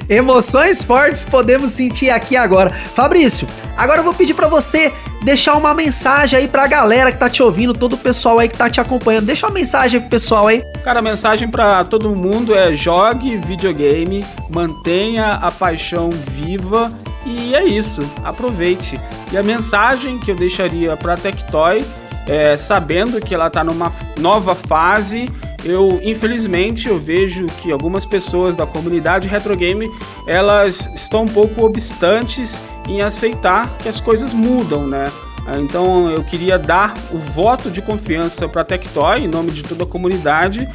Emoções 0.08 0.82
fortes 0.82 1.24
podemos 1.24 1.70
sentir 1.70 2.10
aqui 2.10 2.36
agora. 2.36 2.70
Fabrício, 2.70 3.48
agora 3.76 4.00
eu 4.00 4.04
vou 4.04 4.14
pedir 4.14 4.34
pra 4.34 4.48
você 4.48 4.92
deixar 5.22 5.56
uma 5.56 5.74
mensagem 5.74 6.38
aí 6.38 6.48
pra 6.48 6.66
galera 6.66 7.10
que 7.10 7.18
tá 7.18 7.28
te 7.28 7.42
ouvindo, 7.42 7.74
todo 7.74 7.94
o 7.94 7.98
pessoal 7.98 8.38
aí 8.38 8.48
que 8.48 8.56
tá 8.56 8.70
te 8.70 8.80
acompanhando. 8.80 9.26
Deixa 9.26 9.46
uma 9.46 9.52
mensagem 9.52 10.00
pro 10.00 10.10
pessoal 10.10 10.46
aí. 10.46 10.62
Cara, 10.84 11.00
a 11.00 11.02
mensagem 11.02 11.48
pra 11.48 11.84
todo 11.84 12.14
mundo 12.14 12.54
é 12.54 12.74
jogue 12.74 13.36
videogame, 13.36 14.24
mantenha 14.50 15.32
a 15.32 15.50
paixão 15.50 16.10
viva 16.10 16.90
e 17.28 17.54
é 17.54 17.64
isso, 17.64 18.02
aproveite. 18.24 18.98
E 19.30 19.36
a 19.36 19.42
mensagem 19.42 20.18
que 20.18 20.30
eu 20.30 20.36
deixaria 20.36 20.96
para 20.96 21.14
a 21.14 21.16
Tectoy, 21.16 21.84
é, 22.26 22.56
sabendo 22.56 23.20
que 23.20 23.34
ela 23.34 23.48
está 23.48 23.62
numa 23.62 23.92
nova 24.18 24.54
fase, 24.54 25.28
eu 25.64 26.00
infelizmente 26.02 26.88
eu 26.88 26.98
vejo 26.98 27.46
que 27.60 27.72
algumas 27.72 28.06
pessoas 28.06 28.56
da 28.56 28.66
comunidade 28.66 29.26
retro 29.28 29.56
game 29.56 29.90
elas 30.26 30.90
estão 30.94 31.24
um 31.24 31.28
pouco 31.28 31.64
obstantes 31.64 32.60
em 32.88 33.02
aceitar 33.02 33.68
que 33.78 33.88
as 33.88 34.00
coisas 34.00 34.32
mudam, 34.32 34.86
né? 34.86 35.10
Então 35.56 36.10
eu 36.10 36.22
queria 36.22 36.58
dar 36.58 36.94
o 37.10 37.18
voto 37.18 37.70
de 37.70 37.80
confiança 37.80 38.46
para 38.46 38.62
a 38.62 38.64
Tectoy 38.64 39.24
em 39.24 39.28
nome 39.28 39.50
de 39.50 39.62
toda 39.62 39.84
a 39.84 39.86
comunidade 39.86 40.68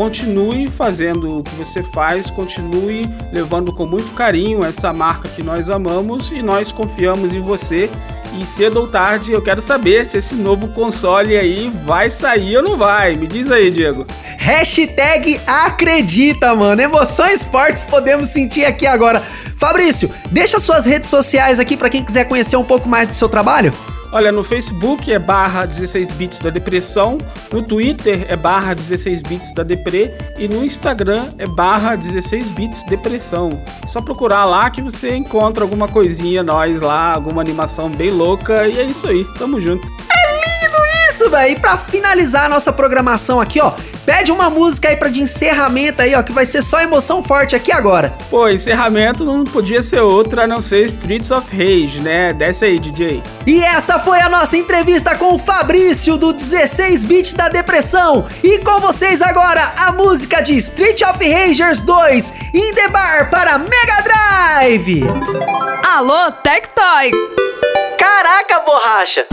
continue 0.00 0.66
fazendo 0.66 1.40
o 1.40 1.42
que 1.42 1.54
você 1.56 1.82
faz, 1.82 2.30
continue 2.30 3.06
levando 3.30 3.70
com 3.70 3.84
muito 3.84 4.12
carinho 4.12 4.64
essa 4.64 4.94
marca 4.94 5.28
que 5.28 5.42
nós 5.42 5.68
amamos 5.68 6.32
e 6.32 6.40
nós 6.40 6.72
confiamos 6.72 7.34
em 7.34 7.40
você. 7.40 7.90
E 8.38 8.46
cedo 8.46 8.80
ou 8.80 8.88
tarde 8.88 9.32
eu 9.32 9.42
quero 9.42 9.60
saber 9.60 10.06
se 10.06 10.16
esse 10.16 10.34
novo 10.34 10.68
console 10.68 11.36
aí 11.36 11.70
vai 11.84 12.10
sair 12.10 12.56
ou 12.56 12.62
não 12.62 12.78
vai. 12.78 13.14
Me 13.14 13.26
diz 13.26 13.50
aí, 13.50 13.70
Diego. 13.70 14.06
Hashtag 14.38 15.38
acredita, 15.46 16.54
mano. 16.54 16.80
Emoções 16.80 17.44
fortes 17.44 17.84
podemos 17.84 18.28
sentir 18.28 18.64
aqui 18.64 18.86
agora. 18.86 19.20
Fabrício, 19.54 20.10
deixa 20.30 20.58
suas 20.58 20.86
redes 20.86 21.10
sociais 21.10 21.60
aqui 21.60 21.76
para 21.76 21.90
quem 21.90 22.02
quiser 22.02 22.24
conhecer 22.24 22.56
um 22.56 22.64
pouco 22.64 22.88
mais 22.88 23.06
do 23.06 23.12
seu 23.12 23.28
trabalho. 23.28 23.70
Olha, 24.12 24.32
no 24.32 24.42
Facebook 24.42 25.12
é 25.12 25.20
barra 25.20 25.64
16 25.64 26.10
bits 26.12 26.40
da 26.40 26.50
depressão, 26.50 27.16
no 27.52 27.62
Twitter 27.62 28.26
é 28.28 28.34
barra 28.34 28.74
16 28.74 29.22
bits 29.22 29.52
da 29.52 29.62
depre 29.62 30.10
e 30.36 30.48
no 30.48 30.64
Instagram 30.64 31.28
é 31.38 31.46
barra 31.46 31.94
16 31.94 32.50
bits 32.50 32.82
depressão. 32.84 33.50
Só 33.86 34.02
procurar 34.02 34.44
lá 34.46 34.68
que 34.68 34.82
você 34.82 35.14
encontra 35.14 35.62
alguma 35.62 35.86
coisinha 35.86 36.42
nós 36.42 36.80
lá, 36.80 37.14
alguma 37.14 37.40
animação 37.40 37.88
bem 37.88 38.10
louca 38.10 38.66
e 38.66 38.80
é 38.80 38.82
isso 38.82 39.06
aí, 39.06 39.24
tamo 39.38 39.60
junto. 39.60 39.86
Isso, 41.20 41.28
velho! 41.28 41.52
E 41.52 41.60
pra 41.60 41.76
finalizar 41.76 42.46
a 42.46 42.48
nossa 42.48 42.72
programação 42.72 43.42
aqui, 43.42 43.60
ó, 43.60 43.72
pede 44.06 44.32
uma 44.32 44.48
música 44.48 44.88
aí 44.88 44.96
pra 44.96 45.10
de 45.10 45.20
encerramento 45.20 46.00
aí, 46.00 46.14
ó, 46.14 46.22
que 46.22 46.32
vai 46.32 46.46
ser 46.46 46.62
só 46.62 46.80
emoção 46.80 47.22
forte 47.22 47.54
aqui 47.54 47.70
agora. 47.70 48.14
Pô, 48.30 48.48
encerramento 48.48 49.22
não 49.22 49.44
podia 49.44 49.82
ser 49.82 50.00
outra 50.00 50.44
a 50.44 50.46
não 50.46 50.62
ser 50.62 50.86
Streets 50.86 51.30
of 51.30 51.46
Rage, 51.54 52.00
né? 52.00 52.32
Desce 52.32 52.64
aí, 52.64 52.78
DJ. 52.78 53.22
E 53.46 53.62
essa 53.62 53.98
foi 53.98 54.18
a 54.18 54.30
nossa 54.30 54.56
entrevista 54.56 55.14
com 55.14 55.34
o 55.34 55.38
Fabrício 55.38 56.16
do 56.16 56.32
16 56.32 57.04
Bit 57.04 57.36
da 57.36 57.50
Depressão. 57.50 58.26
E 58.42 58.60
com 58.60 58.80
vocês 58.80 59.20
agora 59.20 59.74
a 59.76 59.92
música 59.92 60.40
de 60.40 60.56
Street 60.56 61.02
of 61.02 61.18
Ragers 61.22 61.82
2 61.82 62.34
In 62.54 62.72
The 62.72 62.88
Bar 62.88 63.28
para 63.28 63.58
Mega 63.58 64.00
Drive. 64.02 65.02
Alô, 65.84 66.32
Tectoy! 66.32 67.10
Caraca, 67.98 68.60
borracha! 68.60 69.26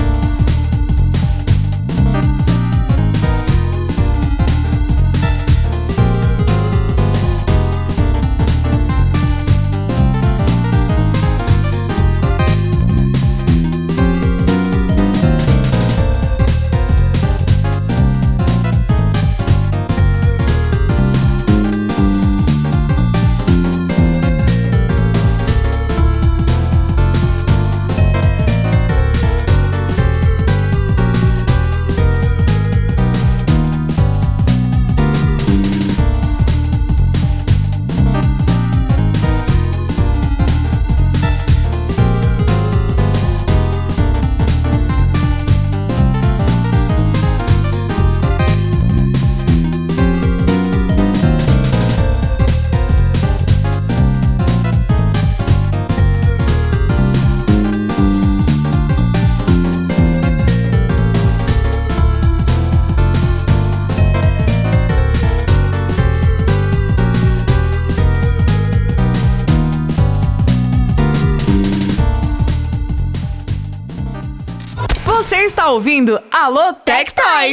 Está 75.67 75.71
ouvindo 75.71 76.17
Alô 76.31 76.73
Tectoy. 76.73 77.51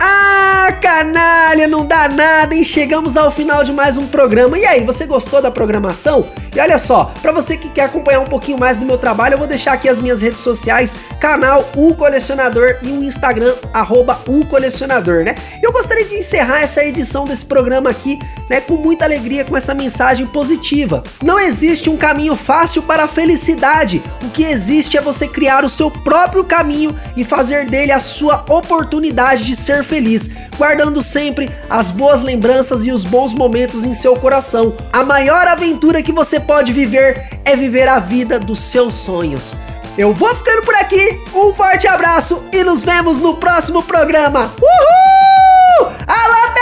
Ah, 0.00 0.68
canalha, 0.80 1.66
não 1.66 1.84
dá 1.84 2.06
nada, 2.06 2.54
hein? 2.54 2.62
Chegamos 2.62 3.16
ao 3.16 3.32
final 3.32 3.64
de 3.64 3.72
mais 3.72 3.98
um 3.98 4.06
programa. 4.06 4.56
E 4.56 4.64
aí, 4.64 4.84
você 4.84 5.04
gostou 5.04 5.42
da 5.42 5.50
programação? 5.50 6.28
E 6.58 6.60
olha 6.60 6.76
só, 6.76 7.12
pra 7.22 7.30
você 7.30 7.56
que 7.56 7.68
quer 7.68 7.84
acompanhar 7.84 8.18
um 8.18 8.24
pouquinho 8.24 8.58
mais 8.58 8.78
do 8.78 8.84
meu 8.84 8.98
trabalho, 8.98 9.34
eu 9.34 9.38
vou 9.38 9.46
deixar 9.46 9.74
aqui 9.74 9.88
as 9.88 10.00
minhas 10.00 10.20
redes 10.20 10.42
sociais, 10.42 10.98
canal 11.20 11.70
O 11.76 11.94
Colecionador 11.94 12.78
e 12.82 12.88
o 12.88 13.04
Instagram, 13.04 13.54
arroba 13.72 14.20
O 14.26 14.44
Colecionador, 14.44 15.22
né? 15.22 15.36
Eu 15.62 15.70
gostaria 15.70 16.04
de 16.04 16.16
encerrar 16.16 16.60
essa 16.60 16.82
edição 16.82 17.26
desse 17.26 17.44
programa 17.44 17.88
aqui, 17.88 18.18
né, 18.50 18.60
com 18.60 18.74
muita 18.74 19.04
alegria, 19.04 19.44
com 19.44 19.56
essa 19.56 19.72
mensagem 19.72 20.26
positiva. 20.26 21.04
Não 21.22 21.38
existe 21.38 21.88
um 21.88 21.96
caminho 21.96 22.34
fácil 22.34 22.82
para 22.82 23.04
a 23.04 23.08
felicidade. 23.08 24.02
O 24.20 24.28
que 24.28 24.42
existe 24.42 24.96
é 24.96 25.00
você 25.00 25.28
criar 25.28 25.64
o 25.64 25.68
seu 25.68 25.92
próprio 25.92 26.42
caminho 26.42 26.92
e 27.16 27.24
fazer 27.24 27.66
dele 27.66 27.92
a 27.92 28.00
sua 28.00 28.44
oportunidade 28.48 29.44
de 29.44 29.54
ser 29.54 29.84
feliz, 29.84 30.30
guardando 30.56 31.00
sempre 31.02 31.48
as 31.70 31.92
boas 31.92 32.22
lembranças 32.22 32.84
e 32.84 32.90
os 32.90 33.04
bons 33.04 33.32
momentos 33.32 33.84
em 33.84 33.94
seu 33.94 34.16
coração. 34.16 34.74
A 34.92 35.04
maior 35.04 35.46
aventura 35.46 36.02
que 36.02 36.10
você 36.10 36.40
pode 36.48 36.72
viver 36.72 37.28
é 37.44 37.54
viver 37.54 37.86
a 37.86 38.00
vida 38.00 38.40
dos 38.40 38.58
seus 38.58 38.94
sonhos. 38.94 39.54
Eu 39.98 40.14
vou 40.14 40.34
ficando 40.34 40.62
por 40.62 40.74
aqui, 40.76 41.20
um 41.34 41.54
forte 41.54 41.86
abraço 41.86 42.48
e 42.50 42.64
nos 42.64 42.82
vemos 42.82 43.20
no 43.20 43.36
próximo 43.36 43.82
programa. 43.82 44.54
Uhul! 44.58 45.92
Alô, 46.06 46.54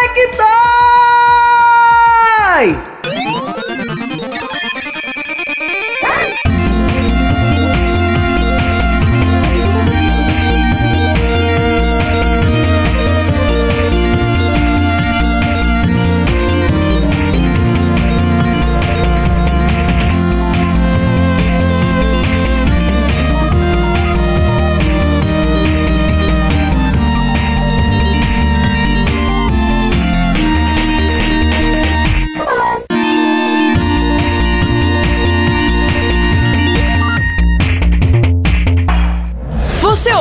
Tectoy! 2.64 2.95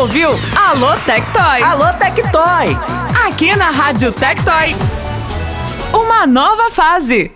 Ouviu 0.05 0.29
Alô 0.55 0.93
Tectoy. 1.03 1.63
Alô, 1.63 1.91
Tectoy! 1.93 2.77
Aqui 3.25 3.55
na 3.55 3.71
Rádio 3.71 4.11
Tectoy. 4.11 4.75
Uma 5.91 6.27
nova 6.27 6.69
fase. 6.69 7.31